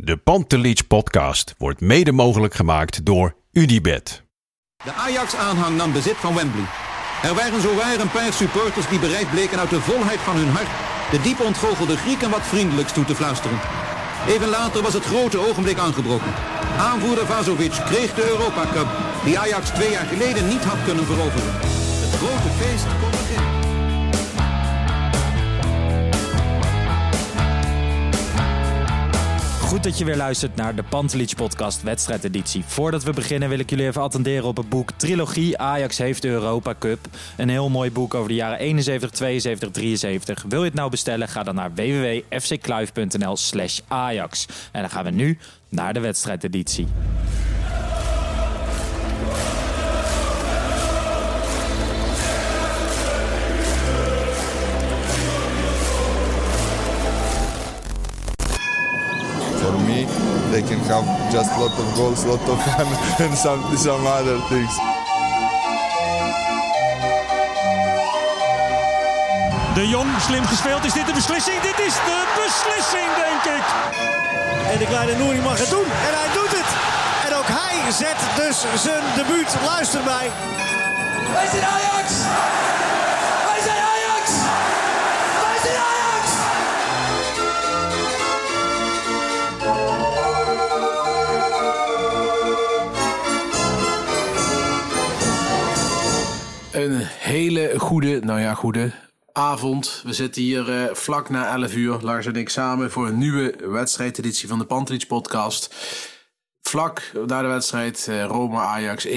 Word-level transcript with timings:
De 0.00 0.16
Pantelich 0.16 0.86
podcast 0.86 1.54
wordt 1.56 1.80
mede 1.80 2.12
mogelijk 2.12 2.54
gemaakt 2.54 3.04
door 3.04 3.34
Unibed. 3.52 4.22
De 4.84 4.92
Ajax-aanhang 4.92 5.76
nam 5.76 5.92
bezit 5.92 6.16
van 6.16 6.34
Wembley. 6.34 6.64
Er 7.22 7.34
waren 7.34 7.60
zowaar 7.60 8.00
een 8.00 8.10
paar 8.10 8.32
supporters 8.32 8.88
die 8.88 8.98
bereid 8.98 9.30
bleken 9.30 9.58
uit 9.58 9.70
de 9.70 9.80
volheid 9.80 10.18
van 10.18 10.36
hun 10.36 10.48
hart 10.48 10.68
de 11.10 11.20
diep 11.20 11.40
ontgoochelde 11.40 11.96
Grieken 11.96 12.30
wat 12.30 12.46
vriendelijks 12.46 12.92
toe 12.92 13.04
te 13.04 13.14
fluisteren. 13.14 13.58
Even 14.26 14.48
later 14.48 14.82
was 14.82 14.94
het 14.94 15.04
grote 15.04 15.38
ogenblik 15.38 15.78
aangebroken. 15.78 16.34
Aanvoerder 16.78 17.26
Vazovic 17.26 17.72
kreeg 17.86 18.14
de 18.14 18.28
Europa 18.28 18.66
Cup, 18.72 18.88
die 19.24 19.38
Ajax 19.38 19.68
twee 19.68 19.90
jaar 19.90 20.06
geleden 20.06 20.48
niet 20.48 20.64
had 20.64 20.84
kunnen 20.84 21.04
veroveren. 21.04 21.52
Het 22.04 22.14
grote 22.14 22.50
feest 22.58 22.86
kon 23.00 23.10
beginnen. 23.10 23.47
Goed 29.68 29.82
dat 29.82 29.98
je 29.98 30.04
weer 30.04 30.16
luistert 30.16 30.56
naar 30.56 30.74
de 30.74 30.82
Pantelich 30.82 31.34
podcast 31.34 31.82
wedstrijdeditie. 31.82 32.64
Voordat 32.66 33.02
we 33.02 33.12
beginnen 33.12 33.48
wil 33.48 33.58
ik 33.58 33.70
jullie 33.70 33.86
even 33.86 34.02
attenderen 34.02 34.44
op 34.44 34.56
het 34.56 34.68
boek 34.68 34.90
Trilogie 34.96 35.58
Ajax 35.58 35.98
heeft 35.98 36.22
de 36.22 36.28
Europa 36.28 36.74
Cup. 36.78 37.06
Een 37.36 37.48
heel 37.48 37.68
mooi 37.68 37.92
boek 37.92 38.14
over 38.14 38.28
de 38.28 38.34
jaren 38.34 38.58
71, 38.58 39.10
72, 39.10 39.70
73. 39.70 40.44
Wil 40.48 40.58
je 40.58 40.64
het 40.64 40.74
nou 40.74 40.90
bestellen? 40.90 41.28
Ga 41.28 41.42
dan 41.42 41.54
naar 41.54 41.74
www.fckluif.nl 41.74 43.36
slash 43.36 43.80
Ajax. 43.88 44.46
En 44.72 44.80
dan 44.80 44.90
gaan 44.90 45.04
we 45.04 45.10
nu 45.10 45.38
naar 45.68 45.94
de 45.94 46.00
wedstrijdeditie. 46.00 46.86
They 60.58 60.66
can 60.66 60.82
have 60.90 61.06
just 61.30 61.50
lot 61.58 61.70
of 61.78 61.86
goals, 61.94 62.24
lot 62.24 62.42
of 62.50 62.58
fun, 62.66 62.86
and 63.24 63.34
some 63.38 63.62
some 63.76 64.04
other 64.06 64.38
things. 64.50 64.74
De 69.74 69.88
Jong, 69.88 70.10
slim 70.20 70.44
gespeeld. 70.44 70.84
Is 70.84 70.92
dit 70.92 71.06
de 71.06 71.12
beslissing? 71.12 71.60
Dit 71.60 71.78
is 71.86 71.94
de 71.94 72.20
beslissing, 72.42 73.08
denk 73.24 73.42
ik. 73.56 73.64
En 74.72 74.78
de 74.78 74.86
kleine 74.86 75.14
Nouri 75.16 75.40
mag 75.40 75.58
het 75.58 75.70
doen. 75.70 75.88
En 76.06 76.12
hij 76.20 76.30
doet 76.34 76.52
het. 76.60 76.70
En 77.26 77.36
ook 77.38 77.48
hij 77.60 77.92
zet 77.92 78.20
dus 78.36 78.82
zijn 78.82 79.04
debuut. 79.16 79.56
Luister 79.64 80.00
mij. 80.04 80.30
Wij 81.32 81.46
zijn 81.52 81.64
Ajax! 81.64 82.06
Een 96.72 96.96
hele 97.02 97.74
goede, 97.78 98.20
nou 98.20 98.40
ja, 98.40 98.54
goede 98.54 98.92
avond. 99.38 100.02
We 100.04 100.12
zitten 100.12 100.42
hier 100.42 100.72
eh, 100.72 100.94
vlak 100.94 101.28
na 101.28 101.52
11 101.52 101.74
uur, 101.74 101.98
Lars 102.00 102.26
en 102.26 102.36
ik 102.36 102.48
samen, 102.48 102.90
voor 102.90 103.06
een 103.06 103.18
nieuwe 103.18 103.54
wedstrijdeditie 103.60 104.48
van 104.48 104.58
de 104.58 104.64
Pantrich 104.64 105.06
podcast. 105.06 105.74
Vlak 106.62 107.12
na 107.26 107.42
de 107.42 107.48
wedstrijd 107.48 108.06
eh, 108.08 108.24
Roma-Ajax 108.24 109.06
1-1. 109.06 109.10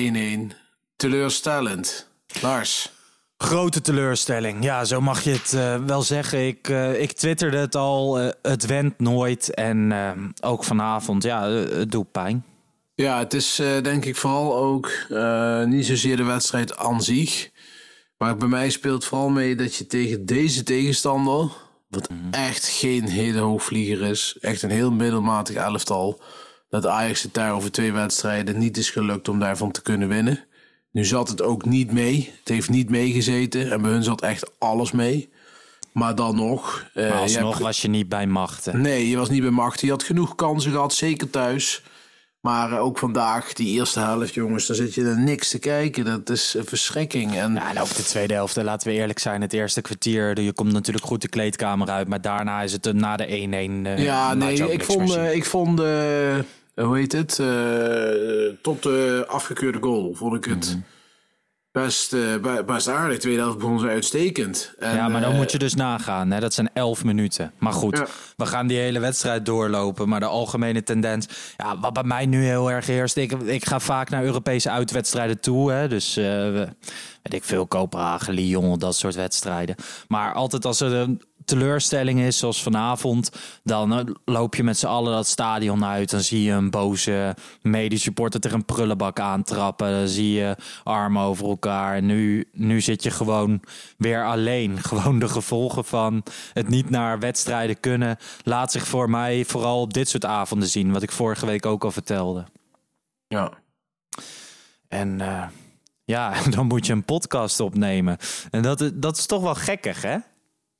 Teleurstellend. 0.95 2.09
Lars. 2.41 2.91
Grote 3.37 3.81
teleurstelling. 3.81 4.63
Ja, 4.63 4.85
zo 4.85 5.01
mag 5.01 5.23
je 5.23 5.31
het 5.31 5.53
eh, 5.53 5.75
wel 5.85 6.01
zeggen. 6.01 6.47
Ik, 6.47 6.67
ik 6.97 7.11
twitterde 7.11 7.57
het 7.57 7.75
al. 7.75 8.15
het 8.41 8.65
went 8.65 8.99
nooit. 8.99 9.53
En 9.53 9.93
ook 10.41 10.63
vanavond, 10.63 11.23
ja, 11.23 11.49
het 11.49 11.91
doet 11.91 12.11
pijn. 12.11 12.45
Ja, 12.95 13.19
het 13.19 13.33
is 13.33 13.61
denk 13.81 14.05
ik 14.05 14.15
vooral 14.15 14.55
ook 14.55 14.91
niet 15.65 15.85
zozeer 15.85 16.17
de 16.17 16.23
wedstrijd 16.23 16.77
aan 16.77 17.01
zich. 17.01 17.50
Maar 18.21 18.37
bij 18.37 18.47
mij 18.47 18.69
speelt 18.69 19.05
vooral 19.05 19.29
mee 19.29 19.55
dat 19.55 19.75
je 19.75 19.87
tegen 19.87 20.25
deze 20.25 20.63
tegenstander, 20.63 21.49
wat 21.89 22.09
echt 22.31 22.67
geen 22.67 23.07
hele 23.09 23.39
hoogvlieger 23.39 24.01
is, 24.01 24.37
echt 24.41 24.61
een 24.61 24.69
heel 24.69 24.91
middelmatig 24.91 25.55
elftal, 25.55 26.21
dat 26.69 26.85
Ajax 26.85 27.23
het 27.23 27.33
daar 27.33 27.53
over 27.53 27.71
twee 27.71 27.91
wedstrijden 27.91 28.57
niet 28.57 28.77
is 28.77 28.89
gelukt 28.89 29.27
om 29.27 29.39
daarvan 29.39 29.71
te 29.71 29.81
kunnen 29.81 30.07
winnen. 30.07 30.45
Nu 30.91 31.05
zat 31.05 31.27
het 31.29 31.41
ook 31.41 31.65
niet 31.65 31.91
mee. 31.91 32.33
Het 32.39 32.47
heeft 32.47 32.69
niet 32.69 32.89
meegezeten 32.89 33.71
en 33.71 33.81
bij 33.81 33.91
hun 33.91 34.03
zat 34.03 34.21
echt 34.21 34.51
alles 34.59 34.91
mee. 34.91 35.29
Maar 35.91 36.15
dan 36.15 36.35
nog. 36.35 36.85
eh, 36.93 37.09
Maar 37.09 37.17
alsnog 37.19 37.51
hebt- 37.51 37.63
was 37.63 37.81
je 37.81 37.87
niet 37.87 38.09
bij 38.09 38.27
machten. 38.27 38.81
Nee, 38.81 39.09
je 39.09 39.17
was 39.17 39.29
niet 39.29 39.41
bij 39.41 39.49
macht. 39.49 39.81
Je 39.81 39.89
had 39.89 40.03
genoeg 40.03 40.35
kansen 40.35 40.71
gehad, 40.71 40.93
zeker 40.93 41.29
thuis. 41.29 41.81
Maar 42.41 42.71
eh, 42.71 42.81
ook 42.83 42.97
vandaag, 42.97 43.53
die 43.53 43.67
eerste 43.77 43.99
helft, 43.99 44.33
jongens, 44.33 44.67
daar 44.67 44.75
zit 44.75 44.93
je 44.93 45.03
er 45.05 45.19
niks 45.19 45.49
te 45.49 45.59
kijken. 45.59 46.05
Dat 46.05 46.29
is 46.29 46.53
een 46.57 46.65
verschrikking. 46.65 47.35
En 47.37 47.53
Ja, 47.53 47.69
en 47.69 47.79
ook 47.79 47.95
de 47.95 48.03
tweede 48.03 48.33
helft, 48.33 48.57
eh, 48.57 48.63
laten 48.63 48.87
we 48.87 48.93
eerlijk 48.93 49.19
zijn. 49.19 49.41
Het 49.41 49.53
eerste 49.53 49.81
kwartier, 49.81 50.41
je 50.41 50.53
komt 50.53 50.71
natuurlijk 50.71 51.05
goed 51.05 51.21
de 51.21 51.27
kleedkamer 51.29 51.87
uit. 51.89 52.07
Maar 52.07 52.21
daarna 52.21 52.61
is 52.61 52.71
het 52.71 52.85
eh, 52.85 52.93
na 52.93 53.15
de 53.17 53.25
1-1. 53.27 53.85
eh, 53.85 54.03
ja, 54.03 54.33
nee, 54.33 54.71
ik 54.73 54.83
vond, 54.83 55.15
eh, 55.15 55.35
ik 55.35 55.45
vond 55.45 55.79
eh, 55.79 55.85
hoe 56.75 56.97
heet 56.97 57.11
het, 57.11 57.39
eh, 57.39 57.47
tot 58.61 58.83
de 58.83 59.23
afgekeurde 59.27 59.79
goal, 59.81 60.13
vond 60.13 60.35
ik 60.35 60.45
het 60.45 60.69
Mhm. 60.69 60.79
Best, 61.71 62.11
be- 62.11 62.63
best 62.65 62.87
aardig. 62.87 63.13
De 63.15 63.21
tweede 63.21 63.41
helft 63.41 63.57
begon 63.57 63.79
ze 63.79 63.87
uitstekend. 63.87 64.73
En, 64.79 64.95
ja, 64.95 65.07
maar 65.07 65.21
dan 65.21 65.31
eh, 65.31 65.37
moet 65.37 65.51
je 65.51 65.57
dus 65.57 65.73
nagaan. 65.75 66.31
Hè? 66.31 66.39
Dat 66.39 66.53
zijn 66.53 66.69
11 66.73 67.03
minuten. 67.03 67.51
Maar 67.57 67.73
goed, 67.73 67.97
Ja. 67.97 68.05
we 68.37 68.45
gaan 68.45 68.67
die 68.67 68.77
hele 68.77 68.99
wedstrijd 68.99 69.45
doorlopen. 69.45 70.09
Maar 70.09 70.19
de 70.19 70.25
algemene 70.25 70.83
tendens. 70.83 71.27
Ja, 71.57 71.79
wat 71.79 71.93
bij 71.93 72.03
mij 72.03 72.25
nu 72.25 72.43
heel 72.45 72.71
erg 72.71 72.85
heerst. 72.85 73.17
Ik, 73.17 73.31
ik 73.31 73.65
ga 73.65 73.79
vaak 73.79 74.09
naar 74.09 74.23
Europese 74.23 74.69
uitwedstrijden 74.69 75.39
toe. 75.39 75.71
Hè? 75.71 75.87
Dus 75.87 76.17
eh, 76.17 76.23
we- 76.25 76.69
weet 77.21 77.33
ik 77.33 77.43
veel, 77.43 77.67
Kopenhagen, 77.67 78.33
Lyon, 78.33 78.79
dat 78.79 78.95
soort 78.95 79.15
wedstrijden. 79.15 79.75
Maar 80.07 80.33
altijd 80.33 80.65
als 80.65 80.79
er 80.81 80.93
een 80.93 81.21
teleurstelling 81.57 82.19
is, 82.19 82.37
zoals 82.37 82.63
vanavond, 82.63 83.31
dan 83.63 83.93
eh, 83.93 84.05
loop 84.25 84.55
je 84.55 84.63
met 84.63 84.77
z'n 84.77 84.85
allen 84.85 85.13
dat 85.13 85.27
stadion 85.27 85.85
uit. 85.85 86.09
Dan 86.09 86.21
zie 86.21 86.43
je 86.43 86.51
een 86.51 86.69
boze 86.69 87.35
medesupporter 87.61 88.39
tegen 88.39 88.57
een 88.57 88.65
prullenbak 88.65 89.19
aantrappen. 89.19 89.91
Dan 89.91 90.07
zie 90.07 90.31
je 90.33 90.55
armen 90.83 91.21
over 91.21 91.47
elkaar. 91.47 91.95
En 91.95 92.05
nu, 92.05 92.49
nu 92.51 92.81
zit 92.81 93.03
je 93.03 93.11
gewoon 93.11 93.61
weer 93.97 94.25
alleen. 94.25 94.79
Gewoon 94.91 95.19
de 95.19 95.27
gevolgen 95.29 95.85
van 95.85 96.23
het 96.53 96.67
niet 96.67 96.89
naar 96.89 97.19
wedstrijden 97.19 97.79
kunnen, 97.79 98.17
laat 98.43 98.71
zich 98.71 98.87
voor 98.87 99.09
mij 99.09 99.45
vooral 99.45 99.81
op 99.81 99.93
dit 99.93 100.09
soort 100.09 100.25
avonden 100.25 100.67
zien. 100.69 100.91
Wat 100.91 101.03
ik 101.03 101.11
vorige 101.11 101.45
week 101.45 101.65
ook 101.65 101.83
al 101.83 101.91
vertelde. 101.91 102.45
Ja. 103.27 103.51
En 104.87 105.21
eh, 105.21 105.43
ja, 106.03 106.33
dan 106.55 106.67
moet 106.67 106.85
je 106.85 106.93
een 106.93 107.05
podcast 107.05 107.59
opnemen. 107.59 108.17
En 108.51 108.61
dat, 108.61 108.81
is- 108.81 108.91
dat 108.93 109.17
is 109.17 109.25
toch 109.25 109.41
wel 109.41 109.55
gekkig, 109.55 110.01
hè? 110.01 110.17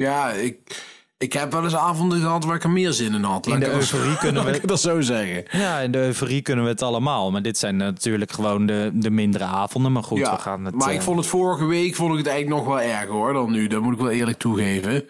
Ja, 0.01 0.31
ik, 0.31 0.83
ik 1.17 1.33
heb 1.33 1.51
wel 1.51 1.63
eens 1.63 1.75
avonden 1.75 2.19
gehad 2.19 2.45
waar 2.45 2.55
ik 2.55 2.63
er 2.63 2.69
meer 2.69 2.91
zin 2.93 3.13
in 3.13 3.23
had. 3.23 3.47
In 3.47 3.59
de 3.59 3.71
euforie 3.71 4.17
kunnen 4.17 4.45
we- 4.51 4.61
dat 4.65 4.81
zo 4.81 5.01
zeggen. 5.01 5.43
Ja, 5.51 5.79
in 5.79 5.91
de 5.91 5.97
euforie 5.97 6.41
kunnen 6.41 6.63
we 6.63 6.69
het 6.69 6.81
allemaal. 6.81 7.31
Maar 7.31 7.41
dit 7.41 7.57
zijn 7.57 7.77
natuurlijk 7.77 8.31
gewoon 8.31 8.65
de, 8.65 8.89
de 8.93 9.09
mindere 9.09 9.43
avonden. 9.43 9.91
Maar 9.91 10.03
goed, 10.03 10.17
ja, 10.17 10.35
we 10.35 10.41
gaan 10.41 10.65
het... 10.65 10.75
maar 10.75 10.89
eh, 10.89 10.95
ik 10.95 11.01
vond 11.01 11.17
het 11.17 11.27
vorige 11.27 11.65
week 11.65 11.95
vond 11.95 12.11
ik 12.11 12.17
het 12.17 12.27
eigenlijk 12.27 12.63
nog 12.63 12.73
wel 12.75 12.81
erger 12.85 13.09
hoor 13.11 13.33
dan 13.33 13.51
nu. 13.51 13.67
Dat 13.67 13.81
moet 13.81 13.93
ik 13.93 13.99
wel 13.99 14.09
eerlijk 14.09 14.37
toegeven. 14.39 15.03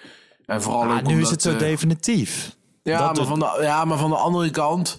En 0.45 0.61
vooral 0.61 0.83
ah, 0.83 0.91
ook 0.95 1.01
nu 1.01 1.07
omdat, 1.07 1.21
is 1.25 1.29
het 1.29 1.41
zo 1.41 1.51
eh, 1.51 1.59
definitief. 1.59 2.55
Ja 2.83 3.07
Dat 3.07 3.15
maar, 3.17 3.25
van 3.25 3.39
de, 3.39 3.59
ja, 3.61 3.85
maar 3.85 3.97
van 3.97 4.09
de 4.09 4.15
andere 4.15 4.49
kant. 4.49 4.97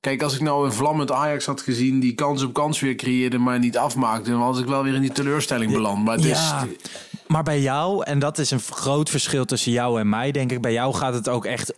Kijk, 0.00 0.22
als 0.22 0.34
ik 0.34 0.40
nou 0.40 0.64
een 0.66 0.72
vlammend 0.72 1.12
Ajax 1.12 1.46
had 1.46 1.60
gezien 1.60 2.00
die 2.00 2.14
kans 2.14 2.42
op 2.42 2.52
kans 2.52 2.80
weer 2.80 2.94
creëerde, 2.94 3.38
maar 3.38 3.58
niet 3.58 3.78
afmaakte, 3.78 4.30
dan 4.30 4.40
was 4.40 4.58
ik 4.58 4.66
wel 4.66 4.82
weer 4.82 4.94
in 4.94 5.00
die 5.00 5.12
teleurstelling 5.12 5.72
beland. 5.72 6.04
Maar 6.04 6.14
het 6.14 6.24
Ja, 6.24 6.30
is, 6.62 6.88
maar 7.32 7.42
bij 7.42 7.60
jou, 7.60 8.04
en 8.04 8.18
dat 8.18 8.38
is 8.38 8.50
een 8.50 8.60
groot 8.60 9.10
verschil 9.10 9.44
tussen 9.44 9.72
jou 9.72 10.00
en 10.00 10.08
mij, 10.08 10.32
denk 10.32 10.52
ik. 10.52 10.60
Bij 10.60 10.72
jou 10.72 10.94
gaat 10.94 11.14
het 11.14 11.28
ook 11.28 11.44
echt 11.44 11.74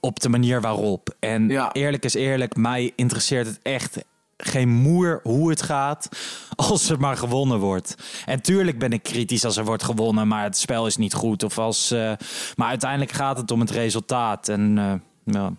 op 0.00 0.20
de 0.20 0.28
manier 0.28 0.60
waarop. 0.60 1.14
En 1.18 1.48
Ja. 1.48 1.72
eerlijk 1.72 2.04
is 2.04 2.14
eerlijk, 2.14 2.56
mij 2.56 2.92
interesseert 2.96 3.46
het 3.46 3.60
echt 3.62 3.98
geen 4.36 4.68
moer 4.68 5.20
hoe 5.22 5.50
het 5.50 5.62
gaat 5.62 6.08
als 6.70 6.88
er 6.88 7.00
maar 7.00 7.16
gewonnen 7.16 7.58
wordt. 7.58 7.94
En 8.24 8.42
tuurlijk 8.42 8.78
ben 8.78 8.92
ik 8.92 9.02
kritisch 9.02 9.44
als 9.44 9.56
er 9.56 9.64
wordt 9.64 9.82
gewonnen, 9.82 10.28
maar 10.28 10.42
het 10.42 10.58
spel 10.58 10.86
is 10.86 10.96
niet 10.96 11.14
goed. 11.14 11.42
Of 11.42 11.58
als, 11.58 11.90
eh, 11.90 12.12
maar 12.56 12.68
uiteindelijk 12.68 13.12
gaat 13.12 13.36
het 13.36 13.50
om 13.50 13.60
het 13.60 13.70
resultaat. 13.70 14.48
En 14.48 14.78
eh, 14.78 15.34
ja. 15.34 15.52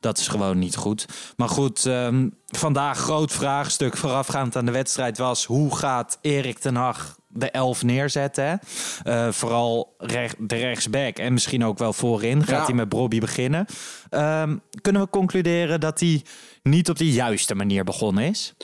Dat 0.00 0.18
is 0.18 0.28
gewoon 0.28 0.58
niet 0.58 0.76
goed. 0.76 1.06
Maar 1.36 1.48
goed, 1.48 1.86
ehm, 1.86 2.28
vandaag 2.46 2.98
groot 2.98 3.32
vraagstuk 3.32 3.96
voorafgaand 3.96 4.56
aan 4.56 4.64
de 4.64 4.72
wedstrijd 4.72 5.18
was... 5.18 5.44
hoe 5.44 5.76
gaat 5.76 6.18
Erik 6.20 6.58
ten 6.58 6.74
Hag 6.76 7.16
de 7.34 7.50
elf 7.50 7.82
neerzetten? 7.82 8.60
Eh, 9.02 9.28
vooral 9.30 9.94
rech- 9.98 10.34
de 10.38 10.56
rechtsback 10.56 11.16
en 11.18 11.32
misschien 11.32 11.64
ook 11.64 11.78
wel 11.78 11.92
voorin. 11.92 12.38
Gaat 12.44 12.58
Ja. 12.58 12.64
hij 12.64 12.74
met 12.74 12.88
Bobby 12.88 13.18
beginnen? 13.18 13.66
Ehm, 14.10 14.56
kunnen 14.80 15.02
we 15.02 15.08
concluderen 15.10 15.80
dat 15.80 16.00
hij 16.00 16.22
niet 16.62 16.88
op 16.90 16.96
de 16.98 17.12
juiste 17.12 17.54
manier 17.54 17.84
begonnen 17.84 18.24
is? 18.24 18.54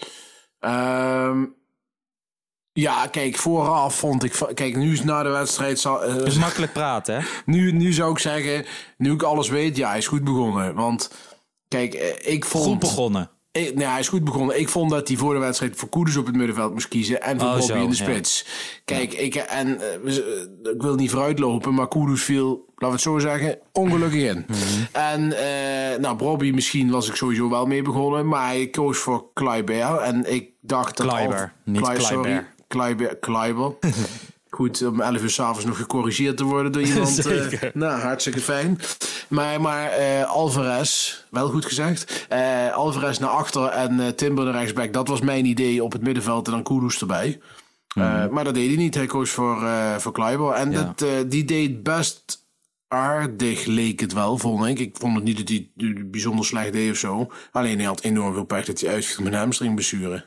Ehm, 0.58 1.44
ja, 2.72 3.06
kijk, 3.06 3.36
vooraf 3.36 3.94
vond 3.94 4.24
ik... 4.24 4.38
Kijk, 4.54 4.76
nu 4.76 4.92
is 4.92 5.02
na 5.04 5.22
de 5.22 5.28
wedstrijd... 5.28 5.80
zal- 5.80 6.04
eh, 6.04 6.26
is 6.26 6.34
makkelijk 6.38 6.72
praten, 6.72 7.14
hè? 7.14 7.20
nu, 7.52 7.72
nu 7.72 7.92
zou 7.92 8.10
ik 8.12 8.18
zeggen, 8.18 8.64
nu 8.96 9.12
ik 9.12 9.22
alles 9.22 9.48
weet, 9.48 9.76
ja, 9.76 9.88
hij 9.88 9.98
is 9.98 10.06
goed 10.06 10.24
begonnen. 10.24 10.74
Want, 10.74 11.10
kijk, 11.68 11.94
eh, 11.94 12.32
ik 12.32 12.44
vond... 12.44 12.64
Goed 12.64 12.78
begonnen. 12.78 13.30
Ik, 13.52 13.74
nee, 13.74 13.86
hij 13.86 14.00
is 14.00 14.08
goed 14.08 14.24
begonnen. 14.24 14.60
Ik 14.60 14.68
vond 14.68 14.90
dat 14.90 15.08
hij 15.08 15.16
voor 15.16 15.34
de 15.34 15.40
wedstrijd 15.40 15.76
voor 15.76 15.88
Koeders 15.88 16.16
op 16.16 16.26
het 16.26 16.36
middenveld 16.36 16.72
moest 16.72 16.88
kiezen. 16.88 17.22
En 17.22 17.38
voor 17.40 17.48
Oh, 17.48 17.54
Bobby 17.58 17.66
zo, 17.72 17.74
in 17.82 17.90
de 17.90 17.96
ja. 17.96 18.02
spits. 18.04 18.46
Kijk, 18.84 19.12
ik, 19.12 19.34
en, 19.34 19.80
eh, 19.80 19.94
eh, 19.94 20.16
ik 20.74 20.82
wil 20.82 20.94
niet 20.94 21.10
vooruitlopen, 21.10 21.74
maar 21.74 21.88
Koeders 21.88 22.22
viel, 22.22 22.46
laten 22.48 22.64
we 22.76 22.86
het 22.86 23.00
zo 23.00 23.18
zeggen, 23.18 23.58
ongelukkig 23.72 24.22
in. 24.22 24.44
Mhm. 24.48 24.58
En 24.92 25.32
eh, 25.32 25.98
nou, 25.98 26.16
Bobby 26.16 26.50
misschien 26.50 26.90
was 26.90 27.08
ik 27.08 27.14
sowieso 27.14 27.50
wel 27.50 27.66
mee 27.66 27.82
begonnen. 27.82 28.28
Maar 28.28 28.46
hij 28.46 28.68
koos 28.68 28.98
voor 28.98 29.26
Kleiber. 29.34 29.96
En 29.96 30.32
ik 30.32 30.48
dacht 30.60 30.96
dat... 30.96 31.06
Kleiber, 31.06 31.40
al- 31.40 31.72
niet 31.72 31.80
Klei- 31.82 32.00
sorry. 32.00 32.46
Kleiber. 33.20 33.74
Goed, 34.50 34.86
om 34.86 35.00
11 35.00 35.22
uur 35.22 35.30
s'avonds 35.30 35.64
nog 35.64 35.76
gecorrigeerd 35.76 36.36
te 36.36 36.44
worden 36.44 36.72
door 36.72 36.82
iemand. 36.90 37.08
Zeker. 37.08 37.70
nou, 37.74 38.00
hartstikke 38.00 38.40
fijn. 38.40 38.78
Maar, 39.28 39.60
maar 39.60 39.90
eh, 39.90 40.24
Alvarez, 40.30 41.16
wel 41.30 41.48
goed 41.48 41.64
gezegd. 41.64 42.26
eh, 42.28 42.72
Alvarez 42.74 43.18
naar 43.18 43.28
achter 43.30 43.64
en 43.66 44.16
Timber 44.16 44.44
naar 44.44 44.54
rechtsback. 44.54 44.92
Dat 44.92 45.08
was 45.08 45.20
mijn 45.20 45.44
idee 45.44 45.84
op 45.84 45.92
het 45.92 46.02
middenveld 46.02 46.46
en 46.46 46.52
dan 46.52 46.62
Kudus 46.62 47.00
erbij. 47.00 47.40
Eh, 47.94 48.26
maar 48.28 48.44
dat 48.44 48.54
deed 48.54 48.66
hij 48.68 48.76
niet. 48.76 48.94
Hij 48.94 49.06
koos 49.06 49.30
voor, 49.30 49.66
voor 49.98 50.12
Kleiber. 50.12 50.52
En 50.52 50.68
Mhm. 50.68 50.76
Ja. 50.78 50.92
dat, 50.96 51.30
die 51.30 51.44
deed 51.44 51.82
best 51.82 52.38
aardig, 52.88 53.64
leek 53.64 54.00
het 54.00 54.12
wel, 54.12 54.38
vond 54.38 54.66
ik. 54.66 54.78
Ik 54.78 54.96
vond 54.98 55.14
het 55.14 55.24
niet 55.24 55.36
dat 55.36 55.48
hij 55.48 55.70
het 55.76 56.10
bijzonder 56.10 56.44
slecht 56.44 56.72
deed 56.72 56.90
of 56.90 56.96
zo. 56.96 57.30
Alleen 57.52 57.76
hij 57.76 57.86
had 57.86 58.00
enorm 58.00 58.34
veel 58.34 58.44
pech 58.44 58.64
dat 58.64 58.80
hij 58.80 58.90
uitviel 58.92 59.24
met 59.24 59.32
een 59.32 59.38
hamstringblessure. 59.38 60.24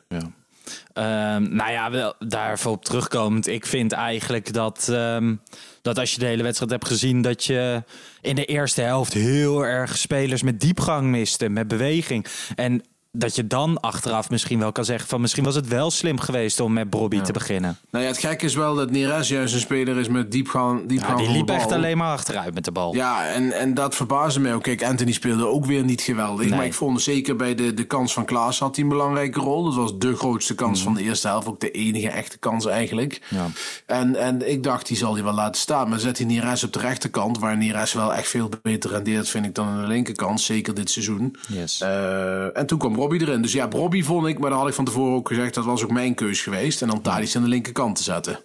Ehm, 0.94 1.56
nou 1.56 1.72
ja, 1.72 1.92
wel, 1.92 2.14
daarvoor 2.20 2.72
op 2.72 2.86
terugkomend. 2.86 3.48
Ik 3.48 3.66
vind 3.66 3.92
eigenlijk 3.92 4.54
dat, 4.54 4.88
ehm, 4.92 5.36
dat 5.82 6.00
als 6.00 6.14
je 6.14 6.20
de 6.20 6.26
hele 6.26 6.44
wedstrijd 6.44 6.72
hebt 6.72 6.88
gezien... 6.88 7.22
dat 7.22 7.46
je 7.46 7.84
in 8.22 8.36
de 8.36 8.46
eerste 8.46 8.82
helft 8.82 9.14
heel 9.14 9.66
erg 9.66 9.98
spelers 9.98 10.44
met 10.44 10.60
diepgang 10.60 11.08
miste. 11.08 11.50
Met 11.50 11.68
beweging. 11.68 12.26
En 12.56 12.84
dat 13.18 13.36
je 13.36 13.48
dan 13.48 13.80
achteraf 13.80 14.30
misschien 14.30 14.60
wel 14.60 14.72
kan 14.72 14.86
zeggen... 14.86 15.10
van 15.10 15.22
misschien 15.22 15.44
was 15.44 15.56
het 15.56 15.68
wel 15.68 15.92
slim 15.92 16.20
geweest 16.20 16.60
om 16.60 16.74
met 16.74 16.90
Bobby 16.90 17.22
te 17.22 17.32
beginnen. 17.32 17.78
Nou 17.90 18.04
ja, 18.04 18.10
het 18.10 18.20
gekke 18.20 18.46
is 18.46 18.56
wel 18.56 18.76
dat 18.76 18.92
Neres 18.92 19.28
juist 19.28 19.54
een 19.54 19.60
speler 19.60 19.98
is 19.98 20.08
met 20.08 20.32
diepgang, 20.32 20.88
diepgang 20.88 21.20
Ja, 21.20 21.26
die 21.26 21.36
liep 21.36 21.50
echt 21.50 21.72
alleen 21.72 21.98
maar 21.98 22.12
achteruit 22.12 22.54
met 22.54 22.66
de 22.66 22.72
bal. 22.72 22.96
Ja, 22.96 23.28
en, 23.28 23.52
en 23.52 23.74
dat 23.74 23.96
verbaasde 23.96 24.40
mij 24.40 24.54
ook. 24.54 24.64
Kijk, 24.64 24.84
Anthony 24.84 25.12
speelde 25.12 25.46
ook 25.46 25.66
weer 25.66 25.84
niet 25.84 26.02
geweldig. 26.02 26.46
Nee. 26.46 26.56
Maar 26.56 26.66
ik 26.66 26.74
vond 26.74 27.02
zeker 27.02 27.36
bij 27.36 27.56
de, 27.56 27.74
de 27.74 27.84
kans 27.84 28.14
van 28.14 28.26
Klaas 28.26 28.60
had 28.60 28.76
hij 28.76 28.84
een 28.84 28.90
belangrijke 28.90 29.40
rol. 29.40 29.64
Dat 29.64 29.76
was 29.76 29.98
de 29.98 30.16
grootste 30.16 30.56
kans 30.56 30.84
van 30.84 30.94
de 30.94 31.02
eerste 31.02 31.28
helft. 31.28 31.48
Ook 31.48 31.60
de 31.60 31.72
enige 31.72 32.10
echte 32.10 32.38
kans 32.38 32.66
eigenlijk. 32.66 33.22
Mhm. 33.30 33.42
Ja. 33.42 33.48
En, 33.86 34.16
en 34.16 34.50
ik 34.50 34.64
dacht, 34.64 34.88
die 34.88 34.98
zal 34.98 35.14
hij 35.14 35.24
wel 35.24 35.34
laten 35.34 35.62
staan. 35.62 35.90
Maar 35.90 36.00
zet 36.00 36.18
hij 36.18 36.28
Neres 36.28 36.64
op 36.64 36.74
de 36.74 36.80
rechterkant, 36.80 37.40
waar 37.40 37.58
Neres 37.58 37.94
wel 37.94 38.14
echt 38.14 38.28
veel 38.28 38.50
beter 38.62 38.90
rendeert, 38.90 39.30
vind 39.30 39.46
ik, 39.46 39.56
dan 39.56 39.68
aan 39.68 39.82
de 39.82 39.88
linkerkant. 39.88 40.42
Zeker 40.42 40.74
dit 40.74 40.90
seizoen. 40.90 41.36
Yes. 41.48 41.82
Eh, 41.82 42.58
en 42.58 42.66
toen 42.66 42.78
kwam 42.80 43.02
Robbie 43.04 43.22
erin. 43.22 43.42
Dus 43.42 43.54
ja, 43.54 43.68
Robbie 43.70 44.06
vond 44.06 44.28
ik, 44.28 44.40
maar 44.40 44.50
dat 44.50 44.60
had 44.60 44.68
ik 44.68 44.74
van 44.74 44.86
tevoren 44.86 45.16
ook 45.16 45.28
gezegd, 45.28 45.54
dat 45.54 45.66
was 45.66 45.84
ook 45.84 45.92
mijn 45.92 46.16
keus 46.16 46.42
geweest. 46.42 46.82
En 46.82 46.88
dan 46.88 47.02
Tadic 47.02 47.36
aan 47.36 47.42
de 47.42 47.48
linkerkant 47.48 47.96
te 47.96 48.04
zetten. 48.04 48.40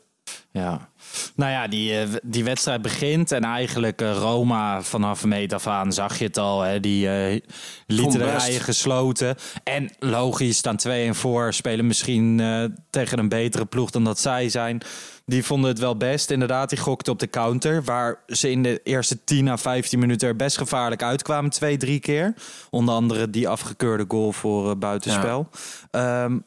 Ja. 0.51 0.91
Nou 1.35 1.51
ja, 1.51 1.69
die, 1.69 1.99
eh, 1.99 2.09
die 2.23 2.45
wedstrijd 2.45 2.83
begint 2.83 3.33
en 3.33 3.45
eigenlijk 3.45 4.01
eh, 4.01 4.13
Roma 4.13 4.83
vanaf 4.83 5.23
een 5.23 5.29
meet 5.29 5.53
af 5.53 5.67
aan 5.67 5.93
zag 5.93 6.19
je 6.19 6.25
het 6.25 6.37
al. 6.37 6.61
Hè, 6.61 6.81
die 6.81 7.09
eh, 7.09 7.41
lieten 7.87 8.19
de 8.19 8.31
rijen 8.31 8.61
gesloten. 8.61 9.37
En 9.65 9.91
logisch, 9.99 10.57
staan 10.57 10.77
2 10.77 11.07
en 11.07 11.15
voor, 11.15 11.55
spelen 11.55 11.87
misschien 11.87 12.43
tegen 12.91 13.19
een 13.19 13.29
betere 13.29 13.67
ploeg 13.67 13.91
dan 13.91 14.05
dat 14.05 14.19
zij 14.19 14.49
zijn. 14.49 14.83
Die 15.29 15.45
vonden 15.45 15.71
het 15.71 15.79
wel 15.79 15.97
best. 15.97 16.31
Inderdaad, 16.31 16.69
die 16.69 16.79
gokten 16.79 17.13
op 17.13 17.19
de 17.19 17.31
counter. 17.31 17.85
Waar 17.85 18.21
ze 18.27 18.51
in 18.51 18.63
de 18.63 18.81
eerste 18.85 19.25
10 19.25 19.49
à 19.49 19.57
15 19.57 19.99
minuten 19.99 20.29
er 20.29 20.37
best 20.37 20.59
gevaarlijk 20.59 21.03
uitkwamen. 21.03 21.51
Twee, 21.51 21.77
drie 21.77 22.01
keer. 22.01 22.35
Onder 22.71 22.95
andere 22.95 23.31
die 23.31 23.49
afgekeurde 23.49 24.05
goal 24.09 24.33
voor 24.33 24.71
eh, 24.71 24.77
buitenspel. 24.77 25.49
Ehm, 25.91 26.39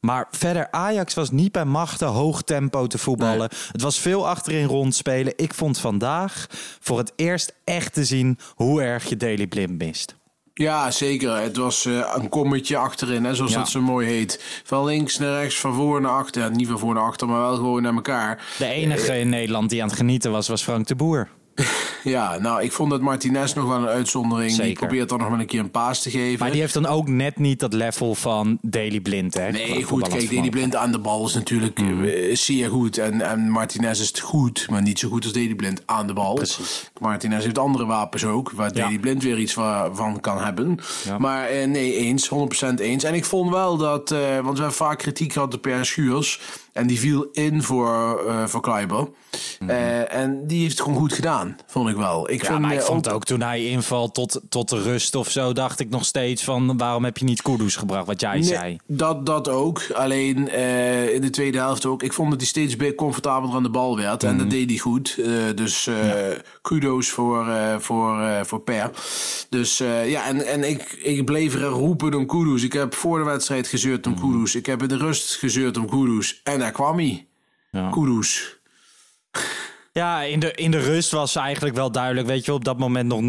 maar 0.00 0.28
verder, 0.30 0.70
Ajax 0.70 1.14
was 1.14 1.30
niet 1.30 1.52
bij 1.52 1.64
machten 1.64 2.08
hoog 2.08 2.42
tempo 2.42 2.86
te 2.86 2.98
voetballen. 2.98 3.50
Het 3.72 3.82
was 3.82 3.98
veel 3.98 4.28
achterin 4.28 4.66
rondspelen. 4.66 5.32
Ik 5.36 5.54
vond 5.54 5.78
vandaag 5.78 6.46
voor 6.80 6.98
het 6.98 7.12
eerst 7.16 7.54
echt 7.64 7.94
te 7.94 8.04
zien 8.04 8.38
hoe 8.54 8.82
erg 8.82 9.08
je 9.08 9.16
Daily 9.16 9.46
Blind 9.46 9.78
mist. 9.78 10.16
Ja, 10.54 10.90
zeker. 10.90 11.36
Het 11.36 11.56
was 11.56 11.84
eh, 11.86 12.12
een 12.16 12.28
kommetje 12.28 12.76
achterin, 12.76 13.24
hè, 13.24 13.34
zoals 13.34 13.52
Ja. 13.52 13.58
dat 13.58 13.68
zo 13.68 13.80
mooi 13.80 14.06
heet. 14.08 14.60
Van 14.64 14.84
links 14.84 15.18
naar 15.18 15.40
rechts, 15.40 15.60
van 15.60 15.74
voor 15.74 16.00
naar 16.00 16.10
achter. 16.10 16.42
Ja, 16.42 16.48
niet 16.48 16.68
van 16.68 16.78
voor 16.78 16.94
naar 16.94 17.02
achter, 17.02 17.28
maar 17.28 17.40
wel 17.40 17.54
gewoon 17.56 17.82
naar 17.82 17.94
elkaar. 17.94 18.54
De 18.58 18.66
enige 18.66 19.18
in 19.18 19.28
Nederland 19.28 19.70
die 19.70 19.82
aan 19.82 19.88
het 19.88 19.96
genieten 19.96 20.30
was, 20.30 20.48
was 20.48 20.62
Frank 20.62 20.86
de 20.86 20.94
Boer. 20.94 21.28
Ja, 22.04 22.38
nou, 22.38 22.62
ik 22.62 22.72
vond 22.72 22.90
dat 22.90 23.00
Martinez 23.00 23.52
nog 23.52 23.64
wel 23.68 23.76
een 23.78 23.86
uitzondering. 23.86 24.56
Die 24.56 24.72
probeert 24.72 25.08
dan 25.08 25.18
nog 25.18 25.28
wel 25.28 25.38
een 25.40 25.46
keer 25.46 25.60
een 25.60 25.70
paas 25.70 26.02
te 26.02 26.10
geven. 26.10 26.38
Maar 26.38 26.50
die 26.50 26.60
heeft 26.60 26.74
dan 26.74 26.86
ook 26.86 27.08
net 27.08 27.38
niet 27.38 27.60
dat 27.60 27.72
level 27.72 28.14
van 28.14 28.58
Daily 28.62 29.00
Blind. 29.00 29.34
Hè, 29.34 29.50
Nee, 29.50 29.82
goed, 29.82 30.08
kijk, 30.08 30.22
vermogen. 30.22 30.50
Blind 30.50 30.76
aan 30.76 30.92
de 30.92 30.98
bal 30.98 31.26
is 31.26 31.34
natuurlijk 31.34 31.78
Mhm. 31.80 32.04
eh, 32.04 32.36
zeer 32.36 32.70
goed. 32.70 32.98
En, 32.98 33.20
en 33.20 33.50
Martinez 33.50 34.00
is 34.00 34.12
goed, 34.20 34.66
maar 34.70 34.82
niet 34.82 34.98
zo 34.98 35.08
goed 35.08 35.24
als 35.24 35.32
Deli 35.32 35.54
Blind 35.54 35.82
aan 35.86 36.06
de 36.06 36.12
bal. 36.12 36.34
Precies. 36.34 36.90
Martinez 37.00 37.44
heeft 37.44 37.58
andere 37.58 37.86
wapens 37.86 38.24
ook, 38.24 38.50
waar 38.50 38.76
Ja. 38.76 38.90
Blind 39.00 39.22
weer 39.22 39.38
iets 39.38 39.52
va- 39.52 39.94
van 39.94 40.20
kan 40.20 40.38
hebben. 40.44 40.78
Ja. 41.04 41.18
Maar 41.18 41.46
eh, 41.46 41.66
nee, 41.66 41.94
eens, 41.96 42.28
100% 42.28 42.80
eens. 42.80 43.04
En 43.04 43.14
ik 43.14 43.24
vond 43.24 43.50
wel 43.50 43.76
dat, 43.76 44.10
eh, 44.10 44.18
want 44.18 44.42
we 44.56 44.62
hebben 44.62 44.72
vaak 44.72 44.98
kritiek 44.98 45.32
gehad 45.32 45.54
op 45.54 45.62
Per 45.62 45.86
Schuurs. 45.86 46.40
En 46.74 46.86
die 46.86 46.98
viel 46.98 47.28
in 47.32 47.62
voor, 47.62 48.18
eh 48.28 48.46
voor 48.46 48.60
Kleiber. 48.60 49.08
Eh, 49.66 50.14
en 50.14 50.46
die 50.46 50.60
heeft 50.60 50.72
het 50.72 50.80
gewoon 50.80 50.98
goed 50.98 51.12
gedaan, 51.12 51.56
vond 51.66 51.88
ik 51.88 51.96
wel. 51.96 52.30
Ik 52.30 52.34
Mhm. 52.34 52.44
Ja, 52.44 52.50
vind, 52.50 52.60
maar 52.60 52.72
ik 52.72 52.78
eh, 52.80 52.84
vond 52.86 53.10
ook 53.10 53.24
toen 53.24 53.40
hij 53.40 53.64
invalt 53.64 54.14
tot, 54.14 54.40
tot 54.48 54.68
de 54.68 54.82
rust 54.82 55.14
of 55.14 55.30
zo, 55.30 55.52
dacht 55.52 55.80
ik 55.80 55.88
nog 55.90 56.04
steeds 56.04 56.44
van 56.44 56.76
waarom 56.78 57.04
heb 57.04 57.18
je 57.18 57.24
niet 57.24 57.42
Kudus 57.42 57.76
gebracht, 57.76 58.06
wat 58.06 58.20
jij 58.20 58.32
Nee, 58.32 58.42
zei. 58.42 58.76
Dat, 58.86 59.26
dat 59.26 59.48
ook. 59.48 59.82
Alleen 59.92 60.36
in 61.14 61.20
de 61.20 61.30
tweede 61.30 61.58
helft 61.58 61.86
ook. 61.86 62.02
Ik 62.02 62.12
vond 62.12 62.30
dat 62.30 62.38
hij 62.40 62.48
steeds 62.48 62.76
be- 62.76 62.94
comfortabeler 62.94 63.54
aan 63.56 63.62
de 63.62 63.70
bal 63.70 63.96
werd. 63.96 64.22
En 64.22 64.30
Mhm. 64.30 64.38
dat 64.38 64.50
deed 64.50 64.68
hij 64.70 64.78
goed. 64.78 65.18
Dus 65.54 65.88
kudo's 66.62 67.08
voor, 67.08 67.46
voor, 67.78 68.22
voor 68.42 68.60
Per. 68.60 68.90
Dus 69.48 69.78
ja, 70.06 70.26
en, 70.26 70.46
en 70.46 70.68
ik, 70.70 70.82
ik 71.02 71.24
bleef 71.24 71.54
er 71.54 71.62
roepen 71.64 72.14
om 72.14 72.26
Kudus. 72.26 72.62
Ik 72.62 72.72
heb 72.72 72.94
voor 72.94 73.18
de 73.18 73.24
wedstrijd 73.24 73.66
gezeurd 73.68 74.04
Mhm. 74.06 74.14
om 74.24 74.30
Kudus. 74.32 74.54
Ik 74.54 74.66
heb 74.66 74.82
in 74.82 74.88
de 74.88 74.96
rust 74.96 75.34
gezeurd 75.36 75.76
om 75.76 75.88
Kudus. 75.88 76.40
En 76.42 76.62
daar 76.64 76.72
kwam 76.72 76.96
hij. 76.96 77.28
Ja. 77.70 77.90
Kudus. 77.90 78.58
Ja, 79.98 80.22
in 80.22 80.40
de, 80.40 80.52
in 80.52 80.70
de 80.70 80.78
rust 80.78 81.10
was 81.10 81.36
eigenlijk 81.36 81.74
wel 81.74 81.92
duidelijk. 81.92 82.26
Weet 82.26 82.44
je, 82.44 82.52
op 82.52 82.64
dat 82.64 82.78
moment 82.78 83.08
nog 83.08 83.20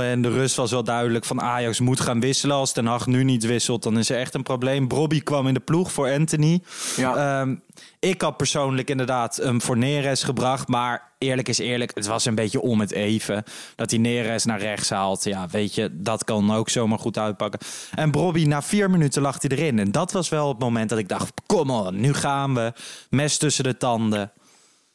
0-0. 0.00 0.04
En 0.04 0.22
de 0.22 0.30
rust 0.30 0.56
was 0.56 0.70
wel 0.70 0.84
duidelijk 0.84 1.24
van 1.24 1.40
Ajax 1.40 1.80
moet 1.80 2.00
gaan 2.00 2.20
wisselen. 2.20 2.56
Als 2.56 2.72
Ten 2.72 2.86
Hag 2.86 3.06
nu 3.06 3.24
niet 3.24 3.44
wisselt, 3.44 3.82
dan 3.82 3.98
is 3.98 4.10
er 4.10 4.18
echt 4.18 4.34
een 4.34 4.42
probleem. 4.42 4.88
Brobby 4.88 5.20
kwam 5.20 5.46
in 5.46 5.54
de 5.54 5.60
ploeg 5.60 5.92
voor 5.92 6.12
Anthony. 6.12 6.62
Ja. 6.96 7.40
Ehm, 7.40 7.54
ik 8.00 8.20
had 8.20 8.36
persoonlijk 8.36 8.90
inderdaad 8.90 9.36
hem 9.36 9.62
voor 9.62 9.78
Neres 9.78 10.22
gebracht. 10.22 10.68
Maar 10.68 11.12
eerlijk 11.18 11.48
is 11.48 11.58
eerlijk, 11.58 11.90
het 11.94 12.06
was 12.06 12.24
een 12.24 12.34
beetje 12.34 12.60
om 12.60 12.80
het 12.80 12.92
even. 12.92 13.44
Dat 13.76 13.90
hij 13.90 14.00
Neres 14.00 14.44
naar 14.44 14.60
rechts 14.60 14.90
haalt. 14.90 15.24
Ja, 15.24 15.46
weet 15.50 15.74
je, 15.74 15.88
dat 15.92 16.24
kan 16.24 16.54
ook 16.54 16.68
zomaar 16.68 16.98
goed 16.98 17.18
uitpakken. 17.18 17.60
En 17.94 18.10
Brobby, 18.10 18.44
na 18.44 18.62
vier 18.62 18.90
minuten 18.90 19.22
lag 19.22 19.36
hij 19.40 19.50
erin. 19.50 19.78
En 19.78 19.92
dat 19.92 20.12
was 20.12 20.28
wel 20.28 20.48
het 20.48 20.58
moment 20.58 20.88
dat 20.88 20.98
ik 20.98 21.08
dacht, 21.08 21.32
kom 21.46 21.70
on, 21.70 22.00
nu 22.00 22.14
gaan 22.14 22.54
we. 22.54 22.72
Mes 23.10 23.36
tussen 23.36 23.64
de 23.64 23.76
tanden. 23.76 24.32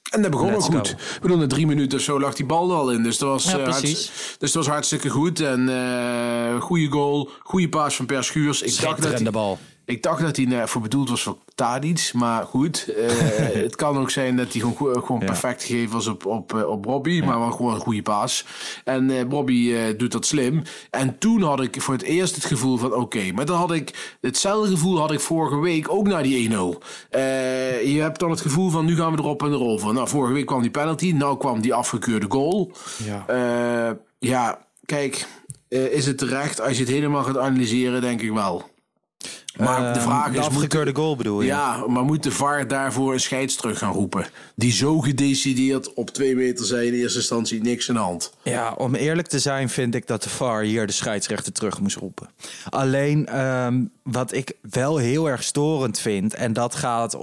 En 0.10 0.22
dat 0.22 0.32
begon 0.32 0.48
ook 0.48 0.54
Let's 0.54 0.66
goed. 0.66 0.88
go. 0.88 0.94
Ik 1.16 1.22
bedoel, 1.22 1.38
na 1.38 1.48
drie 1.48 1.68
minuten 1.68 1.98
of 1.98 2.04
zo 2.04 2.20
lag 2.20 2.34
die 2.34 2.46
bal 2.46 2.70
er 2.72 2.76
al 2.76 2.92
in. 2.92 3.04
Dus 3.04 3.18
dat 3.18 3.30
was, 3.30 3.44
Ja, 3.52 3.60
eh, 3.60 3.82
dus 3.82 4.12
dat 4.38 4.54
was 4.54 4.68
hartstikke 4.68 5.10
goed. 5.10 5.40
En 5.40 5.70
eh 5.70 6.62
goede 6.62 6.88
goal, 6.88 7.30
goede 7.44 7.70
paas 7.70 7.96
van 7.96 8.06
Per 8.06 8.24
Schuurs. 8.24 8.62
Ik 8.62 8.82
dacht 8.82 9.02
dat 9.02 9.20
hij, 9.20 9.32
bal. 9.32 9.60
Ik 9.90 10.04
dacht 10.04 10.22
dat 10.22 10.36
hij 10.36 10.68
voor 10.68 10.82
bedoeld 10.82 11.10
was 11.10 11.24
voor 11.24 11.38
Tadic. 11.56 12.12
Maar 12.14 12.46
goed, 12.46 12.88
eh, 12.88 13.08
het 13.64 13.76
kan 13.76 13.98
ook 13.98 14.10
zijn 14.10 14.36
dat 14.36 14.52
hij 14.54 14.62
gewoon, 14.62 15.04
gewoon 15.04 15.20
perfect 15.20 15.64
gegeven 15.64 15.94
was 15.94 16.08
op, 16.08 16.26
op, 16.26 16.54
eh, 16.54 16.70
op 16.70 16.86
Robbie. 16.86 17.24
Maar 17.24 17.40
wel 17.40 17.52
gewoon 17.52 17.74
een 17.74 17.80
goede 17.80 18.02
paas. 18.02 18.46
En 18.84 19.10
eh 19.10 19.22
Robbie 19.30 19.96
doet 19.96 20.12
dat 20.12 20.26
slim. 20.26 20.62
En 20.90 21.18
toen 21.18 21.42
had 21.42 21.62
ik 21.62 21.82
voor 21.82 21.94
het 21.94 22.04
eerst 22.04 22.36
het 22.36 22.46
gevoel 22.46 22.78
van 22.78 22.94
oké. 22.94 23.32
maar 23.32 23.46
dan 23.46 23.58
had 23.58 23.72
ik 23.72 24.18
hetzelfde 24.22 24.72
gevoel 24.72 25.00
had 25.00 25.12
ik 25.12 25.20
vorige 25.20 25.60
week 25.60 25.92
ook 25.92 26.08
na 26.08 26.22
die 26.22 26.50
1-0. 26.50 26.82
Eh, 27.10 27.94
je 27.94 28.02
hebt 28.02 28.20
dan 28.20 28.30
het 28.30 28.42
gevoel 28.42 28.70
van 28.70 28.86
nu 28.86 28.96
gaan 28.96 29.12
we 29.12 29.18
erop 29.18 29.44
en 29.44 29.52
erover. 29.52 29.94
Nou, 29.94 30.08
vorige 30.08 30.34
week 30.34 30.46
kwam 30.46 30.62
die 30.62 30.72
penalty. 30.72 31.12
Nou 31.12 31.38
kwam 31.38 31.62
die 31.62 31.74
afgekeurde 31.74 32.26
goal. 32.30 32.72
Ja. 33.04 33.98
Ja, 34.20 34.66
kijk. 34.86 35.28
is 35.68 36.06
het 36.06 36.18
terecht. 36.18 36.62
Als 36.62 36.78
je 36.78 36.84
het 36.84 36.92
helemaal 36.92 37.24
gaat 37.24 37.38
analyseren, 37.38 38.02
denk 38.02 38.22
ik 38.22 38.32
wel. 38.32 38.78
Maar 39.60 39.94
de 39.94 40.00
Ehm, 40.00 40.08
vraag 40.08 40.32
de 40.32 40.40
is... 40.40 40.46
afgekeurde 40.46 40.96
goal 40.96 41.16
bedoel 41.16 41.42
je? 41.42 41.48
Ja, 41.48 41.84
maar 41.88 42.04
moet 42.04 42.24
de 42.24 42.32
VAR 42.32 42.68
daarvoor 42.68 43.14
een 43.14 43.20
scheids 43.20 43.56
terug 43.56 43.78
gaan 43.78 43.92
roepen? 43.94 44.26
Die 44.56 44.72
zo 44.72 45.00
gedecideerd 45.00 45.94
op 45.94 46.10
twee 46.10 46.36
meter 46.36 46.66
zei 46.66 46.88
in 46.88 46.94
eerste 46.94 47.18
instantie 47.20 47.62
niks 47.62 47.90
aan 47.90 47.96
de 47.96 48.02
hand. 48.02 48.34
Ja, 48.44 48.74
om 48.78 48.96
eerlijk 48.96 49.28
te 49.28 49.40
zijn 49.40 49.70
vind 49.70 49.96
ik 49.96 50.08
dat 50.08 50.24
de 50.24 50.30
VAR 50.30 50.62
hier 50.62 50.88
de 50.88 50.94
scheidsrechter 50.94 51.52
terug 51.54 51.80
moest 51.80 51.96
roepen. 51.98 52.30
Alleen 52.70 53.26
ehm, 53.26 53.84
wat 54.04 54.34
ik 54.34 54.52
wel 54.70 54.98
heel 54.98 55.30
erg 55.30 55.44
storend 55.44 56.00
vind, 56.00 56.34
en 56.34 56.54
dat 56.54 56.76
gaat. 56.76 57.18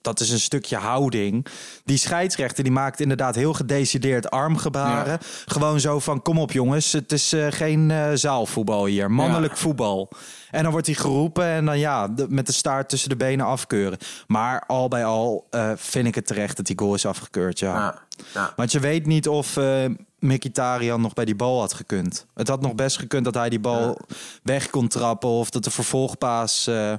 Dat 0.00 0.20
is 0.20 0.30
een 0.30 0.40
stukje 0.40 0.76
houding. 0.76 1.46
Die 1.84 1.96
scheidsrechter 1.96 2.64
die 2.64 2.72
maakt 2.72 3.00
inderdaad 3.00 3.34
heel 3.34 3.52
gedecideerd 3.52 4.30
armgebaren. 4.30 5.18
Gewoon 5.46 5.80
zo 5.80 5.98
van: 5.98 6.22
kom 6.22 6.38
op 6.38 6.52
jongens, 6.52 6.92
het 6.92 7.12
is 7.12 7.32
eh, 7.32 7.46
geen 7.50 7.90
eh, 7.90 8.10
zaalvoetbal 8.14 8.84
hier, 8.86 9.10
mannelijk 9.10 9.52
Ja. 9.52 9.58
voetbal. 9.58 10.08
En 10.52 10.62
dan 10.62 10.72
wordt 10.72 10.86
hij 10.86 10.96
geroepen 10.96 11.44
en 11.44 11.64
dan 11.64 11.78
ja, 11.78 12.08
de- 12.08 12.26
met 12.28 12.46
de 12.46 12.52
staart 12.52 12.88
tussen 12.88 13.08
de 13.08 13.16
benen 13.16 13.46
afkeuren. 13.46 13.98
Maar 14.26 14.64
al 14.66 14.88
bij 14.88 15.04
al 15.04 15.46
eh, 15.50 15.70
vind 15.76 16.06
ik 16.06 16.14
het 16.14 16.26
terecht 16.26 16.56
dat 16.56 16.66
die 16.66 16.78
goal 16.78 16.94
is 16.94 17.06
afgekeurd. 17.06 17.58
Ja. 17.58 17.74
Ja, 17.74 17.98
ja. 18.34 18.52
Want 18.56 18.72
je 18.72 18.80
weet 18.80 19.06
niet 19.06 19.28
of 19.28 19.56
eh 19.56 19.84
Mkhitaryan 20.18 21.00
nog 21.00 21.12
bij 21.12 21.24
die 21.24 21.36
bal 21.36 21.60
had 21.60 21.74
gekund. 21.74 22.26
Het 22.34 22.48
had 22.48 22.60
nog 22.60 22.74
best 22.74 22.98
gekund 22.98 23.24
dat 23.24 23.34
hij 23.34 23.48
die 23.48 23.60
bal 23.60 23.98
weg 24.42 24.70
kon 24.70 24.88
trappen... 24.88 25.28
of 25.28 25.50
dat 25.50 25.64
de 25.64 25.70
vervolgpaas 25.70 26.66
eh, 26.66 26.92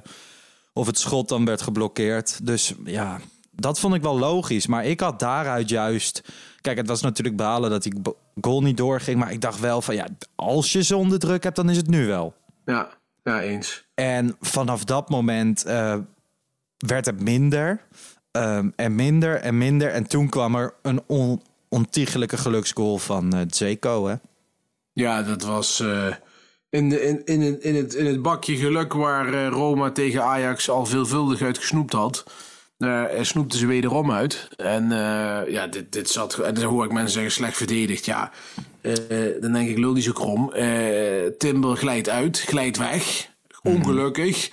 of 0.72 0.86
het 0.86 0.98
schot 0.98 1.28
dan 1.28 1.44
werd 1.44 1.62
geblokkeerd. 1.62 2.46
Dus 2.46 2.74
ja, 2.84 3.18
dat 3.50 3.80
vond 3.80 3.94
ik 3.94 4.02
wel 4.02 4.18
logisch. 4.18 4.66
Maar 4.66 4.84
ik 4.84 5.00
had 5.00 5.18
daaruit 5.18 5.68
juist... 5.68 6.22
Kijk, 6.60 6.76
het 6.76 6.88
was 6.88 7.00
natuurlijk 7.00 7.36
balen 7.36 7.70
dat 7.70 7.82
die 7.82 8.00
goal 8.40 8.62
niet 8.62 8.76
doorging... 8.76 9.18
maar 9.18 9.32
ik 9.32 9.40
dacht 9.40 9.60
wel 9.60 9.82
van 9.82 9.94
ja, 9.94 10.06
als 10.34 10.72
je 10.72 10.82
ze 10.82 10.96
onder 10.96 11.18
druk 11.18 11.42
hebt, 11.42 11.56
dan 11.56 11.70
is 11.70 11.76
het 11.76 11.88
nu 11.88 12.06
wel. 12.06 12.34
Ja, 12.64 12.88
ja 13.24 13.40
eens. 13.42 13.84
En 13.94 14.36
vanaf 14.40 14.84
dat 14.84 15.08
moment 15.08 15.64
eh, 15.64 15.96
werd 16.78 17.06
het 17.06 17.20
minder 17.20 17.80
ehm, 18.30 18.70
en 18.76 18.94
minder 18.94 19.36
en 19.40 19.58
minder. 19.58 19.90
En 19.90 20.06
toen 20.06 20.28
kwam 20.28 20.54
er 20.54 20.74
een 20.82 21.02
on 21.06 21.42
ontiegelijke 21.68 22.36
geluksgoal 22.36 22.98
van 22.98 23.32
eh 23.32 23.40
Zeko. 23.48 24.06
Hè? 24.06 24.14
Ja, 24.92 25.22
dat 25.22 25.42
was 25.42 25.80
eh, 25.80 26.06
in, 26.70 26.88
de, 26.88 27.00
in, 27.02 27.24
in, 27.24 27.40
het- 27.40 27.62
in, 27.62 27.74
het, 27.74 27.94
in 27.94 28.06
het 28.06 28.22
bakje 28.22 28.56
geluk 28.56 28.92
waar 28.92 29.46
Roma 29.48 29.90
tegen 29.90 30.22
Ajax 30.24 30.70
al 30.70 30.86
veelvuldig 30.86 31.42
uit 31.42 31.58
gesnoept 31.58 31.92
had. 31.92 32.24
Daar 32.78 33.06
eh, 33.08 33.22
snoepten 33.24 33.58
ze 33.58 33.66
wederom 33.66 34.12
uit. 34.12 34.48
En 34.56 34.88
ja, 35.48 35.66
dit, 35.66 35.92
dit 35.92 36.10
zat. 36.10 36.38
En 36.38 36.54
dan 36.54 36.64
hoor 36.64 36.84
ik 36.84 36.92
mensen 36.92 37.12
zeggen 37.12 37.32
slecht 37.32 37.56
verdedigd. 37.56 38.04
Ja, 38.04 38.30
dan 39.40 39.52
denk 39.52 39.68
ik, 39.68 39.78
lul 39.78 39.92
niet 39.92 40.04
zo 40.04 40.12
krom. 40.12 40.52
Eh, 40.52 40.66
Timber 41.38 41.76
glijdt 41.76 42.08
uit, 42.08 42.40
glijdt 42.40 42.76
weg. 42.78 43.28
Ongelukkig. 43.62 44.50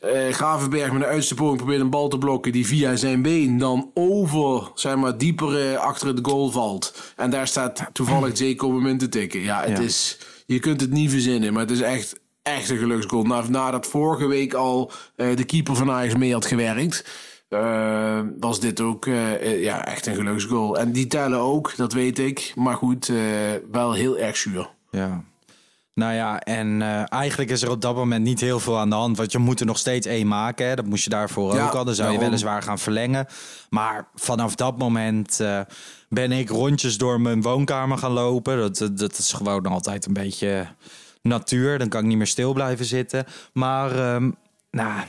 Eh 0.00 0.28
Gravenberg 0.32 0.92
met 0.92 1.00
een 1.02 1.06
uiterste 1.06 1.34
poging 1.34 1.56
probeert 1.56 1.80
een 1.80 1.90
bal 1.90 2.08
te 2.08 2.18
blokken 2.18 2.52
die 2.52 2.66
via 2.66 2.96
zijn 2.96 3.22
been 3.22 3.58
dan 3.58 3.90
over, 3.94 4.70
zeg 4.74 4.96
maar, 4.96 5.18
dieper 5.18 5.70
eh, 5.72 5.78
achter 5.78 6.08
het 6.08 6.18
goal 6.22 6.50
valt. 6.50 7.12
En 7.16 7.30
daar 7.30 7.46
staat 7.48 7.82
toevallig 7.92 8.36
Zeko 8.36 8.66
om 8.66 8.74
hem 8.74 8.86
in 8.86 8.98
te 8.98 9.08
tikken. 9.08 9.40
Ja, 9.40 9.60
het 9.60 9.78
Ja. 9.78 9.84
is, 9.84 10.18
je 10.46 10.58
kunt 10.58 10.80
het 10.80 10.90
niet 10.90 11.10
verzinnen, 11.10 11.52
maar 11.52 11.62
het 11.62 11.70
is 11.70 11.80
echt, 11.80 12.20
echt 12.42 12.70
een 12.70 12.78
geluksgoal. 12.78 13.22
Na, 13.24 13.44
nadat 13.48 13.86
vorige 13.86 14.26
week 14.26 14.54
al 14.54 14.92
eh, 15.16 15.36
de 15.36 15.44
keeper 15.44 15.76
van 15.76 15.90
Ajax 15.90 16.14
mee 16.14 16.32
had 16.32 16.46
gewerkt, 16.46 17.04
eh, 17.48 18.20
was 18.40 18.60
dit 18.60 18.80
ook 18.80 19.06
eh, 19.06 19.34
eh, 19.34 19.62
ja, 19.62 19.86
echt 19.86 20.06
een 20.06 20.14
geluksgoal. 20.14 20.78
En 20.78 20.92
die 20.92 21.06
tellen 21.06 21.38
ook, 21.38 21.76
dat 21.76 21.92
weet 21.92 22.18
ik. 22.18 22.52
Maar 22.56 22.74
goed, 22.74 23.08
eh, 23.08 23.16
wel 23.70 23.92
heel 23.92 24.18
erg 24.18 24.36
zuur. 24.36 24.70
Ja. 24.90 25.24
Nou 25.94 26.14
ja, 26.14 26.40
en 26.40 26.82
eigenlijk 27.08 27.50
is 27.50 27.62
er 27.62 27.70
op 27.70 27.80
dat 27.80 27.94
moment 27.94 28.24
niet 28.24 28.40
heel 28.40 28.60
veel 28.60 28.78
aan 28.78 28.90
de 28.90 28.96
hand. 28.96 29.16
Want 29.16 29.32
je 29.32 29.38
moet 29.38 29.60
er 29.60 29.66
nog 29.66 29.78
steeds 29.78 30.06
één 30.06 30.26
maken. 30.26 30.66
Hè? 30.66 30.74
Dat 30.74 30.84
moest 30.84 31.04
je 31.04 31.10
daarvoor 31.10 31.54
Ja, 31.54 31.66
ook 31.66 31.74
al. 31.74 31.84
Dan 31.84 31.94
zou 31.94 32.08
je 32.08 32.14
daarom. 32.14 32.30
weliswaar 32.30 32.62
gaan 32.62 32.78
verlengen. 32.78 33.26
Maar 33.70 34.08
vanaf 34.14 34.54
dat 34.54 34.78
moment 34.78 35.40
ben 36.08 36.32
ik 36.32 36.48
rondjes 36.48 36.98
door 36.98 37.20
mijn 37.20 37.42
woonkamer 37.42 37.98
gaan 37.98 38.10
lopen. 38.12 38.56
Dat, 38.58 38.76
dat, 38.76 38.98
dat 38.98 39.18
is 39.18 39.32
gewoon 39.32 39.66
altijd 39.66 40.06
een 40.06 40.12
beetje 40.12 40.66
natuur. 41.22 41.78
Dan 41.78 41.88
kan 41.88 42.00
ik 42.00 42.06
niet 42.06 42.16
meer 42.16 42.26
stil 42.26 42.52
blijven 42.52 42.84
zitten. 42.84 43.24
Maar 43.52 43.90
ehm, 43.98 44.30
nou, 44.70 45.02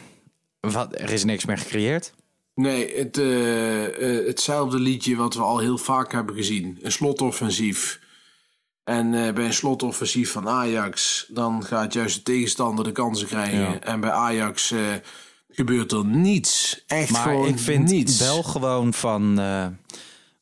wat, 0.60 0.93
er 0.93 1.12
is 1.12 1.24
niks 1.24 1.46
meer 1.46 1.58
gecreëerd. 1.58 2.13
Nee, 2.59 2.95
het, 2.97 3.17
eh, 3.17 3.85
eh, 3.85 4.25
hetzelfde 4.25 4.79
liedje 4.79 5.15
wat 5.15 5.33
we 5.33 5.41
al 5.41 5.57
heel 5.57 5.77
vaak 5.77 6.11
hebben 6.11 6.35
gezien. 6.35 6.79
Een 6.81 6.91
slotoffensief. 6.91 7.99
En 8.83 9.13
eh, 9.13 9.33
bij 9.33 9.45
een 9.45 9.53
slotoffensief 9.53 10.31
van 10.31 10.49
Ajax, 10.49 11.25
dan 11.27 11.63
gaat 11.63 11.93
juist 11.93 12.15
de 12.15 12.23
tegenstander 12.23 12.85
de 12.85 12.91
kansen 12.91 13.27
krijgen. 13.27 13.59
Ja. 13.59 13.79
En 13.79 13.99
bij 13.99 14.11
Ajax 14.11 14.73
gebeurt 15.49 15.91
er 15.91 16.05
niets. 16.05 16.83
Echt 16.87 17.11
Maar 17.11 17.21
gewoon 17.21 17.47
ik 17.47 17.59
vind 17.59 17.89
niets. 17.89 18.19
wel 18.19 18.43
gewoon 18.43 18.93
van. 18.93 19.39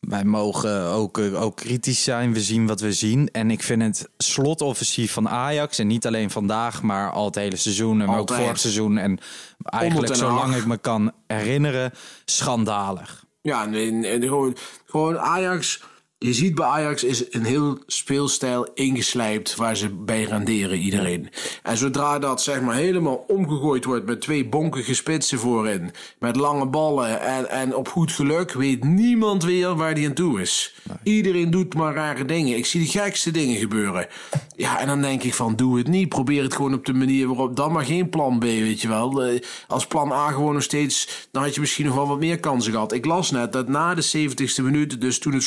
Wij 0.07 0.23
mogen 0.23 0.81
ook, 0.81 1.17
eh, 1.17 1.41
ook 1.41 1.55
kritisch 1.55 2.03
zijn. 2.03 2.33
We 2.33 2.41
zien 2.41 2.67
wat 2.67 2.79
we 2.79 2.93
zien. 2.93 3.29
En 3.31 3.51
ik 3.51 3.63
vind 3.63 3.81
het 3.81 4.09
slotoffensief 4.17 5.11
van 5.11 5.29
Ajax. 5.29 5.79
En 5.79 5.87
niet 5.87 6.05
alleen 6.05 6.29
vandaag, 6.29 6.81
maar 6.81 7.11
al 7.11 7.25
het 7.25 7.35
hele 7.35 7.55
seizoen. 7.55 8.01
En 8.01 8.09
ook 8.09 8.33
vorig 8.33 8.59
seizoen. 8.59 8.97
En 8.97 9.19
eigenlijk 9.63 10.15
zolang 10.15 10.55
ik 10.55 10.65
me 10.65 10.77
kan 10.77 11.11
herinneren, 11.27 11.91
schandalig. 12.25 13.25
Ja, 13.41 13.65
nee, 13.65 13.91
nee, 13.91 14.21
gewoon, 14.21 14.55
gewoon 14.85 15.19
Ajax. 15.19 15.83
Je 16.19 16.33
ziet 16.33 16.55
bij 16.55 16.65
Ajax 16.65 17.03
is 17.03 17.33
een 17.33 17.43
heel 17.43 17.77
speelstijl 17.87 18.67
ingeslijpt 18.73 19.55
waar 19.55 19.77
ze 19.77 19.89
bij 19.89 20.23
renderen 20.23 20.77
iedereen. 20.77 21.29
En 21.63 21.77
zodra 21.77 22.19
dat 22.19 22.41
zeg 22.41 22.61
maar 22.61 22.75
helemaal 22.75 23.25
omgegooid 23.27 23.85
wordt 23.85 24.05
met 24.05 24.21
twee 24.21 24.49
bonkige 24.49 24.93
spitsen 24.93 25.39
voorin, 25.39 25.91
met 26.19 26.35
lange 26.35 26.67
ballen 26.67 27.21
en, 27.21 27.49
en 27.49 27.75
op 27.75 27.87
goed 27.87 28.11
geluk, 28.11 28.51
weet 28.51 28.83
niemand 28.83 29.43
weer 29.43 29.75
waar 29.75 29.93
die 29.93 30.07
aan 30.07 30.13
toe 30.13 30.41
is. 30.41 30.75
Iedereen 31.03 31.51
doet 31.51 31.73
maar 31.73 31.93
rare 31.93 32.25
dingen. 32.25 32.57
Ik 32.57 32.65
zie 32.65 32.81
de 32.81 32.87
gekste 32.99 33.31
dingen 33.31 33.57
gebeuren. 33.57 34.07
Ja, 34.55 34.79
en 34.79 34.87
dan 34.87 35.01
denk 35.01 35.23
ik 35.23 35.33
van 35.33 35.55
doe 35.55 35.77
het 35.77 35.87
niet. 35.87 36.09
Probeer 36.09 36.43
het 36.43 36.55
gewoon 36.55 36.73
op 36.73 36.85
de 36.85 36.93
manier 36.93 37.27
waarop. 37.27 37.55
Dan 37.55 37.71
maar 37.71 37.85
geen 37.85 38.09
plan 38.09 38.39
B, 38.39 38.43
weet 38.43 38.81
je 38.81 38.87
wel. 38.87 39.23
Eh, 39.23 39.41
Als 39.67 39.87
plan 39.87 40.11
A 40.11 40.31
gewoon 40.31 40.53
nog 40.53 40.63
steeds. 40.63 41.27
Dan 41.31 41.43
had 41.43 41.53
je 41.53 41.59
misschien 41.59 41.85
nog 41.85 41.95
wel 41.95 42.07
wat 42.07 42.19
meer 42.19 42.39
kansen 42.39 42.71
gehad. 42.71 42.91
Ik 42.91 43.05
las 43.05 43.31
net 43.31 43.53
dat 43.53 43.67
na 43.67 43.95
de 43.95 44.03
70ste 44.17 44.63
minuut, 44.63 45.01
dus 45.01 45.19
toen 45.19 45.33
het 45.33 45.43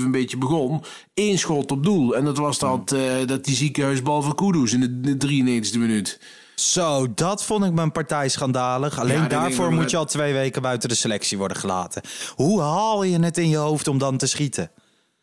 een 0.00 0.10
beetje 0.10 0.36
begon, 0.36 0.82
één 1.14 1.38
schot 1.38 1.70
op 1.70 1.84
doel. 1.84 2.16
En 2.16 2.24
dat 2.24 2.36
was 2.36 2.58
dat, 2.58 2.92
eh, 2.92 3.26
dat 3.26 3.44
die 3.44 3.54
ziekenhuisbal 3.54 4.22
van 4.22 4.34
Kudus 4.34 4.72
in 4.72 4.80
de, 4.80 5.00
de 5.00 5.16
93ste 5.16 5.78
minuut. 5.78 6.20
Zo, 6.54 7.14
dat 7.14 7.44
vond 7.44 7.64
ik 7.64 7.72
mijn 7.72 7.92
partij 7.92 8.28
schandalig. 8.28 8.98
Alleen 8.98 9.16
Ja, 9.16 9.28
daarvoor 9.28 9.72
moet 9.72 9.90
je 9.90 9.96
al 9.96 10.04
twee 10.04 10.32
weken 10.32 10.62
buiten 10.62 10.88
de 10.88 10.94
selectie 10.94 11.38
worden 11.38 11.56
gelaten. 11.56 12.02
Hoe 12.34 12.60
haal 12.60 13.02
je 13.02 13.18
het 13.18 13.38
in 13.38 13.48
je 13.48 13.56
hoofd 13.56 13.88
om 13.88 13.98
dan 13.98 14.16
te 14.16 14.26
schieten? 14.26 14.70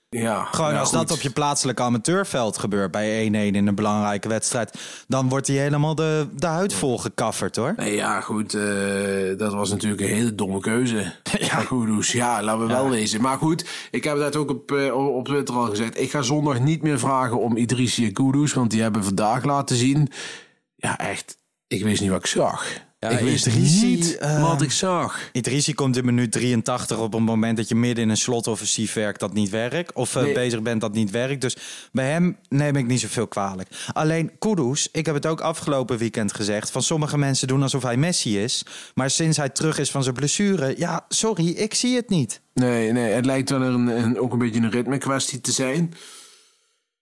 Ja, 0.09 0.43
Gewoon 0.43 0.71
ja, 0.73 0.79
als 0.79 0.89
goed. 0.89 0.97
dat 0.97 1.11
op 1.11 1.21
je 1.21 1.29
plaatselijke 1.29 1.81
amateurveld 1.81 2.57
gebeurt 2.57 2.91
bij 2.91 3.27
1-1 3.27 3.31
in 3.31 3.67
een 3.67 3.75
belangrijke 3.75 4.27
wedstrijd, 4.27 4.79
dan 5.07 5.29
wordt 5.29 5.47
hij 5.47 5.55
helemaal 5.55 5.95
de, 5.95 6.27
de 6.35 6.47
huid 6.47 6.73
vol 6.73 6.97
gekafferd 6.97 7.55
hoor. 7.55 7.73
Nee, 7.77 7.95
ja, 7.95 8.21
goed. 8.21 8.53
eh, 8.53 9.37
dat 9.37 9.53
was 9.53 9.69
natuurlijk 9.69 10.01
een 10.01 10.07
hele 10.07 10.35
domme 10.35 10.59
keuze. 10.59 11.13
Ja, 11.39 11.63
Kudus. 11.63 12.11
Ja, 12.11 12.43
laten 12.43 12.61
we 12.67 12.73
wel 12.73 12.89
wezen. 12.89 13.21
Maar 13.21 13.37
goed, 13.37 13.65
ik 13.91 14.03
heb 14.03 14.17
dat 14.17 14.35
ook 14.35 14.49
op, 14.49 14.71
eh, 14.71 15.15
op 15.15 15.25
Twitter 15.25 15.55
al 15.55 15.65
gezegd. 15.65 15.99
Ik 15.99 16.11
ga 16.11 16.21
zondag 16.21 16.59
niet 16.59 16.81
meer 16.81 16.99
vragen 16.99 17.39
om 17.39 17.57
Idrissi 17.57 18.11
Kudus, 18.11 18.53
want 18.53 18.71
die 18.71 18.81
hebben 18.81 19.03
vandaag 19.03 19.43
laten 19.43 19.75
zien. 19.75 20.07
Ja, 20.75 20.97
echt. 20.99 21.37
Ik 21.67 21.83
wist 21.83 22.01
niet 22.01 22.09
wat 22.09 22.19
ik 22.19 22.25
zag. 22.25 22.65
Ja, 22.99 23.09
ik 23.09 23.19
wist 23.19 23.47
Idrissi, 23.47 23.85
niet 23.85 24.17
eh, 24.17 24.41
wat 24.49 24.61
ik 24.61 24.71
zag. 24.71 25.29
Idrissi 25.31 25.73
komt 25.73 25.97
in 25.97 26.05
minuut 26.05 26.31
83 26.31 26.97
op 26.99 27.13
een 27.13 27.23
moment 27.23 27.57
dat 27.57 27.67
je 27.69 27.75
midden 27.75 28.03
in 28.03 28.09
een 28.09 28.17
slotoffensief 28.17 28.93
werkt 28.93 29.19
dat 29.19 29.33
niet 29.33 29.49
werkt. 29.49 29.93
Of 29.93 30.15
eh, 30.15 30.23
Nee. 30.23 30.33
bezig 30.33 30.61
bent 30.61 30.81
dat 30.81 30.93
niet 30.93 31.11
werkt. 31.11 31.41
Dus 31.41 31.57
bij 31.91 32.11
hem 32.11 32.37
neem 32.49 32.75
ik 32.75 32.87
niet 32.87 32.99
zoveel 32.99 33.27
kwalijk. 33.27 33.69
Alleen 33.93 34.31
Kudus, 34.39 34.89
ik 34.91 35.05
heb 35.05 35.15
het 35.15 35.25
ook 35.25 35.41
afgelopen 35.41 35.97
weekend 35.97 36.33
gezegd. 36.33 36.71
Van 36.71 36.83
sommige 36.83 37.17
mensen 37.17 37.47
doen 37.47 37.61
alsof 37.61 37.83
hij 37.83 37.97
Messi 37.97 38.39
is. 38.43 38.65
Maar 38.95 39.09
sinds 39.09 39.37
hij 39.37 39.49
terug 39.49 39.77
is 39.79 39.91
van 39.91 40.03
zijn 40.03 40.15
blessure. 40.15 40.73
Ja, 40.77 41.05
sorry, 41.09 41.47
ik 41.49 41.73
zie 41.73 41.95
het 41.95 42.09
niet. 42.09 42.41
Nee, 42.53 42.91
nee, 42.91 43.13
het 43.13 43.25
lijkt 43.25 43.49
wel 43.49 43.61
een, 43.61 43.87
een, 43.87 44.19
ook 44.19 44.31
een 44.33 44.39
beetje 44.39 44.59
een 44.61 44.71
ritme 44.71 44.97
kwestie 44.97 45.41
te 45.41 45.51
zijn. 45.51 45.93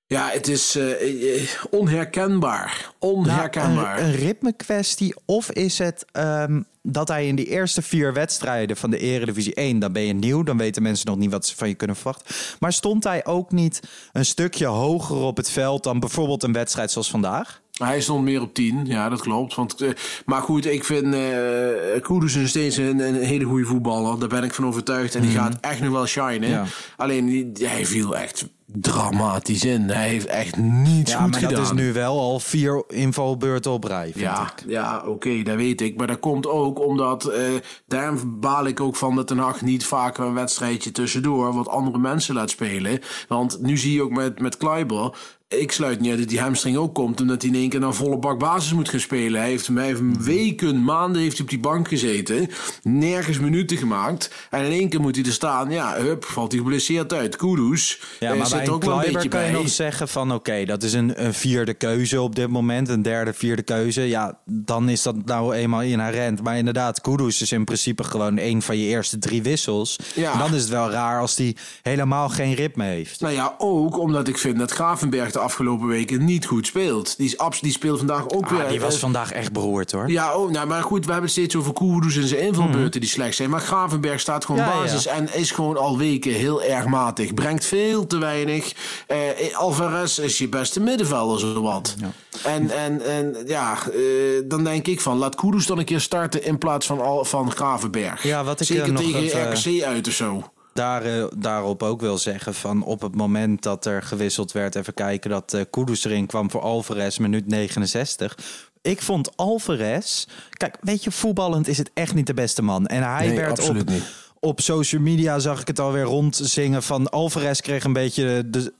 Ja, 0.09 0.29
het 0.29 0.47
is 0.47 0.75
eh, 0.75 1.41
eh, 1.41 1.49
onherkenbaar. 1.69 2.91
Onherkenbaar. 2.99 3.95
Nou, 3.95 3.99
een, 3.99 4.05
een 4.05 4.15
ritme 4.15 4.53
kwestie. 4.53 5.15
Of 5.25 5.51
is 5.51 5.77
het 5.77 6.05
ehm, 6.11 6.61
dat 6.81 7.07
hij 7.07 7.27
in 7.27 7.35
die 7.35 7.45
eerste 7.45 7.81
vier 7.81 8.13
wedstrijden 8.13 8.77
van 8.77 8.89
de 8.89 8.97
Eredivisie 8.97 9.53
1... 9.53 9.79
dan 9.79 9.91
ben 9.91 10.01
je 10.01 10.13
nieuw, 10.13 10.43
dan 10.43 10.57
weten 10.57 10.81
mensen 10.81 11.07
nog 11.07 11.17
niet 11.17 11.31
wat 11.31 11.45
ze 11.45 11.55
van 11.55 11.67
je 11.67 11.73
kunnen 11.73 11.95
verwachten. 11.95 12.35
Maar 12.59 12.73
stond 12.73 13.03
hij 13.03 13.25
ook 13.25 13.51
niet 13.51 13.81
een 14.11 14.25
stukje 14.25 14.65
hoger 14.65 15.17
op 15.17 15.37
het 15.37 15.49
veld... 15.49 15.83
dan 15.83 15.99
bijvoorbeeld 15.99 16.43
een 16.43 16.53
wedstrijd 16.53 16.91
zoals 16.91 17.09
vandaag? 17.09 17.61
Hij 17.71 18.01
stond 18.01 18.23
meer 18.23 18.41
op 18.41 18.53
10, 18.53 18.85
ja, 18.85 19.09
dat 19.09 19.21
klopt. 19.21 19.55
Want, 19.55 19.81
eh, 19.81 19.89
maar 20.25 20.41
goed, 20.41 20.65
ik 20.65 20.83
vind 20.83 21.13
eh 21.13 22.01
Kudus 22.01 22.35
nog 22.35 22.47
steeds 22.47 22.77
een, 22.77 22.99
een 22.99 23.23
hele 23.23 23.45
goede 23.45 23.65
voetballer. 23.65 24.19
Daar 24.19 24.29
ben 24.29 24.43
ik 24.43 24.53
van 24.53 24.65
overtuigd. 24.65 25.15
En 25.15 25.21
die 25.21 25.31
gaat 25.31 25.57
echt 25.61 25.81
nog 25.81 25.91
wel 25.91 26.05
shinen. 26.05 26.49
Ja. 26.49 26.65
Alleen, 26.97 27.25
die, 27.25 27.67
hij 27.67 27.85
viel 27.85 28.17
echt 28.17 28.47
dramatisch 28.73 29.65
in. 29.65 29.81
Hij 29.89 30.07
heeft 30.09 30.25
echt 30.25 30.57
niets 30.57 31.11
Ja, 31.11 31.17
goed 31.21 31.31
maar 31.31 31.39
gedaan. 31.39 31.55
dat 31.55 31.63
is 31.65 31.71
nu 31.71 31.93
wel 31.93 32.19
al 32.19 32.39
vier 32.39 32.83
invalbeurten 32.87 33.71
op 33.71 33.83
rij, 33.83 34.11
Ja, 34.15 34.41
ik. 34.57 34.63
ja 34.67 35.03
oké, 35.05 35.43
dat 35.43 35.55
weet 35.55 35.81
ik. 35.81 35.97
Maar 35.97 36.07
dat 36.07 36.19
komt 36.19 36.47
ook 36.47 36.79
omdat, 36.85 37.25
eh 37.25 37.41
daarom 37.87 38.39
baal 38.39 38.65
ik 38.65 38.79
ook 38.79 38.95
van 38.95 39.15
dat 39.15 39.27
Den 39.27 39.37
Haag 39.37 39.61
niet 39.61 39.85
vaker 39.85 40.25
een 40.25 40.33
wedstrijdje 40.33 40.91
tussendoor 40.91 41.53
wat 41.53 41.67
andere 41.67 41.97
mensen 41.97 42.35
laat 42.35 42.49
spelen. 42.49 42.99
Want 43.27 43.61
nu 43.61 43.77
zie 43.77 43.93
je 43.93 44.01
ook 44.03 44.11
met, 44.11 44.39
met 44.39 44.57
Kleiber, 44.57 45.17
ik 45.47 45.71
sluit 45.71 45.99
niet 45.99 46.09
uit 46.09 46.19
dat 46.19 46.29
die 46.29 46.39
hamstring 46.39 46.77
ook 46.77 46.93
komt 46.93 47.21
omdat 47.21 47.41
hij 47.41 47.51
in 47.51 47.57
één 47.57 47.69
keer 47.69 47.79
naar 47.79 47.93
volle 47.93 48.17
bak 48.17 48.39
basis 48.39 48.73
moet 48.73 48.89
gaan 48.89 48.99
spelen. 48.99 49.39
Hij 49.39 49.49
heeft, 49.49 49.67
hij 49.67 49.85
heeft 49.85 50.01
weken, 50.19 50.83
maanden 50.83 51.21
heeft 51.21 51.33
hij 51.33 51.43
op 51.43 51.49
die 51.49 51.59
bank 51.59 51.87
gezeten, 51.87 52.49
nergens 52.83 53.39
minuten 53.39 53.77
gemaakt. 53.77 54.31
En 54.49 54.65
in 54.65 54.71
één 54.71 54.89
keer 54.89 55.01
moet 55.01 55.15
hij 55.15 55.25
er 55.25 55.31
staan, 55.31 55.69
ja, 55.69 55.95
hup, 55.95 56.25
valt 56.25 56.51
hij 56.51 56.61
geblesseerd 56.61 57.13
uit. 57.13 57.35
Kudus 57.35 58.01
Ja, 58.19 58.31
eh, 58.31 58.37
maar 58.37 58.47
zit 58.47 58.57
bij 58.57 58.69
ook 58.69 58.83
wel 58.83 59.05
een 59.05 59.13
beetje 59.13 59.29
kan 59.29 59.45
je 59.45 59.51
nog 59.51 59.69
zeggen 59.69 60.07
van 60.07 60.33
oké, 60.33 60.65
dat 60.65 60.83
is 60.83 60.93
een, 60.93 61.25
een 61.25 61.33
vierde 61.33 61.73
keuze 61.73 62.21
op 62.21 62.35
dit 62.35 62.47
moment. 62.47 62.89
Een 62.89 63.01
derde, 63.01 63.33
vierde 63.33 63.63
keuze. 63.63 64.01
Ja, 64.01 64.39
dan 64.45 64.89
is 64.89 65.01
dat 65.01 65.25
nou 65.25 65.55
eenmaal 65.55 65.81
inherent. 65.81 66.43
Maar 66.43 66.57
inderdaad, 66.57 67.01
Kudus 67.01 67.41
is 67.41 67.51
in 67.51 67.65
principe 67.65 68.03
gewoon 68.03 68.37
een 68.37 68.61
van 68.61 68.77
je 68.77 68.85
eerste 68.85 69.17
drie 69.17 69.41
wissels. 69.41 69.99
Ja. 70.15 70.33
En 70.33 70.39
dan 70.39 70.53
is 70.53 70.61
het 70.61 70.69
wel 70.69 70.89
raar 70.89 71.19
als 71.19 71.35
die 71.35 71.57
helemaal 71.81 72.29
geen 72.29 72.53
ritme 72.53 72.83
heeft. 72.83 73.21
Nou 73.21 73.33
ja, 73.33 73.55
ook 73.57 73.97
omdat 73.97 74.27
ik 74.27 74.37
vind 74.37 74.59
dat 74.59 74.71
Gravenberg 74.71 75.35
de 75.37 75.43
afgelopen 75.43 75.87
weken 75.87 76.25
niet 76.25 76.45
goed 76.45 76.65
speelt. 76.67 77.17
Die, 77.17 77.25
is 77.25 77.37
abs 77.37 77.59
die 77.59 77.71
speelt 77.71 77.97
vandaag 77.97 78.29
ook 78.29 78.49
weer. 78.49 78.63
Ah, 78.63 78.69
die 78.69 78.79
was 78.81 78.93
eh, 78.93 78.99
vandaag 78.99 79.31
echt 79.31 79.51
beroerd 79.51 79.91
hoor. 79.91 80.09
Ja, 80.11 80.35
oh, 80.35 80.51
nou, 80.51 80.67
maar 80.67 80.83
goed, 80.83 81.05
we 81.05 81.11
hebben 81.11 81.29
het 81.29 81.31
steeds 81.39 81.55
over 81.55 81.73
Koerders 81.73 82.15
en 82.17 82.27
zijn 82.27 82.41
invalbeurten 82.41 83.01
die 83.01 83.09
slecht 83.09 83.35
zijn. 83.35 83.49
Maar 83.49 83.59
Gravenberg 83.59 84.19
staat 84.19 84.45
gewoon. 84.45 84.61
Ja, 84.61 84.67
ja, 84.67 84.79
basis 84.81 85.03
ja. 85.03 85.11
en 85.11 85.33
is 85.33 85.51
gewoon 85.51 85.77
al 85.77 85.97
weken 85.97 86.31
heel 86.31 86.63
erg 86.63 86.85
matig. 86.85 87.33
Brengt 87.33 87.65
veel 87.65 88.07
te 88.07 88.17
weinig. 88.17 88.73
Eh, 89.07 89.17
Alvarez 89.57 90.17
is 90.17 90.37
je 90.37 90.47
beste 90.49 90.79
middenvelder, 90.79 91.39
zo 91.39 91.61
wat. 91.61 91.95
En, 92.43 92.69
en, 92.69 93.01
en 93.05 93.35
ja, 93.45 93.77
eh, 93.93 93.99
dan 94.45 94.63
denk 94.63 94.87
ik 94.87 95.01
van, 95.01 95.17
laat 95.17 95.35
Koerders 95.35 95.65
dan 95.65 95.77
een 95.77 95.85
keer 95.85 96.01
starten 96.01 96.43
in 96.43 96.57
plaats 96.57 96.85
van, 96.85 97.01
Al- 97.01 97.25
van 97.25 97.51
Gravenberg. 97.51 98.23
Ja, 98.23 98.43
wat 98.43 98.61
ik, 98.61 98.69
eh, 98.69 98.75
Zeker 98.75 98.93
nog 98.93 99.01
tegen 99.01 99.21
even- 99.21 99.51
RKC 99.53 99.83
uit 99.83 100.07
of 100.07 100.13
zo. 100.13 100.43
Daar, 100.77 101.05
eh, 101.05 101.25
daarop 101.37 101.83
ook 101.83 102.01
wil 102.01 102.17
zeggen 102.17 102.53
van 102.53 102.83
op 102.83 103.01
het 103.01 103.15
moment 103.15 103.63
dat 103.63 103.85
er 103.85 104.03
gewisseld 104.03 104.51
werd, 104.51 104.75
even 104.75 104.93
kijken 104.93 105.29
dat 105.29 105.53
eh 105.53 105.61
Kudus 105.69 106.03
erin 106.05 106.25
kwam 106.25 106.51
voor 106.51 106.61
Alvarez, 106.61 107.17
minuut 107.17 107.47
69. 107.47 108.37
Ik 108.81 109.01
vond 109.01 109.37
Alvarez, 109.37 110.25
kijk, 110.49 110.77
weet 110.81 111.03
je, 111.03 111.11
voetballend 111.11 111.67
is 111.67 111.77
het 111.77 111.91
echt 111.93 112.13
niet 112.13 112.27
de 112.27 112.33
beste 112.33 112.61
man. 112.61 112.87
En 112.87 113.03
hij 113.03 113.27
Nee, 113.27 113.35
werd 113.35 113.49
absoluut 113.49 113.81
op, 113.81 113.89
niet. 113.89 114.03
op 114.39 114.61
social 114.61 115.01
media 115.01 115.39
zag 115.39 115.61
ik 115.61 115.67
het 115.67 115.79
alweer 115.79 116.03
rondzingen 116.03 116.83
van 116.83 117.09
Alvarez 117.09 117.59
kreeg 117.59 117.83
een 117.83 117.93
beetje 117.93 118.49
de, 118.49 118.73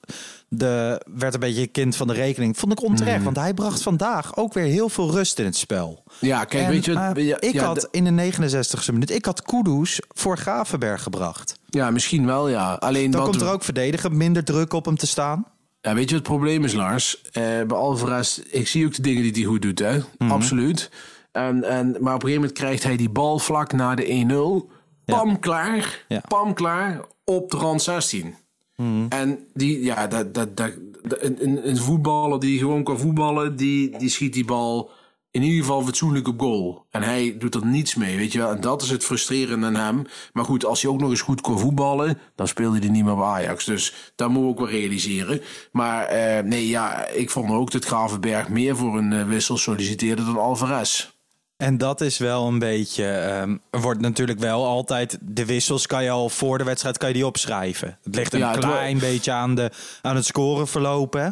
de 0.50 1.02
werd 1.14 1.34
een 1.34 1.40
beetje 1.40 1.68
kind 1.68 1.96
van 1.96 2.08
de 2.08 2.14
rekening. 2.14 2.58
Vond 2.58 2.72
ik 2.72 2.84
onterecht, 2.84 3.16
Mhm. 3.16 3.24
want 3.24 3.38
hij 3.38 3.54
bracht 3.54 3.82
vandaag 3.82 4.36
ook 4.38 4.54
weer 4.54 4.64
heel 4.66 4.90
veel 4.90 5.12
rust 5.12 5.40
in 5.40 5.46
het 5.46 5.56
spel. 5.58 6.04
Ja, 6.20 6.46
kijk, 6.46 6.64
En, 6.66 6.70
weet 6.72 6.86
je... 6.86 6.94
eh, 6.94 7.28
ja, 7.28 7.40
ik 7.42 7.54
ja, 7.54 7.64
had 7.66 7.88
in 7.92 8.04
de 8.04 8.12
69ste 8.12 8.92
minuut, 8.94 9.10
ik 9.12 9.26
had 9.26 9.42
Kudus 9.42 10.02
voor 10.08 10.38
Gravenberg 10.38 11.04
gebracht. 11.04 11.60
ja, 11.70 11.92
misschien 11.92 12.26
wel, 12.26 12.50
ja. 12.50 12.74
Alleen 12.74 13.12
Dan 13.12 13.22
wat 13.22 13.30
komt 13.30 13.42
er 13.42 13.52
ook 13.52 13.64
verdedigen, 13.64 14.18
minder 14.18 14.44
druk 14.44 14.74
op 14.74 14.86
hem 14.86 14.98
te 14.98 15.08
staan. 15.08 15.46
Ja, 15.82 15.94
weet 15.94 16.10
je 16.10 16.16
wat 16.16 16.26
het 16.26 16.34
probleem 16.36 16.64
is, 16.64 16.74
Lars? 16.74 17.22
Eh, 17.22 17.32
bij 17.44 17.78
Alvarez, 17.78 18.38
ik 18.38 18.68
zie 18.68 18.86
ook 18.86 18.94
de 18.96 19.02
dingen 19.02 19.24
die 19.24 19.32
hij 19.34 19.44
goed 19.44 19.62
doet, 19.62 19.80
hè? 19.80 19.98
Mhm. 20.18 20.32
Absoluut. 20.32 20.90
En, 21.32 21.64
en, 21.64 21.88
maar 22.00 22.14
op 22.14 22.24
een 22.24 22.28
gegeven 22.30 22.34
moment 22.34 22.52
krijgt 22.52 22.84
hij 22.84 22.96
die 22.98 23.10
bal 23.10 23.40
vlak 23.40 23.72
na 23.74 23.96
de 23.96 24.06
1-0. 24.06 24.72
Pam 25.06 25.40
klaar, 25.40 26.06
pam 26.28 26.54
klaar, 26.54 27.02
op 27.24 27.52
de 27.52 27.58
rand 27.58 27.82
16. 27.82 28.36
Mhm. 28.82 29.06
En 29.10 29.40
die, 29.54 29.84
ja, 29.84 30.08
dat, 30.08 30.34
dat, 30.34 30.58
dat, 30.58 30.72
een, 31.20 31.68
een, 31.70 31.78
voetballer 31.78 32.40
die 32.40 32.60
gewoon 32.60 32.84
kan 32.84 33.00
voetballen, 33.00 33.56
die, 33.56 33.98
die 33.98 34.10
schiet 34.10 34.34
die 34.34 34.46
bal 34.46 34.92
in 35.32 35.44
ieder 35.44 35.60
geval 35.60 35.84
fatsoenlijk 35.84 36.28
op 36.28 36.40
goal. 36.40 36.86
En 36.90 37.02
hij 37.02 37.38
doet 37.38 37.56
er 37.56 37.66
niets 37.66 37.96
mee, 37.96 38.18
weet 38.18 38.32
je 38.32 38.40
wel. 38.40 38.52
En 38.52 38.62
dat 38.62 38.82
is 38.82 38.90
het 38.90 39.04
frustrerende 39.04 39.66
aan 39.66 39.76
hem. 39.76 40.04
Maar 40.34 40.46
goed, 40.46 40.66
als 40.66 40.82
hij 40.82 40.92
ook 40.92 41.00
nog 41.00 41.10
eens 41.10 41.22
goed 41.22 41.42
kon 41.42 41.60
voetballen, 41.60 42.18
dan 42.36 42.48
speelde 42.48 42.80
hij 42.80 42.90
niet 42.90 43.06
meer 43.06 43.16
bij 43.16 43.26
Ajax. 43.26 43.66
Dus 43.66 44.14
dat 44.16 44.30
moeten 44.30 44.44
we 44.44 44.50
ook 44.50 44.60
wel 44.60 44.80
realiseren. 44.80 45.42
Maar 45.72 46.06
eh, 46.06 46.44
nee, 46.44 46.68
ja, 46.68 47.08
ik 47.08 47.30
vond 47.30 47.52
ook 47.52 47.72
dat 47.72 47.86
Gravenberg 47.86 48.50
meer 48.50 48.76
voor 48.76 48.98
een 48.98 49.14
eh, 49.14 49.28
wissel 49.28 49.58
solliciteerde 49.58 50.26
dan 50.26 50.38
Alvarez. 50.38 51.17
En 51.58 51.78
dat 51.78 52.02
is 52.02 52.18
wel 52.18 52.48
een 52.48 52.60
beetje. 52.60 53.06
ehm, 53.08 53.58
er 53.70 53.82
wordt 53.82 54.02
natuurlijk 54.02 54.40
wel 54.40 54.66
altijd. 54.66 55.18
De 55.22 55.46
wissels 55.46 55.88
kan 55.88 56.04
je 56.04 56.10
al 56.10 56.30
voor 56.30 56.58
de 56.58 56.64
wedstrijd 56.64 56.98
kan 56.98 57.08
je 57.08 57.14
die 57.14 57.26
opschrijven. 57.26 57.98
Het 58.04 58.16
ligt 58.16 58.34
een 58.34 58.40
Ja, 58.40 58.52
klein 58.52 59.00
beetje 59.00 59.32
aan, 59.32 59.56
de, 59.56 59.72
aan 60.02 60.16
het 60.16 60.26
scoren 60.26 60.68
verlopen. 60.68 61.24
hè? 61.24 61.30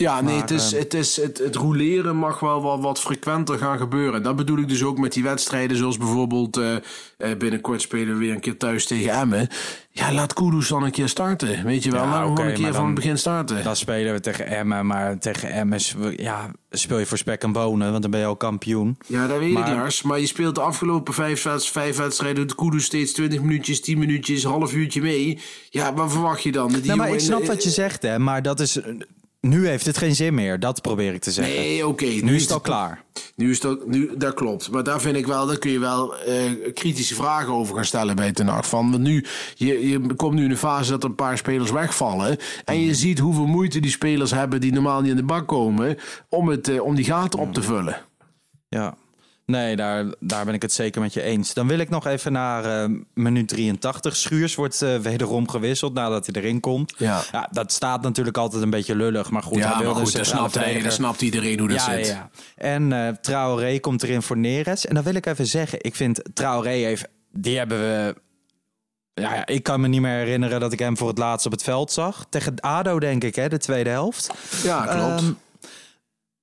Ja, 0.00 0.20
nee, 0.20 0.32
Maar, 0.32 0.40
het, 0.42 0.50
is, 0.50 0.72
ehm, 0.72 0.82
het, 0.82 0.94
is, 0.94 1.16
het, 1.16 1.38
het 1.38 1.56
roleren 1.56 2.16
mag 2.16 2.40
wel 2.40 2.62
wat, 2.62 2.80
wat 2.80 3.00
frequenter 3.00 3.58
gaan 3.58 3.78
gebeuren. 3.78 4.22
Dat 4.22 4.36
bedoel 4.36 4.58
ik 4.58 4.68
dus 4.68 4.82
ook 4.82 4.98
met 4.98 5.12
die 5.12 5.22
wedstrijden, 5.22 5.76
zoals 5.76 5.98
bijvoorbeeld 5.98 6.56
eh, 6.56 6.74
eh, 6.76 7.36
binnenkort 7.38 7.80
spelen 7.82 8.12
we 8.12 8.18
weer 8.18 8.32
een 8.32 8.40
keer 8.40 8.56
thuis 8.56 8.86
tegen 8.86 9.12
Emmen. 9.12 9.48
Ja, 9.90 10.12
laat 10.12 10.32
Kudus 10.32 10.68
dan 10.68 10.82
een 10.82 10.90
keer 10.90 11.08
starten. 11.08 11.64
Weet 11.64 11.84
je 11.84 11.90
wel, 11.90 12.02
Ja, 12.02 12.10
laat 12.10 12.22
gewoon 12.22 12.46
een 12.46 12.54
keer 12.54 12.74
van 12.74 12.86
het 12.86 12.94
begin 12.94 13.18
starten. 13.18 13.64
Dan 13.64 13.76
spelen 13.76 14.12
we 14.12 14.20
tegen 14.20 14.46
Emmen. 14.46 14.86
Maar 14.86 15.18
tegen 15.18 15.50
Emmen 15.50 15.80
ja, 16.16 16.50
speel 16.70 16.98
je 16.98 17.06
voor 17.06 17.18
spek 17.18 17.42
en 17.42 17.52
bonen. 17.52 17.90
Want 17.90 18.02
dan 18.02 18.10
ben 18.10 18.20
je 18.20 18.26
al 18.26 18.36
kampioen. 18.36 18.98
Ja, 19.06 19.26
dat 19.26 19.38
weet 19.38 19.52
Maar- 19.52 19.68
ik, 19.70 19.76
Lars. 19.76 20.02
Maar 20.02 20.20
je 20.20 20.26
speelt 20.26 20.54
de 20.54 20.60
afgelopen 20.60 21.14
vijf, 21.14 21.46
vijf 21.58 21.96
wedstrijden... 21.96 22.46
doet 22.46 22.56
Kudus 22.56 22.84
steeds 22.84 23.12
20 23.12 23.40
minuutjes, 23.40 23.80
10 23.80 23.98
minuutjes, 23.98 24.44
half 24.44 24.72
uurtje 24.72 25.02
mee. 25.02 25.40
Ja, 25.70 25.94
wat 25.94 26.12
verwacht 26.12 26.42
je 26.42 26.52
dan? 26.52 26.72
Die 26.72 26.84
Nou, 26.84 26.98
maar 26.98 27.12
ik 27.12 27.20
snap 27.20 27.46
wat 27.46 27.62
je 27.62 27.70
zegt, 27.70 28.02
hè. 28.02 28.18
Maar 28.18 28.42
dat 28.42 28.60
is... 28.60 28.80
Nu 29.40 29.66
heeft 29.66 29.86
het 29.86 29.98
geen 29.98 30.14
zin 30.14 30.34
meer. 30.34 30.60
Dat 30.60 30.82
probeer 30.82 31.14
ik 31.14 31.20
te 31.20 31.30
zeggen. 31.30 31.54
Nee, 31.54 31.86
oké. 31.86 32.04
nu 32.04 32.34
is 32.34 32.42
het 32.42 32.52
al 32.52 32.60
klaar. 32.60 33.04
Nu 33.36 33.50
is 33.50 33.60
dat, 33.60 33.86
nu, 33.86 34.16
dat 34.16 34.34
klopt. 34.34 34.70
Maar 34.70 34.82
daar 34.84 35.00
vind 35.00 35.16
ik 35.16 35.26
wel, 35.26 35.46
daar 35.46 35.58
kun 35.58 35.70
je 35.70 35.78
wel 35.78 36.16
eh, 36.16 36.72
kritische 36.74 37.14
vragen 37.14 37.52
over 37.52 37.74
gaan 37.74 37.84
stellen 37.84 38.16
bij 38.16 38.32
Ten 38.32 38.46
Hag. 38.46 38.68
Van, 38.68 38.90
want 38.90 39.02
nu, 39.02 39.24
je, 39.54 39.88
je 39.88 40.14
komt 40.14 40.34
nu 40.34 40.44
in 40.44 40.50
een 40.50 40.56
fase 40.56 40.90
dat 40.90 41.02
er 41.02 41.08
een 41.08 41.14
paar 41.14 41.38
spelers 41.38 41.70
wegvallen. 41.70 42.36
En 42.64 42.80
je 42.80 42.94
ziet 42.94 43.18
hoeveel 43.18 43.46
moeite 43.46 43.80
die 43.80 43.90
spelers 43.90 44.30
hebben 44.30 44.60
die 44.60 44.72
normaal 44.72 45.00
niet 45.00 45.10
in 45.10 45.16
de 45.16 45.22
bak 45.22 45.46
komen. 45.46 45.96
om, 46.28 46.48
het, 46.48 46.68
eh, 46.68 46.82
om 46.82 46.94
die 46.94 47.04
gaten 47.04 47.38
op 47.38 47.54
te 47.54 47.62
vullen. 47.62 48.00
Ja. 48.68 48.96
Nee, 49.50 49.76
daar, 49.76 50.04
daar 50.20 50.44
ben 50.44 50.54
ik 50.54 50.62
het 50.62 50.72
zeker 50.72 51.00
met 51.00 51.12
je 51.12 51.22
eens. 51.22 51.54
Dan 51.54 51.68
wil 51.68 51.78
ik 51.78 51.88
nog 51.88 52.06
even 52.06 52.32
naar 52.32 52.82
eh, 52.82 52.90
minuut 53.14 53.48
83. 53.48 54.16
Schuurs 54.16 54.54
wordt 54.54 54.82
eh, 54.82 54.96
wederom 54.96 55.48
gewisseld 55.48 55.94
nadat 55.94 56.26
hij 56.26 56.42
erin 56.42 56.60
komt. 56.60 56.94
Ja. 56.96 57.48
dat 57.50 57.72
staat 57.72 58.02
natuurlijk 58.02 58.36
altijd 58.36 58.62
een 58.62 58.70
beetje 58.70 58.94
lullig. 58.94 59.30
Maar 59.30 59.42
goed, 59.42 59.58
ja, 59.58 59.62
hij 59.62 59.70
maar 59.70 59.82
wilde 59.82 60.00
goed, 60.00 60.12
dat 60.12 60.26
centrale 60.26 60.50
snapt, 60.50 60.66
hij, 60.66 60.82
dat 60.82 60.92
snapt 60.92 61.20
iedereen 61.20 61.58
hoe 61.58 61.68
dat 61.68 61.76
ja, 61.76 61.94
zit. 61.94 62.06
ja. 62.06 62.30
En 62.56 62.92
eh 62.92 63.08
Traoré 63.08 63.78
komt 63.78 64.02
erin 64.02 64.22
voor 64.22 64.38
Neres. 64.38 64.86
En 64.86 64.94
dan 64.94 65.04
wil 65.04 65.14
ik 65.14 65.26
even 65.26 65.46
zeggen, 65.46 65.78
ik 65.82 65.94
vind 65.94 66.22
Traoré 66.34 66.70
heeft... 66.70 67.08
Die 67.32 67.58
hebben 67.58 67.78
we... 67.78 68.14
Ja, 69.14 69.46
ik 69.46 69.62
kan 69.62 69.80
me 69.80 69.88
niet 69.88 70.00
meer 70.00 70.18
herinneren 70.18 70.60
dat 70.60 70.72
ik 70.72 70.78
hem 70.78 70.96
voor 70.96 71.08
het 71.08 71.18
laatst 71.18 71.46
op 71.46 71.52
het 71.52 71.62
veld 71.62 71.92
zag. 71.92 72.26
Tegen 72.28 72.60
ADO, 72.60 72.98
denk 72.98 73.24
ik, 73.24 73.34
hè, 73.34 73.48
de 73.48 73.58
tweede 73.58 73.90
helft. 73.90 74.30
Ja, 74.62 74.84
klopt. 74.84 75.20
Ehm, 75.20 75.32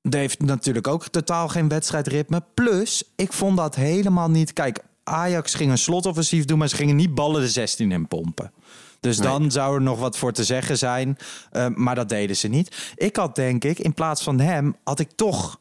heeft 0.09 0.41
natuurlijk 0.41 0.87
ook 0.87 1.07
totaal 1.07 1.47
geen 1.47 1.67
wedstrijdritme. 1.67 2.43
Plus, 2.53 3.03
ik 3.15 3.33
vond 3.33 3.57
dat 3.57 3.75
helemaal 3.75 4.29
niet... 4.29 4.53
Kijk, 4.53 4.83
Ajax 5.03 5.53
ging 5.53 5.71
een 5.71 5.77
slotoffensief 5.77 6.45
doen, 6.45 6.57
maar 6.57 6.67
ze 6.67 6.75
gingen 6.75 6.95
niet 6.95 7.15
ballen 7.15 7.41
de 7.41 7.49
16 7.49 7.91
in 7.91 8.07
pompen. 8.07 8.51
Dus 8.99 9.17
dan 9.17 9.51
zou 9.51 9.75
er 9.75 9.81
nog 9.81 9.99
wat 9.99 10.17
voor 10.17 10.31
te 10.31 10.43
zeggen 10.43 10.77
zijn. 10.77 11.17
Eh, 11.51 11.67
maar 11.75 11.95
dat 11.95 12.09
deden 12.09 12.35
ze 12.35 12.47
niet. 12.47 12.93
Ik 12.95 13.15
had 13.15 13.35
denk 13.35 13.63
ik, 13.63 13.79
in 13.79 13.93
plaats 13.93 14.23
van 14.23 14.39
hem, 14.39 14.75
had 14.83 14.99
ik 14.99 15.11
toch 15.15 15.57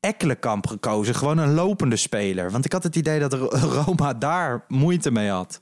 Ekkelenkamp 0.00 0.66
gekozen. 0.66 1.14
Gewoon 1.14 1.38
een 1.38 1.54
lopende 1.54 1.96
speler. 1.96 2.50
Want 2.50 2.64
ik 2.64 2.72
had 2.72 2.82
het 2.82 2.96
idee 2.96 3.18
dat 3.18 3.32
Roma 3.86 4.14
daar 4.14 4.64
moeite 4.68 5.10
mee 5.10 5.30
had. 5.30 5.60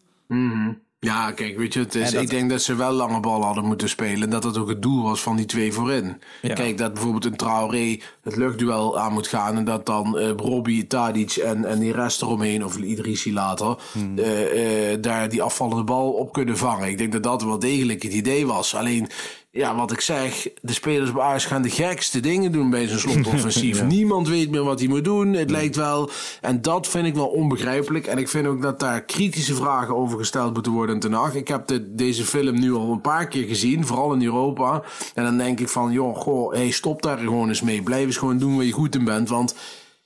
Ja, 0.98 1.32
kijk, 1.32 1.56
weet 1.58 1.72
je, 1.74 1.80
het 1.80 1.94
is, 1.94 2.10
dat- 2.10 2.22
ik 2.22 2.30
denk 2.30 2.50
dat 2.50 2.62
ze 2.62 2.74
wel 2.74 2.92
lange 2.92 3.20
bal 3.20 3.42
hadden 3.44 3.64
moeten 3.64 3.88
spelen. 3.88 4.22
En 4.22 4.30
dat 4.30 4.42
dat 4.42 4.58
ook 4.58 4.68
het 4.68 4.82
doel 4.82 5.02
was 5.02 5.20
van 5.22 5.36
die 5.36 5.44
twee 5.46 5.72
voorin. 5.72 6.20
Ja. 6.42 6.54
Kijk, 6.54 6.78
dat 6.78 6.92
bijvoorbeeld 6.92 7.24
een 7.24 7.36
Traoré 7.36 7.98
het 8.22 8.36
luchtduel 8.36 8.98
aan 8.98 9.12
moet 9.12 9.26
gaan. 9.28 9.56
En 9.56 9.64
dat 9.64 9.86
dan 9.86 10.18
eh 10.18 10.30
Robbie, 10.36 10.86
Tadic 10.86 11.32
en, 11.36 11.64
en 11.64 11.78
die 11.78 11.92
rest 11.92 12.22
eromheen, 12.22 12.64
of 12.64 12.76
Idrissi 12.76 13.32
later, 13.32 13.76
Hmm. 13.92 14.18
eh, 14.18 14.92
eh, 14.92 15.02
daar 15.02 15.28
die 15.28 15.42
afvallende 15.42 15.84
bal 15.84 16.10
op 16.12 16.32
kunnen 16.32 16.56
vangen. 16.56 16.88
Ik 16.88 16.98
denk 16.98 17.12
dat 17.12 17.22
dat 17.22 17.42
wel 17.42 17.58
degelijk 17.58 18.02
het 18.02 18.12
idee 18.12 18.46
was. 18.46 18.74
Alleen, 18.74 19.08
ja, 19.56 19.76
wat 19.76 19.92
ik 19.92 20.00
zeg, 20.00 20.48
de 20.60 20.72
spelers 20.72 21.12
bij 21.12 21.22
Ajax 21.22 21.44
gaan 21.44 21.62
de 21.62 21.70
gekste 21.70 22.20
dingen 22.20 22.52
doen 22.52 22.70
bij 22.70 22.86
zo'n 22.86 22.98
slotoffensief. 22.98 23.82
Niemand 23.96 24.28
weet 24.28 24.50
meer 24.50 24.64
wat 24.64 24.78
hij 24.78 24.88
moet 24.88 25.04
doen. 25.04 25.32
Het 25.32 25.50
lijkt 25.50 25.76
wel. 25.76 26.10
En 26.40 26.62
dat 26.62 26.88
vind 26.88 27.06
ik 27.06 27.14
wel 27.14 27.26
onbegrijpelijk. 27.26 28.06
En 28.06 28.18
ik 28.18 28.28
vind 28.28 28.46
ook 28.46 28.62
dat 28.62 28.80
daar 28.80 29.04
kritische 29.04 29.54
vragen 29.54 29.96
over 29.96 30.18
gesteld 30.18 30.52
moeten 30.52 30.72
worden 30.72 30.94
in 30.94 31.00
Den 31.00 31.12
Haag. 31.12 31.34
Ik 31.34 31.48
heb 31.48 31.66
de, 31.66 31.94
deze 31.94 32.24
film 32.24 32.60
nu 32.60 32.72
al 32.72 32.92
een 32.92 33.00
paar 33.00 33.28
keer 33.28 33.46
gezien, 33.46 33.86
vooral 33.86 34.12
in 34.12 34.22
Europa. 34.22 34.82
En 35.14 35.24
dan 35.24 35.36
denk 35.36 35.60
ik 35.60 35.68
van, 35.68 35.92
joh, 35.92 36.16
goh, 36.16 36.52
hey, 36.52 36.70
stop 36.70 37.02
daar 37.02 37.18
gewoon 37.18 37.48
eens 37.48 37.62
mee. 37.62 37.82
Blijf 37.82 38.06
eens 38.06 38.16
gewoon 38.16 38.38
doen 38.38 38.56
waar 38.56 38.64
je 38.64 38.72
goed 38.72 38.94
in 38.94 39.04
bent. 39.04 39.28
Want 39.28 39.54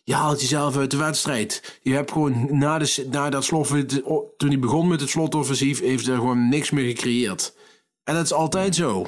je 0.04 0.14
haalt 0.14 0.40
jezelf 0.40 0.76
uit 0.76 0.90
de 0.90 0.96
wedstrijd. 0.96 1.78
Je 1.82 1.92
hebt 1.92 2.12
gewoon 2.12 2.58
na, 2.58 2.78
de, 2.78 3.06
na 3.10 3.30
dat 3.30 3.44
slot, 3.44 3.68
toen 4.36 4.48
hij 4.48 4.58
begon 4.58 4.88
met 4.88 5.00
het 5.00 5.10
slotoffensief, 5.10 5.80
heeft 5.80 6.06
er 6.06 6.16
gewoon 6.16 6.48
niks 6.48 6.70
meer 6.70 6.84
gecreëerd. 6.84 7.52
En 8.04 8.14
dat 8.14 8.24
is 8.24 8.32
altijd 8.32 8.74
zo. 8.74 9.06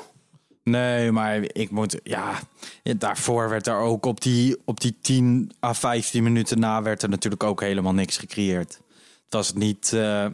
Nee, 0.64 1.12
maar 1.12 1.40
ik 1.52 1.70
moet, 1.70 2.00
ja, 2.02 2.40
daarvoor 2.82 3.48
werd 3.48 3.66
er 3.66 3.76
ook 3.76 4.06
op 4.06 4.20
die, 4.20 4.56
op 4.64 4.80
die 4.80 4.96
10 5.00 5.52
à 5.64 5.74
15 5.74 6.22
minuten 6.22 6.58
na 6.58 6.82
werd 6.82 7.02
er 7.02 7.08
natuurlijk 7.08 7.42
ook 7.42 7.60
helemaal 7.60 7.94
niks 7.94 8.16
gecreëerd. 8.16 8.80
Het 9.24 9.34
was 9.34 9.52
niet 9.52 9.92
uh, 9.94 10.26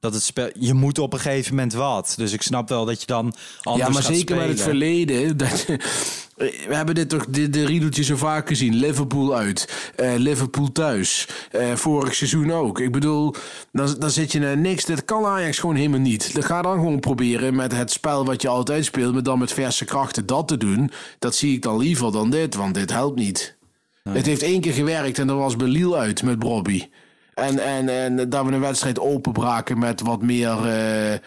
dat 0.00 0.14
het 0.14 0.22
spel, 0.22 0.50
je 0.58 0.74
moet 0.74 0.98
op 0.98 1.12
een 1.12 1.18
gegeven 1.18 1.54
moment 1.54 1.72
wat. 1.72 2.14
Dus 2.16 2.32
ik 2.32 2.42
snap 2.42 2.68
wel 2.68 2.84
dat 2.84 3.00
je 3.00 3.06
dan 3.06 3.34
anders 3.62 3.86
Ja, 3.86 3.92
maar 3.92 4.02
zeker 4.02 4.36
met 4.36 4.48
het 4.48 4.58
spelen. 4.58 4.78
verleden. 4.78 5.36
Dat, 5.36 5.66
we 6.68 6.74
hebben 6.74 6.94
dit 6.94 7.08
toch 7.08 7.26
de, 7.26 7.50
de 7.50 7.64
riedeltje 7.64 8.02
zo 8.02 8.16
vaak 8.16 8.48
gezien. 8.48 8.74
Liverpool 8.74 9.36
uit, 9.36 9.92
eh, 9.96 10.12
Liverpool 10.16 10.72
thuis. 10.72 11.28
Eh, 11.50 11.74
vorig 11.74 12.14
seizoen 12.14 12.52
ook. 12.52 12.80
Ik 12.80 12.92
bedoel, 12.92 13.34
dan, 13.72 13.96
dan 13.98 14.10
zit 14.10 14.32
je 14.32 14.38
naar 14.38 14.58
niks. 14.58 14.84
Dat 14.84 15.04
kan 15.04 15.24
Ajax 15.24 15.58
gewoon 15.58 15.76
helemaal 15.76 16.00
niet. 16.00 16.34
Dan 16.34 16.42
ga 16.42 16.62
dan 16.62 16.74
gewoon 16.74 17.00
proberen 17.00 17.56
met 17.56 17.72
het 17.72 17.90
spel 17.90 18.24
wat 18.24 18.42
je 18.42 18.48
altijd 18.48 18.84
speelt, 18.84 19.12
maar 19.12 19.22
dan 19.22 19.38
met 19.38 19.52
verse 19.52 19.84
krachten 19.84 20.26
dat 20.26 20.48
te 20.48 20.56
doen. 20.56 20.90
Dat 21.18 21.34
zie 21.34 21.54
ik 21.54 21.62
dan 21.62 21.78
liever 21.78 22.12
dan 22.12 22.30
dit, 22.30 22.54
want 22.54 22.74
dit 22.74 22.90
helpt 22.92 23.18
niet. 23.18 23.58
Het 24.02 24.26
heeft 24.26 24.42
één 24.42 24.60
keer 24.60 24.72
gewerkt 24.72 25.18
en 25.18 25.26
dat 25.26 25.36
was 25.36 25.56
bij 25.56 25.68
Lille 25.68 25.96
uit 25.96 26.22
met 26.22 26.38
Bobby. 26.38 26.88
En, 27.34 27.58
en, 27.58 27.88
en 27.88 28.30
dat 28.30 28.46
we 28.46 28.52
een 28.52 28.60
wedstrijd 28.60 28.98
openbraken 29.00 29.78
met 29.78 30.00
wat 30.00 30.22
meer 30.22 30.66
eh, 30.66 31.12
eh, 31.12 31.20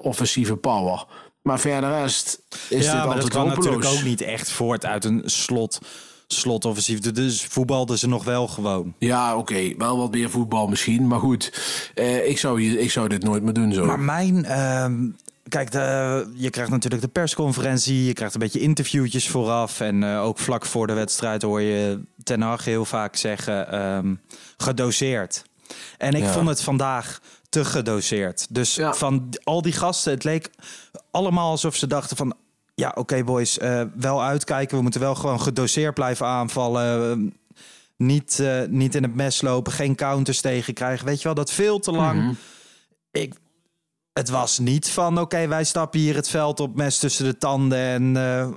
offensieve 0.00 0.56
power. 0.56 1.04
Maar 1.42 1.60
verder 1.60 1.90
rest 1.90 2.42
is 2.68 2.84
ja, 2.84 2.92
dit 2.92 3.02
dat 3.02 3.12
altijd 3.12 3.28
kwam 3.28 3.48
hopeloos. 3.48 3.64
natuurlijk 3.64 3.94
ook 3.98 4.04
niet 4.04 4.20
echt 4.20 4.50
voort 4.50 4.84
uit 4.86 5.04
een 5.04 5.22
slot, 5.24 5.78
slotoffensief. 6.26 7.00
Dus 7.00 7.44
voetbalden 7.44 7.98
ze 7.98 8.08
nog 8.08 8.24
wel 8.24 8.48
gewoon. 8.48 8.94
Ja, 8.98 9.36
oké. 9.36 9.74
Wel 9.78 9.98
wat 9.98 10.10
meer 10.10 10.30
voetbal 10.30 10.66
misschien. 10.66 11.06
Maar 11.06 11.20
goed, 11.20 11.52
eh, 11.94 12.28
ik, 12.28 12.38
zou 12.38 12.62
ik 12.62 12.90
zou 12.90 13.08
dit 13.08 13.22
nooit 13.22 13.42
meer 13.42 13.52
doen 13.52 13.72
zo. 13.72 13.84
Maar 13.84 14.00
mijn... 14.00 14.44
ehm, 14.44 15.08
Kijk, 15.48 15.70
de, 15.70 16.26
je 16.34 16.50
krijgt 16.50 16.70
natuurlijk 16.70 17.02
de 17.02 17.08
persconferentie, 17.08 18.04
je 18.04 18.12
krijgt 18.12 18.34
een 18.34 18.40
beetje 18.40 18.60
interviewtjes 18.60 19.28
vooraf. 19.28 19.80
En 19.80 20.04
ook 20.04 20.38
vlak 20.38 20.66
voor 20.66 20.86
de 20.86 20.92
wedstrijd 20.92 21.42
hoor 21.42 21.60
je 21.60 22.00
Ten 22.26 22.40
Hag 22.40 22.64
heel 22.64 22.84
vaak 22.84 23.16
zeggen, 23.16 23.70
ehm, 23.72 24.14
gedoseerd. 24.56 25.44
En 25.98 26.14
ik 26.14 26.22
Ja. 26.22 26.32
vond 26.32 26.48
het 26.48 26.62
vandaag 26.62 27.20
te 27.48 27.64
gedoseerd. 27.64 28.46
Dus 28.50 28.78
van 28.90 29.28
al 29.44 29.62
die 29.62 29.72
gasten, 29.72 30.12
het 30.12 30.24
leek 30.24 30.50
allemaal 31.10 31.50
alsof 31.50 31.76
ze 31.76 31.86
dachten 31.86 32.16
van... 32.16 32.34
Ja, 32.74 32.92
oké 32.94 33.24
boys, 33.24 33.58
eh, 33.58 33.82
wel 33.94 34.22
uitkijken. 34.22 34.76
We 34.76 34.82
moeten 34.82 35.00
wel 35.00 35.14
gewoon 35.14 35.40
gedoseerd 35.40 35.94
blijven 35.94 36.26
aanvallen. 36.26 37.34
Niet, 37.96 38.38
eh, 38.40 38.62
niet 38.68 38.94
in 38.94 39.02
het 39.02 39.14
mes 39.14 39.40
lopen, 39.40 39.72
geen 39.72 39.94
counters 39.94 40.40
tegen 40.40 40.74
krijgen. 40.74 41.06
Weet 41.06 41.18
je 41.18 41.24
wel, 41.24 41.34
dat 41.34 41.50
veel 41.50 41.78
te 41.78 41.92
lang. 41.92 42.22
Mhm. 42.22 42.32
Ik, 43.10 43.34
het 44.12 44.28
was 44.28 44.58
niet 44.58 44.90
van, 44.90 45.20
oké, 45.20 45.46
wij 45.48 45.64
stappen 45.64 46.00
hier 46.00 46.14
het 46.14 46.28
veld 46.28 46.60
op, 46.60 46.76
mes 46.76 46.98
tussen 46.98 47.24
de 47.24 47.38
tanden 47.38 47.78
en 47.78 48.16
eh, 48.16 48.48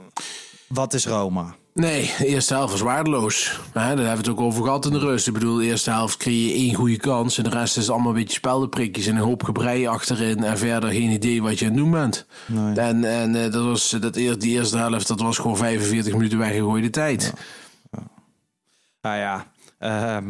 wat 0.67 0.93
is 0.93 1.05
Roma? 1.05 1.55
Nee, 1.79 2.11
de 2.17 2.25
eerste 2.25 2.53
helft 2.53 2.71
was 2.71 2.81
waardeloos. 2.81 3.59
Hè, 3.65 3.71
daar 3.73 3.87
hebben 3.87 4.05
we 4.05 4.17
het 4.17 4.27
ook 4.29 4.39
over 4.39 4.63
gehad 4.63 4.85
in 4.85 4.91
de 4.91 4.99
rust. 4.99 5.27
Ik 5.27 5.33
bedoel, 5.33 5.55
de 5.57 5.65
eerste 5.65 5.89
helft 5.89 6.17
creëer 6.17 6.47
je 6.47 6.53
één 6.53 6.73
goede 6.73 6.97
kans. 6.97 7.37
En 7.37 7.43
de 7.43 7.49
rest 7.49 7.77
is 7.77 7.89
allemaal 7.89 8.09
een 8.09 8.15
beetje 8.17 8.33
speldenprikjes 8.33 9.07
en 9.07 9.15
een 9.15 9.21
hoop 9.21 9.43
gebrei 9.43 9.87
achterin. 9.87 10.43
En 10.43 10.57
verder 10.57 10.89
geen 10.89 11.09
idee 11.09 11.41
wat 11.41 11.59
je 11.59 11.65
aan 11.65 11.71
het 11.71 11.79
doen 11.79 11.91
bent. 11.91 12.25
En, 12.75 13.03
en 13.03 13.35
eh, 13.35 13.51
dat 13.51 13.63
was, 13.63 13.89
dat, 13.89 14.13
die 14.13 14.39
eerste 14.39 14.77
helft, 14.77 15.07
dat 15.07 15.21
was 15.21 15.37
gewoon 15.37 15.57
45 15.57 16.13
minuten 16.13 16.37
weggegooide 16.37 16.89
tijd. 16.89 17.33
Nou 19.01 19.17
ja, 19.17 19.51
ehm, 19.77 20.29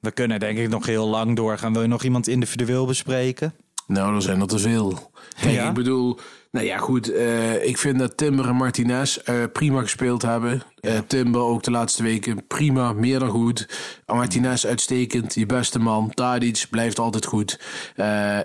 we 0.00 0.10
kunnen 0.10 0.40
denk 0.40 0.58
ik 0.58 0.68
nog 0.68 0.86
heel 0.86 1.06
lang 1.06 1.36
doorgaan. 1.36 1.72
Wil 1.72 1.82
je 1.82 1.88
nog 1.88 2.02
iemand 2.02 2.28
individueel 2.28 2.86
bespreken? 2.86 3.54
Nou, 3.86 4.14
er 4.14 4.22
zijn 4.22 4.40
er 4.40 4.46
te 4.46 4.58
veel. 4.58 5.10
Kijk, 5.40 5.54
Ja? 5.54 5.68
ik 5.68 5.74
bedoel, 5.74 6.18
nou 6.50 6.66
ja, 6.66 6.78
goed. 6.78 7.12
eh, 7.12 7.64
ik 7.66 7.78
vind 7.78 7.98
dat 7.98 8.16
Timber 8.16 8.48
en 8.48 8.56
Martinez 8.56 9.16
eh, 9.16 9.34
prima 9.52 9.80
gespeeld 9.80 10.22
hebben. 10.22 10.62
Eh, 10.80 10.98
Timber 11.06 11.40
ook 11.40 11.62
de 11.62 11.70
laatste 11.70 12.02
weken 12.02 12.46
prima, 12.46 12.92
meer 12.92 13.18
dan 13.18 13.28
goed. 13.28 13.68
Martinez 14.06 14.64
uitstekend, 14.64 15.34
die 15.34 15.46
beste 15.46 15.78
man. 15.78 16.10
Tadic 16.14 16.66
blijft 16.70 16.98
altijd 16.98 17.24
goed. 17.26 17.60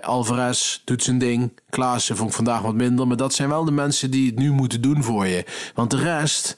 Alvarez 0.00 0.80
doet 0.84 1.02
zijn 1.02 1.18
ding. 1.18 1.52
Klaassen 1.70 2.16
vond 2.16 2.28
ik 2.28 2.36
vandaag 2.36 2.60
wat 2.60 2.74
minder. 2.74 3.06
Maar 3.06 3.16
dat 3.16 3.34
zijn 3.34 3.48
wel 3.48 3.64
de 3.64 3.70
mensen 3.70 4.10
die 4.10 4.26
het 4.26 4.38
nu 4.38 4.50
moeten 4.50 4.80
doen 4.80 5.02
voor 5.02 5.26
je. 5.26 5.44
Want 5.74 5.90
de 5.90 5.96
rest, 5.96 6.56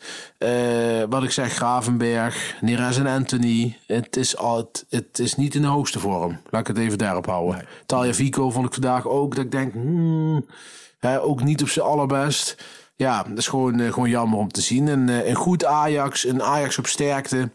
wat 1.09 1.23
ik 1.23 1.31
zeg, 1.31 1.53
Gravenberg, 1.53 2.55
Neres 2.61 2.99
en 2.99 3.07
Anthony. 3.07 3.77
Het 3.87 4.17
is, 4.17 4.37
al, 4.37 4.57
het, 4.57 4.87
het 4.91 5.19
is 5.19 5.35
niet 5.35 5.55
in 5.55 5.63
de 5.63 5.69
hoogste 5.69 6.01
vorm. 6.01 6.41
Laat 6.51 6.61
ik 6.61 6.67
het 6.77 6.79
even 6.79 6.99
daarop 6.99 7.27
houden. 7.27 7.67
Talia 7.87 8.15
Vico 8.15 8.51
vond 8.51 8.67
ik 8.67 8.73
vandaag 8.73 9.07
ook. 9.07 9.35
Dat 9.35 9.45
ik 9.45 9.51
denk, 9.51 9.73
hmm, 9.73 10.45
ook 11.01 11.43
niet 11.43 11.63
op 11.63 11.69
zijn 11.69 11.87
allerbest. 11.87 12.57
Ja, 12.99 13.23
dat 13.23 13.39
is 13.39 13.47
gewoon, 13.47 13.81
eh, 13.81 13.93
gewoon 13.93 14.09
jammer 14.09 14.39
om 14.39 14.49
te 14.49 14.61
zien. 14.61 14.89
En 14.89 15.09
eh, 15.09 15.29
een 15.29 15.35
goed 15.35 15.65
Ajax, 15.65 16.27
een 16.27 16.43
Ajax 16.43 16.79
op 16.79 16.87
sterkte. 16.87 17.51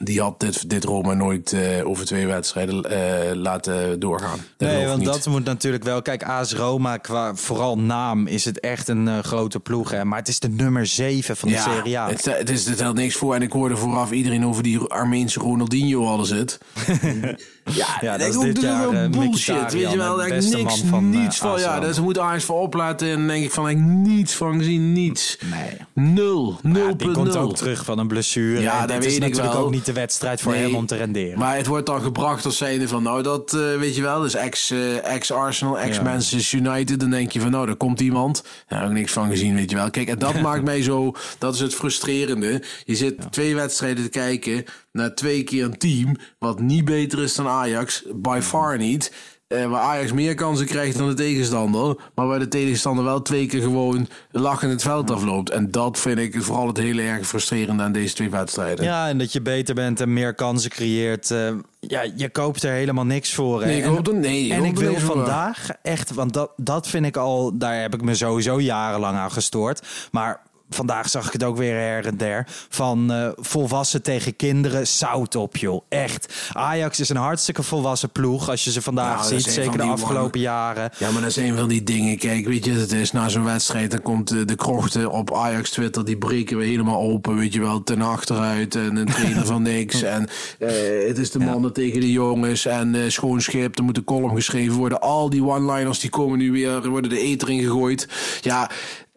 Die 0.00 0.20
had 0.20 0.40
dit, 0.40 0.70
dit 0.70 0.84
Roma 0.84 1.14
nooit 1.14 1.52
eh, 1.52 1.88
over 1.88 2.04
twee 2.04 2.26
wedstrijden 2.26 3.36
laten 3.38 4.00
doorgaan. 4.00 4.38
Dat 4.56 4.68
nee, 4.68 4.86
want 4.86 4.98
niet. 4.98 5.06
dat 5.06 5.26
moet 5.26 5.44
natuurlijk 5.44 5.84
wel. 5.84 6.02
Kijk, 6.02 6.22
AS 6.22 6.52
Roma, 6.52 6.96
qua 6.96 7.34
vooral 7.34 7.78
naam, 7.78 8.26
is 8.26 8.44
het 8.44 8.60
echt 8.60 8.88
een 8.88 9.24
grote 9.24 9.60
ploeg. 9.60 9.90
Hè? 9.90 10.04
Maar 10.04 10.18
het 10.18 10.28
is 10.28 10.40
de 10.40 10.48
nummer 10.48 10.86
7 10.86 11.36
van 11.36 11.48
de 11.48 11.58
Serie 11.58 11.98
A. 11.98 12.08
Het, 12.08 12.24
het, 12.24 12.50
is, 12.50 12.66
het 12.66 12.80
helpt 12.80 12.98
niks 12.98 13.16
voor. 13.16 13.34
En 13.34 13.42
ik 13.42 13.52
hoorde 13.52 13.76
vooraf 13.76 14.10
iedereen 14.10 14.46
over 14.46 14.62
die 14.62 14.80
Armeense 14.80 15.40
Ronaldinho 15.40 16.04
hadden 16.04 16.26
zit. 16.26 16.58
ja, 17.64 17.86
Ja, 18.00 18.16
dat 18.16 18.32
dat 18.32 18.44
is 18.44 18.52
dit 18.52 18.62
jaar, 18.62 18.88
eh, 19.04 19.10
bullshit. 19.10 19.72
Weet 19.72 19.90
je 19.90 19.96
wel, 19.96 20.24
ik 20.26 20.32
niks, 20.32 20.80
van, 20.88 21.12
eh, 21.14 21.20
niets 21.20 21.38
van. 21.38 21.50
AS 21.52 21.60
Ja, 21.60 21.74
Roma. 21.74 21.86
dus 21.86 22.00
moet 22.00 22.18
Ajax 22.18 22.44
voor 22.44 22.60
opletten. 22.60 23.08
En 23.08 23.16
dan 23.16 23.26
denk 23.26 23.44
ik 23.44 23.50
van, 23.50 23.68
ik 23.68 23.76
niets 23.78 24.34
van 24.34 24.58
gezien, 24.58 24.92
niets. 24.92 25.38
Nee. 25.50 25.76
Nul, 25.94 26.58
Ja, 26.62 26.68
0,0. 26.68 26.96
die 26.96 27.10
komt 27.10 27.36
ook 27.36 27.56
terug 27.56 27.84
van 27.84 27.98
een 27.98 28.06
blessure. 28.08 28.60
Ja, 28.60 28.86
dat 28.86 28.96
weet 28.96 29.04
is 29.06 29.14
ik 29.14 29.20
natuurlijk 29.20 29.52
wel. 29.52 29.62
ook 29.64 29.70
niet 29.70 29.84
de 29.84 29.92
wedstrijd 29.92 30.40
voor 30.40 30.52
Nee, 30.52 30.62
hem 30.62 30.74
om 30.74 30.86
te 30.86 30.96
renderen. 30.96 31.38
Maar 31.38 31.56
het 31.56 31.66
wordt 31.66 31.86
dan 31.86 32.00
gebracht 32.02 32.44
als 32.44 32.56
zijnde 32.56 32.88
van, 32.88 33.02
nou 33.02 33.22
dat 33.22 33.52
eh, 33.54 33.60
weet 33.78 33.96
je 33.96 34.02
wel, 34.02 34.20
dus 34.20 34.34
ex, 34.34 34.70
eh, 34.70 35.04
ex-Arsenal, 35.14 35.78
ex-Manchester 35.78 36.58
United. 36.58 37.00
Dan 37.00 37.10
denk 37.10 37.30
je 37.32 37.40
van, 37.40 37.50
nou, 37.50 37.66
daar 37.66 37.76
komt 37.76 38.00
iemand. 38.00 38.44
Daar 38.68 38.80
heb 38.80 38.88
ik 38.90 38.96
niks 38.96 39.12
van 39.12 39.28
gezien, 39.28 39.54
weet 39.54 39.70
je 39.70 39.76
wel. 39.76 39.90
Kijk, 39.90 40.08
en 40.08 40.18
dat 40.18 40.40
maakt 40.48 40.64
mij 40.64 40.82
zo, 40.82 41.12
dat 41.38 41.54
is 41.54 41.60
het 41.60 41.74
frustrerende. 41.74 42.62
Je 42.84 42.94
zit 42.96 43.14
twee 43.32 43.54
wedstrijden 43.54 44.04
te 44.04 44.10
kijken 44.10 44.64
naar 44.92 45.14
twee 45.14 45.42
keer 45.42 45.64
een 45.64 45.78
team 45.78 46.16
wat 46.38 46.60
niet 46.60 46.84
beter 46.84 47.22
is 47.22 47.34
dan 47.34 47.46
Ajax, 47.48 48.02
by 48.14 48.38
far 48.42 48.78
niet. 48.78 49.12
Eh, 49.48 49.66
waar 49.66 49.80
Ajax 49.80 50.12
meer 50.12 50.34
kansen 50.34 50.66
krijgt 50.66 50.98
dan 50.98 51.08
de 51.08 51.14
tegenstander. 51.14 51.96
Maar 52.14 52.26
waar 52.26 52.38
de 52.38 52.48
tegenstander 52.48 53.04
wel 53.04 53.22
twee 53.22 53.46
keer 53.46 53.60
gewoon 53.62 54.08
lachend 54.30 54.72
het 54.72 54.82
veld 54.82 55.10
afloopt. 55.10 55.50
En 55.50 55.70
dat 55.70 55.98
vind 55.98 56.18
ik 56.18 56.42
vooral 56.42 56.66
het 56.66 56.76
hele 56.76 57.02
erg 57.02 57.26
frustrerende 57.26 57.82
aan 57.82 57.92
deze 57.92 58.14
twee 58.14 58.30
wedstrijden. 58.30 58.84
Ja, 58.84 59.08
en 59.08 59.18
dat 59.18 59.32
je 59.32 59.40
beter 59.42 59.74
bent 59.74 60.00
en 60.00 60.12
meer 60.12 60.34
kansen 60.34 60.70
creëert. 60.70 61.30
eh, 61.30 61.50
ja, 61.80 62.04
je 62.16 62.28
koopt 62.30 62.62
er 62.62 62.72
helemaal 62.72 63.04
niks 63.06 63.34
voor. 63.34 63.60
hè. 63.60 63.66
Nee, 63.66 63.78
ik 63.78 63.84
En- 63.84 63.90
hoop 63.90 64.06
er- 64.08 64.14
nee, 64.14 64.44
ik 64.44 64.52
en 64.52 64.64
ik 64.64 64.76
wil 64.78 64.98
vandaag 64.98 65.68
echt, 65.82 66.14
want 66.14 66.32
dat, 66.32 66.50
dat 66.56 66.88
vind 66.88 67.06
ik 67.06 67.16
al, 67.16 67.58
daar 67.58 67.80
heb 67.80 67.94
ik 67.94 68.02
me 68.02 68.14
sowieso 68.14 68.60
jarenlang 68.60 69.16
aan 69.18 69.32
gestoord. 69.32 69.86
Maar 70.10 70.40
vandaag 70.74 71.08
zag 71.08 71.26
ik 71.26 71.32
het 71.32 71.44
ook 71.44 71.56
weer 71.56 71.74
her 71.74 72.06
en 72.06 72.16
der. 72.16 72.46
Van 72.68 73.12
eh, 73.12 73.28
volwassen 73.36 74.02
tegen 74.02 74.36
kinderen, 74.36 74.86
zout 74.86 75.36
op 75.36 75.56
joh. 75.56 75.82
Echt. 75.88 76.50
Ajax 76.52 77.00
is 77.00 77.08
een 77.08 77.16
hartstikke 77.16 77.62
volwassen 77.62 78.10
ploeg. 78.10 78.48
Als 78.50 78.64
je 78.64 78.70
ze 78.70 78.82
vandaag 78.82 79.18
Nou, 79.18 79.40
ziet, 79.40 79.52
zeker 79.52 79.78
de 79.78 79.82
afgelopen 79.82 80.40
jaren. 80.40 80.90
Ja, 80.98 81.10
maar 81.10 81.20
dat 81.20 81.30
is 81.30 81.36
een 81.36 81.56
van 81.56 81.68
die 81.68 81.82
dingen. 81.82 82.18
Kijk, 82.18 82.46
weet 82.46 82.64
je, 82.64 82.72
het 82.72 82.92
is 82.92 83.12
na 83.12 83.28
zo'n 83.28 83.44
wedstrijd, 83.44 83.90
dan 83.90 84.02
komt 84.02 84.28
de, 84.28 84.44
de 84.44 84.56
krochten 84.56 85.10
op 85.10 85.34
Ajax 85.34 85.70
Twitter, 85.70 86.04
die 86.04 86.16
breken 86.16 86.58
we 86.58 86.64
helemaal 86.64 87.00
open, 87.00 87.36
weet 87.36 87.52
je 87.52 87.60
wel, 87.60 87.82
ten 87.82 88.02
achteruit 88.02 88.74
en 88.74 88.96
een 88.96 89.06
trainer 89.06 89.46
van 89.46 89.62
niks. 89.62 90.02
En 90.12 90.28
eh, 90.58 91.06
het 91.08 91.18
is 91.18 91.30
de 91.30 91.38
mannen 91.38 91.72
tegen 91.72 92.00
de 92.00 92.12
jongens 92.12 92.66
en 92.66 92.94
eh 92.94 93.00
schoon 93.08 93.40
schip, 93.40 93.78
er 93.78 93.84
moet 93.84 93.96
een 93.96 94.04
column 94.04 94.34
geschreven 94.34 94.76
worden. 94.76 95.00
Al 95.00 95.30
die 95.30 95.44
one-liners 95.44 95.98
die 95.98 96.10
komen 96.10 96.38
nu 96.38 96.52
weer, 96.52 96.88
worden 96.88 97.10
de 97.10 97.18
eter 97.18 97.50
in 97.50 97.60
gegooid. 97.60 98.08
Ja, 98.40 98.70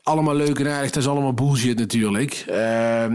allemaal 0.06 0.36
leuk 0.36 0.60
en 0.60 0.68
aardig. 0.68 0.92
Dat 0.92 1.04
is 1.04 1.10
allemaal 1.10 1.34
bullshit 1.34 1.78
natuurlijk. 1.78 2.46
Uh, 2.50 2.56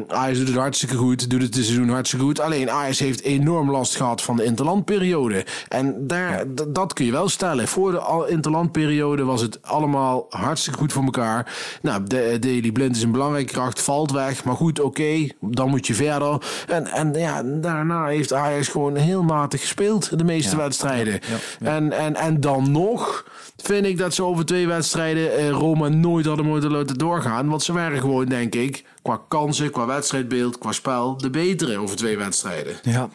Ajax 0.08 0.38
doet 0.38 0.48
het 0.48 0.56
hartstikke 0.56 0.96
goed. 0.96 1.30
Doet 1.30 1.42
het 1.42 1.52
dit 1.52 1.64
seizoen 1.64 1.88
hartstikke 1.88 2.24
goed. 2.24 2.40
Alleen 2.40 2.70
Ajax 2.70 2.98
heeft 2.98 3.22
enorm 3.22 3.70
last 3.70 3.96
gehad 3.96 4.22
van 4.22 4.36
de 4.36 4.44
interlandperiode. 4.44 5.44
En 5.68 6.06
daar, 6.06 6.44
dat 6.68 6.92
kun 6.92 7.04
je 7.04 7.12
wel 7.12 7.28
stellen. 7.28 7.68
Voor 7.68 7.92
de 7.92 8.26
interlandperiode 8.28 9.24
was 9.24 9.40
het 9.40 9.62
allemaal 9.62 10.26
hartstikke 10.28 10.78
goed 10.78 10.92
voor 10.92 11.04
elkaar. 11.04 11.54
Nou, 11.82 12.02
de, 12.04 12.36
Daily 12.40 12.72
Blind 12.72 12.96
is 12.96 13.02
een 13.02 13.12
belangrijke 13.12 13.52
kracht. 13.52 13.80
Valt 13.80 14.12
weg. 14.12 14.44
Maar 14.44 14.56
goed, 14.56 14.80
oké. 14.80 15.28
dan 15.40 15.68
moet 15.68 15.86
je 15.86 15.94
verder. 15.94 16.42
En, 16.68 16.86
en 16.86 17.12
ja, 17.12 17.42
daarna 17.42 18.06
heeft 18.06 18.32
Ajax 18.32 18.68
gewoon 18.68 18.96
heel 18.96 19.22
matig 19.22 19.60
gespeeld. 19.60 20.18
De 20.18 20.24
meeste 20.24 20.56
wedstrijden. 20.56 21.20
En, 21.60 21.92
en, 21.92 22.14
en 22.14 22.40
dan 22.40 22.70
nog 22.72 23.24
vind 23.56 23.86
ik 23.86 23.98
dat 23.98 24.14
ze 24.14 24.22
over 24.22 24.44
twee 24.44 24.66
wedstrijden 24.66 25.36
eh, 25.36 25.50
Roma 25.50 25.88
nooit 25.88 26.26
hadden 26.26 26.46
moeten 26.46 26.70
laten 26.80 26.98
doorgaan. 26.98 27.48
Want 27.48 27.62
ze 27.62 27.72
waren 27.72 28.00
gewoon, 28.00 28.26
denk 28.26 28.54
ik, 28.54 28.84
qua 29.02 29.20
kansen, 29.28 29.70
qua 29.70 29.86
wedstrijdbeeld, 29.86 30.58
qua 30.58 30.72
spel, 30.72 31.16
de 31.16 31.30
betere 31.30 31.78
over 31.78 31.96
twee 31.96 32.18
wedstrijden. 32.18 32.76
Ja. 32.82 33.08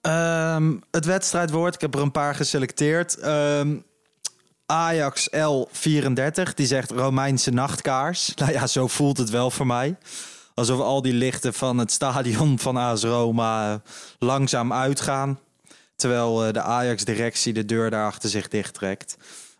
Ehm, 0.00 0.74
het 0.90 1.04
wedstrijdwoord, 1.04 1.74
ik 1.74 1.80
heb 1.80 1.94
er 1.94 2.00
een 2.00 2.10
paar 2.10 2.34
geselecteerd. 2.34 3.18
Ehm, 3.18 3.76
Ajax 4.66 5.28
L34, 5.30 6.54
die 6.54 6.66
zegt 6.66 6.90
Romeinse 6.90 7.50
nachtkaars. 7.50 8.32
Nou 8.36 8.52
ja, 8.52 8.66
zo 8.66 8.86
voelt 8.86 9.18
het 9.18 9.30
wel 9.30 9.50
voor 9.50 9.66
mij. 9.66 9.96
Alsof 10.54 10.80
al 10.80 11.02
die 11.02 11.12
lichten 11.12 11.54
van 11.54 11.78
het 11.78 11.92
stadion 11.92 12.58
van 12.58 12.76
AS 12.76 13.02
Roma 13.02 13.72
eh, 13.72 13.78
langzaam 14.18 14.72
uitgaan. 14.72 15.38
Terwijl 15.96 16.44
eh, 16.44 16.52
de 16.52 16.60
Ajax-directie 16.60 17.52
de 17.52 17.64
deur 17.64 17.90
daar 17.90 18.06
achter 18.06 18.28
zich 18.28 18.48
dichttrekt. 18.48 19.16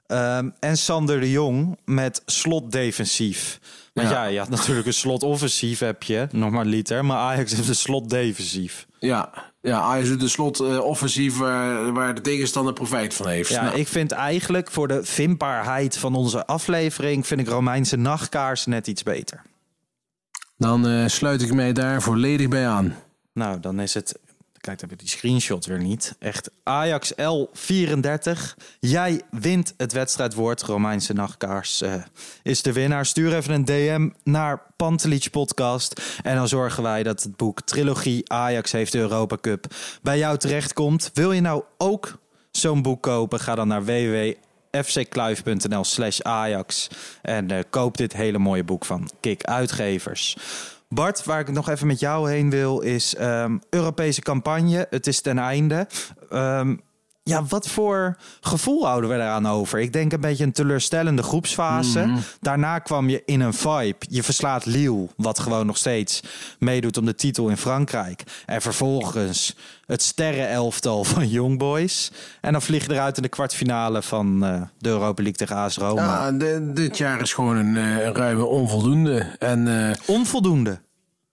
Um, 0.08 0.54
en 0.60 0.78
Sander 0.78 1.20
de 1.20 1.30
Jong 1.30 1.78
met 1.84 2.22
slot 2.26 2.72
defensief. 2.72 3.60
Want 3.92 4.08
ja. 4.08 4.14
ja, 4.14 4.24
je 4.24 4.38
had 4.38 4.48
natuurlijk 4.48 4.86
een 4.86 4.92
slot 4.92 5.22
offensief 5.22 5.78
heb 5.78 6.02
je, 6.02 6.28
nog 6.30 6.50
maar 6.50 6.64
liter. 6.64 7.04
Maar 7.04 7.16
Ajax 7.16 7.52
heeft 7.52 7.68
een 7.68 7.74
slot 7.74 8.10
defensief. 8.10 8.86
Ja, 8.98 9.30
ja 9.60 9.80
Ajax 9.80 10.08
doet 10.08 10.20
de 10.20 10.28
slot 10.28 10.60
uh, 10.60 10.78
offensief 10.78 11.38
waar, 11.38 11.92
waar, 11.92 12.14
de 12.14 12.20
tegenstander 12.20 12.72
profijt 12.72 13.14
van 13.14 13.28
heeft. 13.28 13.48
Ja, 13.48 13.62
nou. 13.62 13.78
ik 13.78 13.88
vind 13.88 14.12
eigenlijk 14.12 14.70
voor 14.70 14.88
de 14.88 15.04
vindbaarheid 15.04 15.98
van 15.98 16.14
onze 16.14 16.46
aflevering... 16.46 17.26
vind 17.26 17.40
ik 17.40 17.48
Romeinse 17.48 17.96
nachtkaars 17.96 18.66
net 18.66 18.86
iets 18.86 19.02
beter. 19.02 19.42
Dan 20.56 20.88
uh, 20.88 21.06
sluit 21.06 21.42
ik 21.42 21.52
mij 21.52 21.72
daar 21.72 22.02
volledig 22.02 22.48
bij 22.48 22.68
aan. 22.68 22.96
Nou, 23.32 23.60
dan 23.60 23.80
is 23.80 23.94
het 23.94 24.18
Kijk, 24.66 24.80
dan 24.80 24.88
heb 24.88 24.98
ik 24.98 25.04
die 25.06 25.16
screenshot 25.16 25.66
weer 25.66 25.82
niet. 25.82 26.16
Echt 26.18 26.50
Ajax 26.62 27.12
L34. 27.12 28.54
Jij 28.80 29.22
wint 29.30 29.74
het 29.76 29.92
wedstrijdwoord. 29.92 30.62
Romeinse 30.62 31.12
nachtkaars 31.12 31.82
uh, 31.82 31.94
is 32.42 32.62
de 32.62 32.72
winnaar. 32.72 33.06
Stuur 33.06 33.34
even 33.34 33.54
een 33.54 33.64
DM 33.64 34.08
naar 34.24 34.62
Pantelich 34.76 35.30
Podcast. 35.30 36.20
En 36.22 36.36
dan 36.36 36.48
zorgen 36.48 36.82
wij 36.82 37.02
dat 37.02 37.22
het 37.22 37.36
boek 37.36 37.60
Trilogie 37.60 38.30
Ajax 38.30 38.72
heeft 38.72 38.92
de 38.92 38.98
Europa 38.98 39.36
Cup 39.40 39.66
bij 40.02 40.18
jou 40.18 40.38
terechtkomt. 40.38 41.10
Wil 41.14 41.32
je 41.32 41.40
nou 41.40 41.62
ook 41.78 42.18
zo'n 42.50 42.82
boek 42.82 43.02
kopen? 43.02 43.40
Ga 43.40 43.54
dan 43.54 43.68
naar 43.68 43.84
www.fckluif.nl 43.84 45.84
slash 45.84 46.20
Ajax. 46.20 46.88
En 47.22 47.52
uh, 47.52 47.58
koop 47.70 47.96
dit 47.96 48.12
hele 48.12 48.38
mooie 48.38 48.64
boek 48.64 48.84
van 48.84 49.10
Kik 49.20 49.44
Uitgevers. 49.44 50.36
Bart, 50.88 51.24
waar 51.24 51.40
ik 51.40 51.50
nog 51.50 51.68
even 51.68 51.86
met 51.86 52.00
jou 52.00 52.30
heen 52.30 52.50
wil, 52.50 52.80
is 52.80 53.18
um, 53.20 53.60
Europese 53.70 54.20
campagne. 54.20 54.86
Het 54.90 55.06
is 55.06 55.20
ten 55.20 55.38
einde. 55.38 55.86
Um, 56.32 56.80
ja, 57.28 57.44
wat 57.44 57.68
voor 57.68 58.16
gevoel 58.40 58.86
houden 58.86 59.10
we 59.10 59.16
eraan 59.16 59.48
over? 59.48 59.78
Ik 59.78 59.92
denk 59.92 60.12
een 60.12 60.20
beetje 60.20 60.44
een 60.44 60.52
teleurstellende 60.52 61.22
groepsfase. 61.22 62.04
Mm. 62.04 62.18
Daarna 62.40 62.78
kwam 62.78 63.08
je 63.08 63.22
in 63.24 63.40
een 63.40 63.54
vibe. 63.54 63.96
Je 64.08 64.22
verslaat 64.22 64.66
Lille, 64.66 65.08
wat 65.16 65.38
gewoon 65.38 65.66
nog 65.66 65.76
steeds 65.76 66.22
meedoet 66.58 66.96
om 66.96 67.04
de 67.04 67.14
titel 67.14 67.48
in 67.48 67.56
Frankrijk. 67.56 68.22
En 68.46 68.62
vervolgens 68.62 69.56
het 69.86 70.02
sterrenelftal 70.02 71.04
van 71.04 71.28
Young 71.28 71.58
Boys. 71.58 72.12
En 72.40 72.52
dan 72.52 72.62
vlieg 72.62 72.86
je 72.86 72.92
eruit 72.92 73.16
in 73.16 73.22
de 73.22 73.28
kwartfinale 73.28 74.02
van 74.02 74.44
uh, 74.44 74.62
de 74.78 74.88
Europa 74.88 75.22
League 75.22 75.38
tegen 75.38 75.56
AS 75.56 75.76
Roma. 75.76 76.02
Ja, 76.02 76.32
de, 76.32 76.70
dit 76.74 76.98
jaar 76.98 77.20
is 77.20 77.32
gewoon 77.32 77.56
een 77.56 77.76
uh, 77.76 78.08
ruime 78.08 78.44
onvoldoende. 78.44 79.36
En, 79.38 79.66
uh, 79.66 79.90
onvoldoende? 80.06 80.80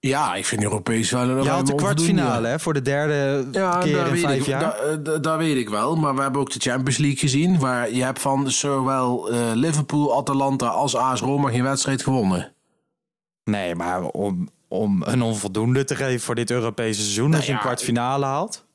Ja, 0.07 0.35
ik 0.35 0.45
vind 0.45 0.63
Europees 0.63 1.11
wel 1.11 1.29
een 1.29 1.43
Je 1.43 1.49
had 1.49 1.67
de 1.67 1.75
kwartfinale 1.75 2.47
hè, 2.47 2.59
voor 2.59 2.73
de 2.73 2.81
derde 2.81 3.47
ja, 3.51 3.77
keer 3.77 4.07
in 4.07 4.17
vijf 4.17 4.39
ik, 4.39 4.45
jaar. 4.45 5.03
Dat 5.03 5.23
da, 5.23 5.37
weet 5.37 5.57
ik 5.57 5.69
wel. 5.69 5.95
Maar 5.95 6.15
we 6.15 6.21
hebben 6.21 6.41
ook 6.41 6.51
de 6.51 6.59
Champions 6.59 6.97
League 6.97 7.17
gezien. 7.17 7.59
Waar 7.59 7.91
je 7.91 8.03
hebt 8.03 8.19
van 8.19 8.51
zowel 8.51 9.33
uh, 9.33 9.51
Liverpool, 9.53 10.17
Atalanta 10.17 10.67
als 10.67 10.95
AS 10.95 11.21
Roma 11.21 11.49
geen 11.49 11.63
wedstrijd 11.63 12.03
gewonnen. 12.03 12.53
Nee, 13.43 13.75
maar 13.75 14.03
om, 14.03 14.49
om 14.67 15.03
een 15.03 15.21
onvoldoende 15.21 15.83
te 15.83 15.95
geven 15.95 16.21
voor 16.21 16.35
dit 16.35 16.51
Europese 16.51 17.01
seizoen... 17.01 17.29
Nou, 17.29 17.35
als 17.35 17.45
je 17.45 17.51
ja, 17.51 17.57
een 17.57 17.63
kwartfinale 17.63 18.25
haalt? 18.25 18.65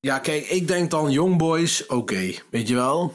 Ja, 0.00 0.18
kijk, 0.18 0.46
ik 0.46 0.68
denk 0.68 0.90
dan 0.90 1.10
Young 1.10 1.36
Boys, 1.36 1.82
oké. 1.82 1.94
Okay, 1.94 2.42
weet 2.50 2.68
je 2.68 2.74
wel? 2.74 3.14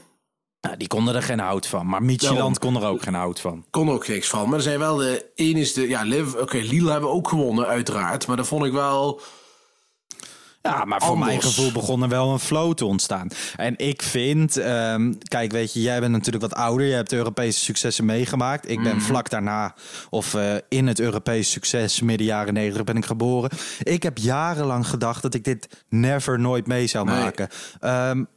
Nou, 0.62 0.78
die 0.78 0.88
konden 0.88 1.16
er 1.16 1.24
geen 1.24 1.40
hout 1.40 1.68
van. 1.68 1.88
Maar 1.88 2.04
Micheland 2.04 2.60
kon 2.60 2.76
er 2.76 2.88
ook 2.88 3.04
geen 3.04 3.14
hout 3.14 3.40
van. 3.40 3.66
Kon 3.70 3.90
ook 3.90 4.08
niks 4.08 4.28
van. 4.28 4.50
Maar 4.50 4.58
er 4.58 4.64
zijn 4.64 4.80
wel 4.80 4.96
de 4.96 5.26
enige... 5.36 5.88
Ja, 5.88 6.04
Liv, 6.04 6.34
oké, 6.34 6.58
Lille 6.58 6.92
hebben 6.92 7.12
ook 7.12 7.28
gewonnen, 7.28 7.68
uiteraard. 7.68 8.28
Maar 8.28 8.38
dat 8.38 8.48
vond 8.48 8.66
ik 8.66 8.72
wel... 8.72 9.22
Ja, 10.62 10.86
maar 10.86 11.02
voor 11.02 11.10
Anders. 11.10 11.30
mijn 11.30 11.42
gevoel 11.42 11.72
begon 11.72 12.02
er 12.02 12.10
wel 12.10 12.32
een 12.32 12.40
flow 12.40 12.74
te 12.74 12.86
ontstaan. 12.86 13.28
En 13.56 13.78
ik 13.78 14.02
vind, 14.02 14.56
um, 14.58 15.18
kijk, 15.18 15.52
weet 15.52 15.74
je, 15.74 15.82
jij 15.82 16.00
bent 16.00 16.12
natuurlijk 16.12 16.44
wat 16.44 16.54
ouder. 16.54 16.86
Je 16.86 16.94
hebt 16.94 17.14
Europese 17.14 17.60
successen 17.60 18.06
meegemaakt. 18.06 18.70
Ik 18.70 18.84
ben 18.84 18.94
mm. 18.94 19.02
vlak 19.02 19.30
daarna, 19.30 19.76
of 20.10 20.34
uh, 20.34 20.56
in 20.70 20.88
het 20.88 21.00
Europese 21.00 21.52
succes, 21.52 22.02
midden 22.02 22.28
jaren 22.28 22.54
negentig, 22.54 22.84
ben 22.84 22.98
ik 22.98 23.06
geboren. 23.06 23.50
Ik 23.84 24.04
heb 24.04 24.18
jarenlang 24.18 24.88
gedacht 24.88 25.22
dat 25.22 25.34
ik 25.34 25.44
dit 25.44 25.86
never, 25.90 26.40
nooit 26.40 26.68
mee 26.68 26.88
zou 26.88 27.06
nee. 27.06 27.22
maken. 27.22 27.50
Um, 27.82 28.28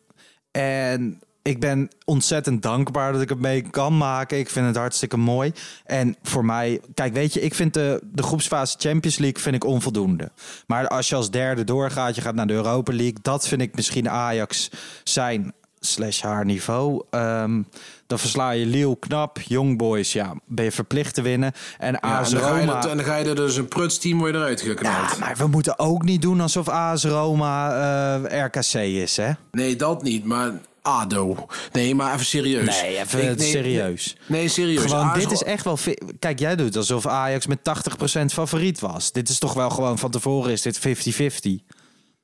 en 0.51 1.21
ik 1.51 1.61
ben 1.61 1.89
ontzettend 2.05 2.63
dankbaar 2.63 3.13
dat 3.13 3.23
ik 3.23 3.29
het 3.29 3.41
mee 3.41 3.63
kan 3.71 3.97
maken. 3.97 4.39
Ik 4.39 4.51
vind 4.51 4.67
het 4.67 4.77
hartstikke 4.77 5.17
mooi. 5.17 5.53
En 5.85 6.17
voor 6.23 6.45
mij, 6.45 6.81
kijk, 6.95 7.13
weet 7.13 7.35
je, 7.35 7.41
ik 7.41 7.55
vind 7.55 7.75
de, 7.75 8.01
de 8.13 8.23
groepsfase 8.23 8.77
Champions 8.79 9.19
League 9.19 9.43
vind 9.43 9.55
ik 9.55 9.65
onvoldoende. 9.65 10.31
Maar 10.67 10.89
als 10.89 11.09
je 11.09 11.15
als 11.15 11.31
derde 11.31 11.65
doorgaat, 11.65 12.15
je 12.15 12.21
gaat 12.21 12.35
naar 12.35 12.47
de 12.47 12.53
Europa 12.53 12.93
League, 12.93 13.19
dat 13.23 13.49
vind 13.49 13.61
ik 13.61 13.75
misschien 13.75 14.11
Ajax 14.11 14.71
zijn 15.05 15.53
slash 15.81 16.21
haar 16.21 16.45
niveau. 16.45 17.03
Um, 17.11 17.67
dan 18.07 18.19
versla 18.19 18.51
je 18.51 18.67
Lille 18.67 18.99
knap, 18.99 19.41
Young 19.41 19.79
Boys, 19.79 20.13
ja, 20.13 20.35
ben 20.47 20.65
je 20.65 20.73
verplicht 20.73 21.15
te 21.15 21.23
winnen. 21.23 21.53
En 21.79 21.93
ja, 21.93 22.19
AS 22.19 22.33
en 22.33 22.41
Roma... 22.41 22.89
En 22.89 22.97
dan 22.97 23.05
ga 23.05 23.17
je 23.17 23.25
er 23.25 23.35
dus 23.35 23.57
een 23.57 23.69
pruts 23.69 23.99
team 23.99 24.23
weer 24.23 24.35
eruit 24.35 24.61
geknald. 24.61 25.11
Ja, 25.11 25.19
maar 25.19 25.37
we 25.37 25.47
moeten 25.47 25.79
ook 25.79 26.03
niet 26.03 26.23
doen 26.23 26.41
alsof 26.41 26.69
AS 26.69 27.05
Roma 27.05 27.75
uh, 28.23 28.45
RKC 28.45 28.75
is, 28.75 29.17
hè? 29.17 29.31
Nee, 29.51 29.77
dat 29.77 30.03
niet, 30.03 30.25
maar 30.25 30.53
ADO. 30.83 31.47
Nee, 31.73 31.95
maar 31.95 32.15
even 32.15 32.27
serieus. 32.27 32.81
Nee, 32.81 32.99
even 32.99 33.19
ik, 33.19 33.25
nee, 33.25 33.35
Nee, 33.35 33.51
serieus. 33.51 34.17
nee 34.27 34.49
serieus. 34.49 34.83
Gewoon, 34.83 35.05
Ajax... 35.05 35.19
dit 35.19 35.33
is 35.33 35.43
echt 35.43 35.65
wel... 35.65 35.79
Kijk, 36.19 36.39
jij 36.39 36.57
doet 36.57 36.77
alsof 36.77 37.07
Ajax 37.07 37.47
met 37.47 37.59
80% 37.59 38.25
favoriet 38.25 38.81
was. 38.81 39.13
Dit 39.13 39.29
is 39.29 39.39
toch 39.39 39.55
wel 39.55 39.71
gewoon 39.71 39.99
van 39.99 40.11
tevoren 40.11 40.53
is 40.53 40.63
dit 40.63 40.79
50-50. 40.79 41.79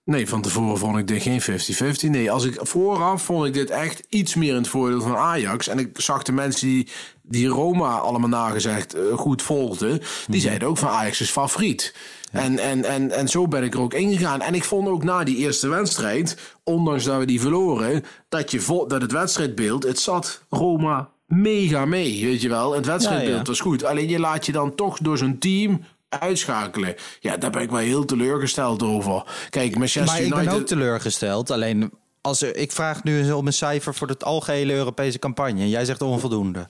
Nee, 0.06 0.28
van 0.28 0.42
tevoren 0.42 0.78
vond 0.78 0.98
ik 0.98 1.06
dit 1.06 1.22
geen 1.22 1.42
50-50. 1.42 2.10
Nee, 2.10 2.30
als 2.30 2.44
ik 2.44 2.58
vooraf 2.62 3.22
vond 3.22 3.46
ik 3.46 3.52
dit 3.52 3.70
echt 3.70 4.02
iets 4.08 4.34
meer 4.34 4.50
in 4.50 4.56
het 4.56 4.68
voordeel 4.68 5.00
van 5.00 5.16
Ajax. 5.16 5.68
En 5.68 5.78
ik 5.78 6.00
zag 6.00 6.22
de 6.22 6.32
mensen 6.32 6.66
die, 6.66 6.88
die 7.22 7.46
Roma 7.46 7.98
allemaal 7.98 8.28
nagezegd 8.28 8.96
uh, 8.96 9.12
goed 9.12 9.42
volgden. 9.42 9.88
Die 9.88 10.00
mm-hmm. 10.26 10.40
zeiden 10.40 10.68
ook 10.68 10.78
van 10.78 10.88
Ajax 10.88 11.20
is 11.20 11.30
favoriet. 11.30 11.94
En, 12.32 12.58
en, 12.58 12.84
en, 12.84 13.10
en 13.10 13.28
zo 13.28 13.48
ben 13.48 13.62
ik 13.62 13.74
er 13.74 13.80
ook 13.80 13.94
ingegaan. 13.94 14.40
En 14.40 14.54
ik 14.54 14.64
vond 14.64 14.88
ook 14.88 15.04
na 15.04 15.24
die 15.24 15.36
eerste 15.36 15.68
wedstrijd, 15.68 16.36
ondanks 16.64 17.04
dat 17.04 17.18
we 17.18 17.24
die 17.24 17.40
verloren, 17.40 18.04
dat, 18.28 18.50
je 18.50 18.84
dat 18.88 19.02
het 19.02 19.12
wedstrijdbeeld, 19.12 19.82
het 19.82 19.98
zat 19.98 20.42
Roma 20.48 21.08
mega 21.26 21.84
mee, 21.84 22.24
weet 22.24 22.42
je 22.42 22.48
wel. 22.48 22.74
Het 22.74 22.86
wedstrijdbeeld 22.86 23.32
ja, 23.32 23.38
ja. 23.38 23.44
was 23.44 23.60
goed. 23.60 23.84
Alleen 23.84 24.08
je 24.08 24.18
laat 24.18 24.46
je 24.46 24.52
dan 24.52 24.74
toch 24.74 24.98
door 24.98 25.18
zo'n 25.18 25.38
team 25.38 25.84
uitschakelen. 26.08 26.94
Ja, 27.20 27.36
daar 27.36 27.50
ben 27.50 27.62
ik 27.62 27.70
wel 27.70 27.78
heel 27.78 28.04
teleurgesteld 28.04 28.82
over. 28.82 29.24
Kijk, 29.50 29.78
Manchester 29.78 30.04
maar 30.04 30.20
United... 30.20 30.38
ik 30.38 30.48
ben 30.48 30.60
ook 30.60 30.66
teleurgesteld. 30.66 31.50
Alleen, 31.50 31.92
als 32.20 32.42
er, 32.42 32.56
ik 32.56 32.72
vraag 32.72 33.04
nu 33.04 33.32
om 33.32 33.46
een 33.46 33.52
cijfer 33.52 33.94
voor 33.94 34.08
het 34.08 34.24
algehele 34.24 34.72
Europese 34.72 35.18
campagne. 35.18 35.60
En 35.60 35.68
jij 35.68 35.84
zegt 35.84 36.02
onvoldoende. 36.02 36.68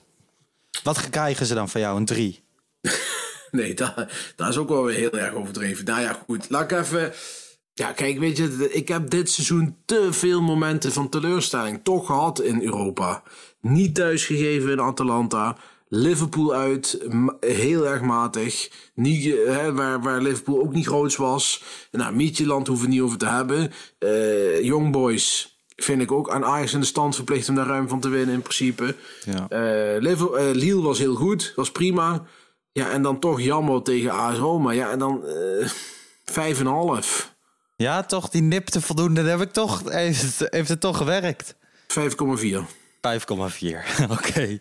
Wat 0.83 1.09
krijgen 1.09 1.45
ze 1.45 1.53
dan 1.53 1.69
van 1.69 1.81
jou? 1.81 1.97
Een 1.97 2.05
drie? 2.05 2.43
nee, 3.51 3.73
dat, 3.73 3.93
dat 4.35 4.49
is 4.49 4.57
ook 4.57 4.69
wel 4.69 4.83
weer 4.83 4.95
heel 4.95 5.11
erg 5.11 5.33
overdreven. 5.33 5.85
Nou 5.85 6.01
ja, 6.01 6.19
goed. 6.25 6.49
Laat 6.49 6.71
ik 6.71 6.77
even... 6.77 7.13
Ja, 7.73 7.91
kijk, 7.91 8.19
weet 8.19 8.37
je, 8.37 8.69
ik 8.71 8.87
heb 8.87 9.09
dit 9.09 9.29
seizoen 9.29 9.75
te 9.85 10.07
veel 10.11 10.41
momenten 10.41 10.91
van 10.91 11.09
teleurstelling 11.09 11.79
toch 11.83 12.05
gehad 12.05 12.41
in 12.41 12.61
Europa. 12.61 13.23
Niet 13.61 13.95
thuisgegeven 13.95 14.71
in 14.71 14.79
Atalanta. 14.79 15.57
Liverpool 15.89 16.53
uit, 16.53 16.99
heel 17.39 17.87
erg 17.87 18.01
matig. 18.01 18.69
Niet, 18.93 19.23
hè, 19.45 19.73
waar, 19.73 20.01
waar 20.01 20.21
Liverpool 20.21 20.61
ook 20.61 20.73
niet 20.73 20.87
groots 20.87 21.15
was. 21.15 21.63
Nou, 21.91 22.15
Mietjeland 22.15 22.67
hoeven 22.67 22.85
we 22.85 22.91
niet 22.91 23.01
over 23.01 23.17
te 23.17 23.25
hebben. 23.25 23.71
Uh, 23.99 24.63
Young 24.63 24.91
Boys 24.91 25.57
vind 25.75 26.01
ik 26.01 26.11
ook 26.11 26.29
aan 26.29 26.45
Ajax 26.45 26.73
in 26.73 26.79
de 26.79 26.85
stand 26.85 27.15
verplicht 27.15 27.49
om 27.49 27.55
daar 27.55 27.67
ruim 27.67 27.87
van 27.87 27.99
te 27.99 28.09
winnen 28.09 28.35
in 28.35 28.41
principe. 28.41 28.95
Ja. 29.25 29.47
Uh, 29.49 30.01
Liverpool, 30.01 30.39
uh, 30.39 30.53
Lille 30.53 30.81
was 30.81 30.99
heel 30.99 31.15
goed, 31.15 31.53
was 31.55 31.71
prima. 31.71 32.25
Ja, 32.77 32.91
en 32.91 33.01
dan 33.01 33.19
toch 33.19 33.41
jammer 33.41 33.81
tegen 33.81 34.11
AS 34.11 34.37
Roma. 34.37 34.71
Ja, 34.71 34.91
en 34.91 34.99
dan 34.99 35.21
vijf 36.25 36.59
en 36.59 36.65
half. 36.65 37.35
Ja, 37.75 38.03
toch, 38.03 38.29
die 38.29 38.41
nip 38.41 38.67
te 38.67 38.81
voldoende, 38.81 39.21
dat 39.21 39.31
heb 39.31 39.47
ik 39.47 39.53
toch, 39.53 39.81
heeft, 39.85 40.21
het, 40.21 40.53
heeft 40.53 40.69
het 40.69 40.79
toch 40.79 40.97
gewerkt. 40.97 41.55
5,4. 41.87 41.97
5,4. 41.97 43.01
Oké. 44.09 44.11
Okay. 44.11 44.59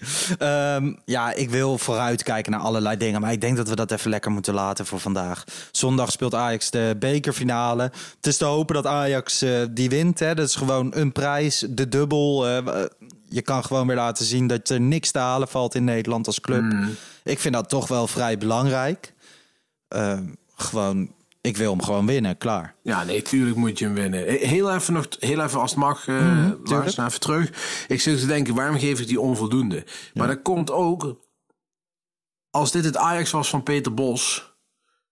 Um, 0.76 0.98
ja, 1.04 1.32
ik 1.32 1.50
wil 1.50 1.78
vooruitkijken 1.78 2.52
naar 2.52 2.60
allerlei 2.60 2.96
dingen. 2.96 3.20
Maar 3.20 3.32
ik 3.32 3.40
denk 3.40 3.56
dat 3.56 3.68
we 3.68 3.76
dat 3.76 3.90
even 3.90 4.10
lekker 4.10 4.30
moeten 4.30 4.54
laten 4.54 4.86
voor 4.86 5.00
vandaag. 5.00 5.44
Zondag 5.70 6.12
speelt 6.12 6.34
Ajax 6.34 6.70
de 6.70 6.96
bekerfinale. 6.98 7.82
Het 8.16 8.26
is 8.26 8.36
te 8.36 8.44
hopen 8.44 8.74
dat 8.74 8.86
Ajax 8.86 9.42
uh, 9.42 9.64
die 9.70 9.88
wint. 9.88 10.18
Hè. 10.18 10.34
Dat 10.34 10.48
is 10.48 10.54
gewoon 10.54 10.92
een 10.94 11.12
prijs, 11.12 11.66
de 11.70 11.88
dubbel. 11.88 12.48
Uh, 12.48 12.84
je 13.28 13.42
kan 13.42 13.64
gewoon 13.64 13.86
weer 13.86 13.96
laten 13.96 14.24
zien 14.24 14.46
dat 14.46 14.68
er 14.68 14.80
niks 14.80 15.10
te 15.10 15.18
halen 15.18 15.48
valt 15.48 15.74
in 15.74 15.84
Nederland 15.84 16.26
als 16.26 16.40
club. 16.40 16.62
Mm. 16.62 16.94
Ik 17.24 17.38
vind 17.38 17.54
dat 17.54 17.68
toch 17.68 17.88
wel 17.88 18.06
vrij 18.06 18.38
belangrijk. 18.38 19.14
Uh, 19.96 20.18
gewoon 20.56 21.14
Ik 21.40 21.56
wil 21.56 21.70
hem 21.70 21.82
gewoon 21.82 22.06
winnen, 22.06 22.38
klaar. 22.38 22.74
Ja, 22.82 23.04
nee, 23.04 23.22
tuurlijk 23.22 23.56
moet 23.56 23.78
je 23.78 23.84
hem 23.84 23.94
winnen. 23.94 24.26
Eh, 24.26 24.48
Heel 24.48 24.74
even 24.74 24.92
nog, 24.92 25.06
heel 25.18 25.40
even 25.40 25.60
als 25.60 25.70
het 25.70 25.80
mag, 25.80 26.08
eh 26.08 26.14
Mhm, 26.20 26.54
Lars, 26.64 26.96
even 26.98 27.20
terug. 27.20 27.50
Ik 27.88 28.00
zit 28.00 28.20
te 28.20 28.26
denken, 28.26 28.54
waarom 28.54 28.78
geef 28.78 29.00
ik 29.00 29.06
die 29.06 29.20
onvoldoende? 29.20 29.84
Maar 30.14 30.26
dat 30.26 30.42
komt 30.42 30.70
ook, 30.70 31.16
als 32.50 32.72
dit 32.72 32.84
het 32.84 32.96
Ajax 32.96 33.30
was 33.30 33.48
van 33.48 33.62
Peter 33.62 33.94
Bos, 33.94 34.54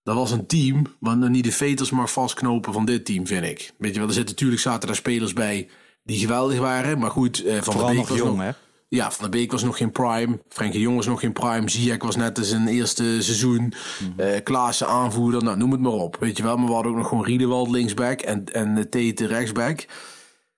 dat 0.02 0.14
was 0.14 0.30
een 0.30 0.46
team 0.46 0.86
nog 1.00 1.28
niet 1.28 1.44
de 1.44 1.52
veters 1.52 1.90
mag 1.90 2.12
vastknopen 2.12 2.72
van 2.72 2.84
dit 2.84 3.04
team, 3.04 3.26
vind 3.26 3.44
ik. 3.44 3.72
Weet 3.78 3.92
je 3.92 3.98
wel, 3.98 4.08
er 4.08 4.14
zitten 4.14 4.34
natuurlijk 4.34 4.60
zaten 4.60 4.86
daar 4.86 4.96
spelers 4.96 5.32
bij 5.32 5.68
die 6.04 6.18
geweldig 6.18 6.58
waren, 6.58 6.98
maar 6.98 7.10
goed, 7.10 7.44
eh, 7.44 7.54
van 7.54 7.62
Vooral 7.62 7.90
de 7.90 7.96
Beek 7.96 8.08
was 8.08 8.18
jong, 8.18 8.36
nog, 8.36 8.44
hè? 8.44 8.50
Ja, 8.88 9.10
Van 9.10 9.30
der 9.30 9.40
Beek 9.40 9.52
was 9.52 9.62
nog 9.62 9.76
geen 9.76 9.92
prime. 9.92 10.38
Frenkie 10.48 10.80
Jong 10.80 10.96
was 10.96 11.06
nog 11.06 11.20
geen 11.20 11.32
prime. 11.32 11.70
Ziyech 11.70 12.02
was 12.02 12.16
net 12.16 12.38
in 12.38 12.44
zijn 12.44 12.68
eerste 12.68 13.22
seizoen. 13.22 13.72
Eh 14.16 14.42
Klaassen 14.42 14.86
aanvoerder. 14.86 15.44
Nou, 15.44 15.56
noem 15.56 15.70
het 15.70 15.80
maar 15.80 15.92
op. 15.92 16.16
Weet 16.20 16.36
je 16.36 16.42
wel. 16.42 16.56
Maar 16.56 16.66
we 16.66 16.72
hadden 16.72 16.92
ook 16.92 16.98
nog 16.98 17.08
gewoon 17.08 17.24
Riedewald 17.24 17.70
linksback. 17.70 18.20
En, 18.20 18.44
en 18.52 18.90
Tete 18.90 19.26
rechtsback. 19.26 19.86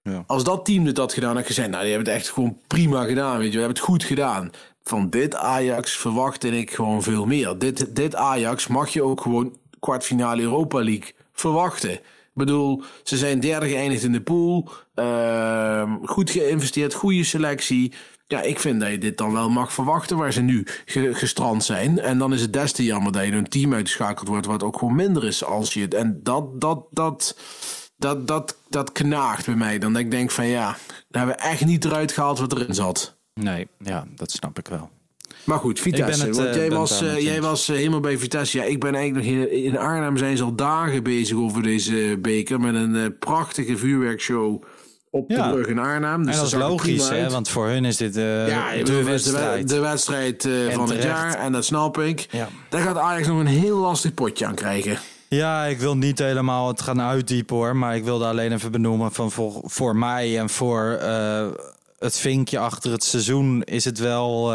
Ja. 0.02 0.24
Als 0.26 0.44
dat 0.44 0.64
team 0.64 0.84
dit 0.84 0.98
had 0.98 1.12
gedaan, 1.12 1.30
had 1.30 1.40
ik 1.40 1.46
gezegd... 1.46 1.68
Nou, 1.68 1.82
die 1.82 1.92
hebben 1.92 2.12
het 2.12 2.22
echt 2.22 2.32
gewoon 2.32 2.58
prima 2.66 3.04
gedaan. 3.04 3.38
Weet 3.38 3.46
je, 3.46 3.52
we 3.52 3.58
hebben 3.58 3.76
het 3.76 3.86
goed 3.86 4.04
gedaan. 4.04 4.50
Van 4.82 5.10
dit 5.10 5.34
Ajax 5.34 5.96
verwachtte 5.96 6.58
ik 6.58 6.70
gewoon 6.70 7.02
veel 7.02 7.26
meer. 7.26 7.58
Dit, 7.58 7.96
dit 7.96 8.14
Ajax 8.14 8.66
mag 8.66 8.88
je 8.88 9.02
ook 9.02 9.20
gewoon 9.20 9.56
kwartfinale 9.80 10.42
Europa 10.42 10.82
League 10.82 11.12
verwachten. 11.32 12.00
Bedoel, 12.36 12.82
ze 13.02 13.16
zijn 13.16 13.40
derde 13.40 13.68
geëindigd 13.68 14.02
in 14.02 14.12
de 14.12 14.20
pool. 14.20 14.68
Ehm, 14.94 15.96
goed 16.04 16.30
geïnvesteerd, 16.30 16.94
goede 16.94 17.24
selectie. 17.24 17.92
Ja, 18.26 18.40
ik 18.42 18.58
vind 18.60 18.80
dat 18.80 18.90
je 18.90 18.98
dit 18.98 19.18
dan 19.18 19.32
wel 19.32 19.50
mag 19.50 19.72
verwachten 19.72 20.16
waar 20.16 20.32
ze 20.32 20.40
nu 20.40 20.66
ge- 20.84 21.14
gestrand 21.14 21.64
zijn. 21.64 21.98
En 21.98 22.18
dan 22.18 22.32
is 22.32 22.40
het 22.40 22.52
des 22.52 22.72
te 22.72 22.84
jammer 22.84 23.12
dat 23.12 23.24
je 23.24 23.32
een 23.32 23.48
team 23.48 23.74
uitgeschakeld 23.74 24.28
wordt 24.28 24.46
wat 24.46 24.62
ook 24.62 24.78
gewoon 24.78 24.94
minder 24.94 25.24
is 25.24 25.44
als 25.44 25.74
je 25.74 25.80
het. 25.80 25.94
En 25.94 26.20
dat, 26.22 26.60
dat, 26.60 26.86
dat, 26.90 27.36
dat, 27.96 28.26
dat, 28.26 28.56
dat 28.68 28.92
knaagt 28.92 29.46
bij 29.46 29.54
mij. 29.54 29.78
Dan 29.78 29.92
dat 29.92 30.02
ik 30.02 30.10
denk 30.10 30.30
van 30.30 30.46
ja, 30.46 30.64
daar 31.08 31.26
hebben 31.26 31.36
we 31.36 31.42
echt 31.50 31.64
niet 31.64 31.84
eruit 31.84 32.12
gehaald 32.12 32.38
wat 32.38 32.52
erin 32.52 32.74
zat. 32.74 33.16
Nee, 33.34 33.68
ja, 33.78 34.06
dat 34.14 34.30
snap 34.30 34.58
ik 34.58 34.68
wel. 34.68 34.90
Maar 35.44 35.58
goed, 35.58 35.80
Vitesse. 35.80 36.26
het, 36.26 36.36
want 36.36 36.48
eh, 36.48 36.54
jij 36.54 36.70
was, 36.70 37.02
eh, 37.02 37.18
jij 37.18 37.40
was 37.40 37.68
eh, 37.68 37.76
helemaal 37.76 38.00
bij 38.00 38.18
Vitesse. 38.18 38.58
Ja, 38.58 38.64
ik 38.64 38.80
ben 38.80 38.94
eigenlijk 38.94 39.26
nog 39.26 39.34
in, 39.34 39.50
in 39.64 39.78
Arnhem 39.78 40.16
zijn 40.16 40.36
ze 40.36 40.42
al 40.42 40.54
dagen 40.54 41.02
bezig 41.02 41.36
over 41.36 41.62
deze 41.62 42.18
beker. 42.22 42.60
Met 42.60 42.74
een 42.74 43.16
prachtige 43.18 43.76
vuurwerkshow 43.76 44.62
op 45.10 45.30
Ja. 45.30 45.46
de 45.46 45.52
brug 45.52 45.66
in 45.66 45.78
Arnhem. 45.78 46.24
Dus 46.24 46.34
en 46.34 46.38
dat 46.40 46.46
is 46.46 46.54
logisch, 46.54 47.08
hè? 47.08 47.30
Want 47.30 47.48
voor 47.48 47.66
hun 47.66 47.84
is 47.84 47.96
dit 47.96 48.14
Ja, 48.14 48.82
de 48.84 49.02
wedstrijd. 49.04 49.68
de 49.68 49.78
wedstrijd 49.78 50.48
van 50.70 50.90
het 50.90 51.02
jaar. 51.02 51.34
En 51.34 51.52
dat 51.52 51.64
snap 51.64 51.98
ik. 51.98 52.26
Ja. 52.30 52.48
Daar 52.68 52.80
gaat 52.80 52.96
Ajax 52.96 53.26
nog 53.26 53.38
een 53.40 53.46
heel 53.46 53.78
lastig 53.78 54.14
potje 54.14 54.46
aan 54.46 54.54
krijgen. 54.54 54.98
Ja, 55.28 55.64
ik 55.64 55.78
wil 55.78 55.96
niet 55.96 56.18
helemaal 56.18 56.68
het 56.68 56.82
gaan 56.82 57.00
uitdiepen 57.00 57.56
hoor. 57.56 57.76
Maar 57.76 57.96
ik 57.96 58.04
wilde 58.04 58.24
alleen 58.24 58.52
even 58.52 58.72
benoemen 58.72 59.12
van 59.12 59.30
voor, 59.30 59.60
voor 59.64 59.96
mij 59.96 60.38
en 60.38 60.48
voor 60.48 60.98
het 61.98 62.16
vinkje 62.18 62.58
achter 62.58 62.92
het 62.92 63.04
seizoen 63.04 63.62
is 63.62 63.84
het 63.84 63.98
wel 63.98 64.54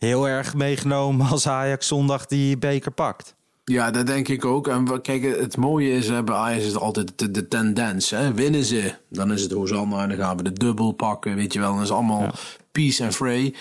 heel 0.00 0.28
erg 0.28 0.54
meegenomen 0.54 1.26
als 1.26 1.46
Ajax 1.46 1.86
zondag 1.86 2.26
die 2.26 2.58
beker 2.58 2.90
pakt. 2.90 3.34
Ja, 3.64 3.90
dat 3.90 4.06
denk 4.06 4.28
ik 4.28 4.44
ook. 4.44 4.68
En 4.68 5.00
kijk, 5.00 5.22
het 5.22 5.56
mooie 5.56 5.90
is, 5.90 6.06
bij 6.06 6.34
Ajax 6.34 6.64
is 6.64 6.76
altijd 6.76 7.12
de, 7.16 7.30
de 7.30 7.48
tendens. 7.48 8.10
Hè. 8.10 8.34
Winnen 8.34 8.64
ze, 8.64 8.94
dan 9.08 9.32
is 9.32 9.42
het 9.42 9.52
Hosanna 9.52 10.02
en 10.02 10.08
dan 10.08 10.18
gaan 10.18 10.36
we 10.36 10.42
de 10.42 10.52
dubbel 10.52 10.92
pakken. 10.92 11.36
Weet 11.36 11.52
je 11.52 11.58
wel, 11.58 11.72
dan 11.72 11.82
is 11.82 11.90
allemaal 11.90 12.30
peace 12.72 13.04
and 13.04 13.14
fray. 13.14 13.54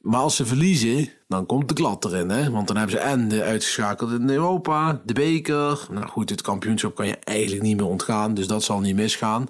Maar 0.00 0.20
als 0.20 0.36
ze 0.36 0.46
verliezen, 0.46 1.08
dan 1.28 1.46
komt 1.46 1.68
de 1.68 1.74
klad 1.74 2.04
erin. 2.04 2.28
Hè? 2.28 2.50
Want 2.50 2.66
dan 2.66 2.76
hebben 2.76 2.96
ze 2.96 3.02
en 3.02 3.28
de 3.28 3.42
uitgeschakeld 3.42 4.10
in 4.10 4.30
Europa, 4.30 5.00
de 5.04 5.12
beker. 5.12 5.86
Nou 5.90 6.06
goed, 6.06 6.30
het 6.30 6.42
kampioenschap 6.42 6.94
kan 6.94 7.06
je 7.06 7.18
eigenlijk 7.24 7.62
niet 7.62 7.76
meer 7.76 7.86
ontgaan. 7.86 8.34
Dus 8.34 8.46
dat 8.46 8.62
zal 8.62 8.80
niet 8.80 8.96
misgaan. 8.96 9.48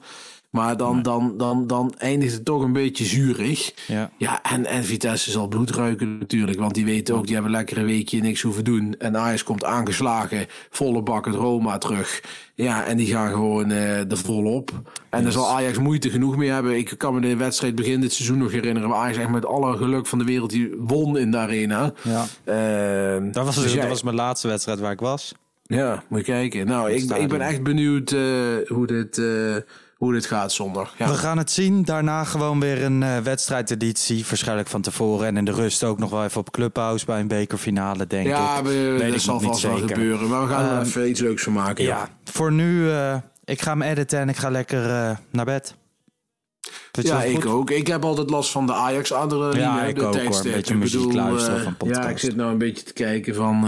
Maar 0.57 0.77
dan, 0.77 1.03
dan, 1.03 1.35
dan, 1.37 1.67
dan 1.67 1.95
eindigt 1.99 2.33
het 2.35 2.45
toch 2.45 2.63
een 2.63 2.73
beetje 2.73 3.05
zuurig. 3.05 3.73
Ja. 3.87 4.11
Ja, 4.17 4.43
en, 4.43 4.67
en 4.67 4.85
Vitesse 4.85 5.31
zal 5.31 5.49
bloed 5.49 5.71
ruiken 5.71 6.19
natuurlijk. 6.19 6.59
Want 6.59 6.75
die 6.75 6.85
weten 6.85 7.15
ook, 7.15 7.25
die 7.25 7.35
hebben 7.35 7.53
lekker 7.53 7.79
een 7.79 7.85
weekje 7.87 8.21
niks 8.21 8.43
hoeven 8.43 8.65
doen. 8.65 8.95
En 8.99 9.17
Ajax 9.17 9.43
komt 9.43 9.65
aangeslagen, 9.65 10.47
volle 10.71 11.03
bak 11.03 11.25
het 11.27 11.35
Roma 11.35 11.79
terug. 11.79 12.23
Ja, 12.55 12.85
en 12.85 12.97
die 12.97 13.07
gaan 13.07 13.31
gewoon 13.31 13.71
eh 13.71 14.11
er 14.11 14.17
volop. 14.17 14.71
En 15.11 15.23
daar 15.23 15.33
zal 15.33 15.49
Ajax 15.49 15.79
moeite 15.79 16.11
genoeg 16.11 16.37
mee 16.37 16.51
hebben. 16.51 16.77
Ik 16.77 16.95
kan 16.99 17.15
me 17.15 17.21
de 17.21 17.37
wedstrijd 17.37 17.75
begin 17.75 18.01
dit 18.01 18.13
seizoen 18.13 18.39
nog 18.39 18.53
herinneren. 18.53 18.89
Waar 18.89 18.99
Ajax 18.99 19.19
echt 19.19 19.29
met 19.31 19.47
alle 19.47 19.77
geluk 19.77 20.07
van 20.07 20.19
de 20.19 20.25
wereld 20.25 20.51
die 20.51 20.75
won 20.79 21.19
in 21.19 21.31
de 21.31 21.37
arena. 21.37 21.93
Ja. 22.03 22.25
Ehm, 22.45 23.33
Dat 23.33 23.45
was, 23.45 23.55
dus 23.55 23.73
ja, 23.73 23.81
dat 23.81 23.89
was 23.89 24.03
mijn 24.03 24.17
laatste 24.17 24.49
wedstrijd 24.49 24.79
waar 24.81 24.93
ik 24.93 25.01
was. 25.01 25.35
ja, 25.63 26.03
moet 26.09 26.19
je 26.19 26.25
kijken. 26.25 26.67
Nou, 26.67 26.91
ik, 26.91 27.03
ik 27.03 27.29
ben 27.29 27.41
echt 27.41 27.63
benieuwd 27.63 28.13
eh, 28.13 28.21
hoe, 28.67 28.87
dit, 28.87 29.19
eh, 29.19 29.57
hoe 29.97 30.13
dit 30.13 30.27
gaat 30.27 30.53
zondag. 30.53 30.95
Ja. 30.99 31.09
We 31.09 31.15
gaan 31.15 31.39
het 31.39 31.51
zien. 31.51 31.83
Daarna 31.83 32.25
gewoon 32.25 32.61
weer 32.61 32.83
een 32.83 33.03
eh, 33.03 33.19
wedstrijdeditie. 33.19 34.25
Waarschijnlijk 34.29 34.69
van 34.69 34.83
tevoren. 34.83 35.27
En 35.27 35.37
in 35.37 35.45
de 35.45 35.53
rust 35.53 35.85
ook 35.85 35.99
nog 35.99 36.11
wel 36.11 36.25
even 36.25 36.41
op 36.41 36.51
Clubhouse 36.51 37.05
bij 37.05 37.21
een 37.21 37.29
bekerfinale, 37.29 38.07
denk 38.07 38.27
ja, 38.27 38.59
ik. 38.59 38.65
we, 38.65 38.97
Weet 38.99 39.13
dat 39.13 39.21
zal 39.21 39.41
vast 39.41 39.63
wel 39.63 39.77
gebeuren. 39.77 40.29
Maar 40.29 40.47
we 40.47 40.53
gaan 40.53 40.65
er 40.65 40.73
Ehm, 40.73 40.87
even 40.87 41.09
iets 41.09 41.21
leuks 41.21 41.43
van 41.43 41.53
maken. 41.53 41.85
Ja, 41.85 42.09
voor 42.25 42.53
nu, 42.53 42.91
eh, 42.91 43.17
ik 43.45 43.63
ga 43.63 43.71
hem 43.71 43.83
editen 43.83 44.19
en 44.19 44.29
ik 44.29 44.37
ga 44.37 44.51
lekker 44.51 44.91
eh, 44.91 45.17
naar 45.31 45.45
bed. 45.45 45.75
Ja, 46.93 47.23
ik 47.23 47.35
goed? 47.35 47.47
ook. 47.47 47.71
Ik 47.71 47.87
heb 47.87 48.05
altijd 48.05 48.31
last 48.31 48.51
van 48.51 48.67
de 48.67 48.73
Ajax 48.73 49.13
adrenaline. 49.13 49.61
Ja, 49.61 49.83
ik 49.85 49.95
de 49.95 50.05
ook, 50.05 50.15
hoor. 50.15 50.45
Een 50.45 50.53
beetje 50.53 50.75
muziek 50.75 51.13
luisteren 51.13 51.59
eh, 51.59 51.65
van 51.65 51.77
podcast. 51.77 52.03
Ja, 52.03 52.09
ik 52.09 52.19
zit 52.19 52.37
nou 52.37 52.51
een 52.51 52.59
beetje 52.59 52.85
te 52.85 52.93
kijken 52.93 53.35
van... 53.35 53.65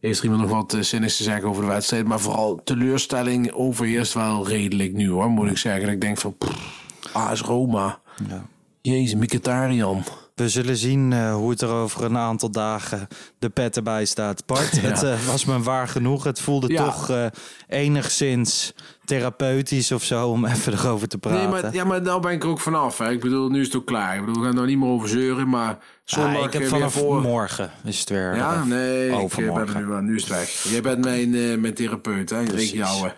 eh, 0.00 0.08
Heeft 0.08 0.18
er 0.18 0.24
iemand 0.24 0.42
nog 0.42 0.50
wat 0.50 0.74
uh, 0.74 0.82
zinnigs 0.82 1.16
te 1.16 1.22
zeggen 1.22 1.48
over 1.48 1.62
de 1.62 1.68
wedstrijd? 1.68 2.06
Maar 2.06 2.20
vooral 2.20 2.60
teleurstelling 2.64 3.52
overheerst 3.52 4.14
wel 4.14 4.48
redelijk 4.48 4.92
nu 4.92 5.10
hoor, 5.10 5.28
moet 5.30 5.50
ik 5.50 5.58
zeggen. 5.58 5.88
Ik 5.88 6.00
denk 6.00 6.18
van, 6.18 6.36
pff, 6.38 6.84
AS 7.12 7.40
Roma. 7.40 8.00
Ja. 8.28 8.46
Jezus, 8.80 9.14
Mkhitaryan. 9.14 10.04
We 10.38 10.48
zullen 10.48 10.76
zien 10.76 11.12
eh, 11.12 11.34
hoe 11.34 11.50
het 11.50 11.60
er 11.60 11.68
over 11.68 12.04
een 12.04 12.16
aantal 12.16 12.50
dagen 12.50 13.08
de 13.38 13.48
pet 13.48 13.76
erbij 13.76 14.04
staat. 14.04 14.46
Bart, 14.46 14.76
Ja. 14.82 14.88
het 14.88 15.02
eh, 15.02 15.26
was 15.26 15.44
me 15.44 15.62
waar 15.62 15.88
genoeg. 15.88 16.24
Het 16.24 16.40
voelde 16.40 16.72
Ja. 16.72 16.84
toch 16.84 17.10
eh, 17.10 17.26
enigszins 17.68 18.72
therapeutisch 19.04 19.92
of 19.92 20.02
zo 20.04 20.28
om 20.28 20.44
even 20.44 20.72
erover 20.72 21.08
te 21.08 21.18
praten. 21.18 21.50
Nee, 21.50 21.62
maar, 21.62 21.74
ja, 21.74 21.84
maar 21.84 22.02
nou 22.02 22.20
ben 22.20 22.32
ik 22.32 22.42
er 22.42 22.48
ook 22.48 22.60
vanaf. 22.60 22.98
Hè. 22.98 23.10
Ik 23.10 23.20
bedoel, 23.20 23.48
nu 23.48 23.60
is 23.60 23.66
het 23.66 23.76
ook 23.76 23.86
klaar. 23.86 24.14
Ik 24.14 24.20
bedoel, 24.20 24.34
we 24.34 24.40
gaan 24.40 24.48
er 24.50 24.54
nou 24.54 24.66
niet 24.66 24.78
meer 24.78 24.88
over 24.88 25.08
zeuren, 25.08 25.48
maar 25.48 25.78
zondag 26.04 26.32
Ja, 26.40 26.46
ik 26.46 26.52
heb 26.52 26.64
vanaf 26.64 26.92
voor... 26.92 27.20
morgen 27.20 27.70
is 27.84 28.00
het 28.00 28.08
weer. 28.08 28.36
Ja, 28.36 28.64
nee, 28.64 29.04
ik 29.06 29.10
eh, 29.10 29.16
ben 29.16 29.24
overmorgen. 29.24 29.88
nu, 29.88 30.02
nu 30.02 30.14
is 30.14 30.22
het 30.22 30.30
weg. 30.30 30.48
Jij 30.72 30.80
bent 30.80 31.04
mijn, 31.04 31.60
mijn 31.60 31.74
therapeut, 31.74 32.30
hè? 32.30 32.42
Ik 32.42 32.60
jou. 32.60 33.10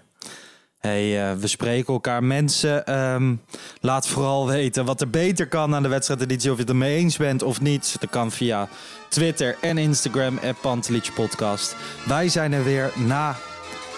Hey, 0.81 1.31
eh, 1.31 1.37
we 1.37 1.47
spreken 1.47 1.93
elkaar. 1.93 2.25
Mensen, 2.25 2.87
ehm, 2.87 3.35
laat 3.81 4.07
vooral 4.07 4.47
weten 4.47 4.85
wat 4.85 5.01
er 5.01 5.11
beter 5.11 5.49
kan 5.49 5.75
aan 5.75 5.83
de 5.83 5.89
wedstrijdeditie. 5.89 6.51
Of 6.51 6.57
je 6.57 6.63
het 6.63 6.71
ermee 6.71 6.97
eens 6.97 7.17
bent 7.17 7.43
of 7.43 7.61
niet. 7.61 7.97
Dat 8.01 8.11
kan 8.11 8.31
via 8.31 8.69
Twitter 9.09 9.57
en 9.61 9.79
Instagram, 9.79 10.39
Pantelich 10.61 11.15
Podcast. 11.15 11.77
Wij 12.07 12.29
zijn 12.29 12.53
er 12.53 12.65
weer 12.65 12.93
na 12.97 13.37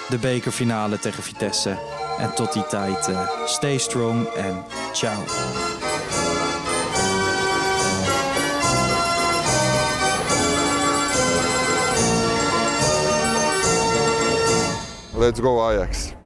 de 0.08 0.18
bekerfinale 0.18 0.98
tegen 0.98 1.22
Vitesse. 1.22 1.78
En 2.18 2.34
tot 2.34 2.52
die 2.52 2.66
tijd, 2.66 3.08
eh, 3.08 3.28
stay 3.46 3.78
strong 3.78 4.26
en 4.26 4.64
ciao. 4.92 5.24
Let's 15.14 15.40
go 15.40 15.60
Ajax. 15.60 16.21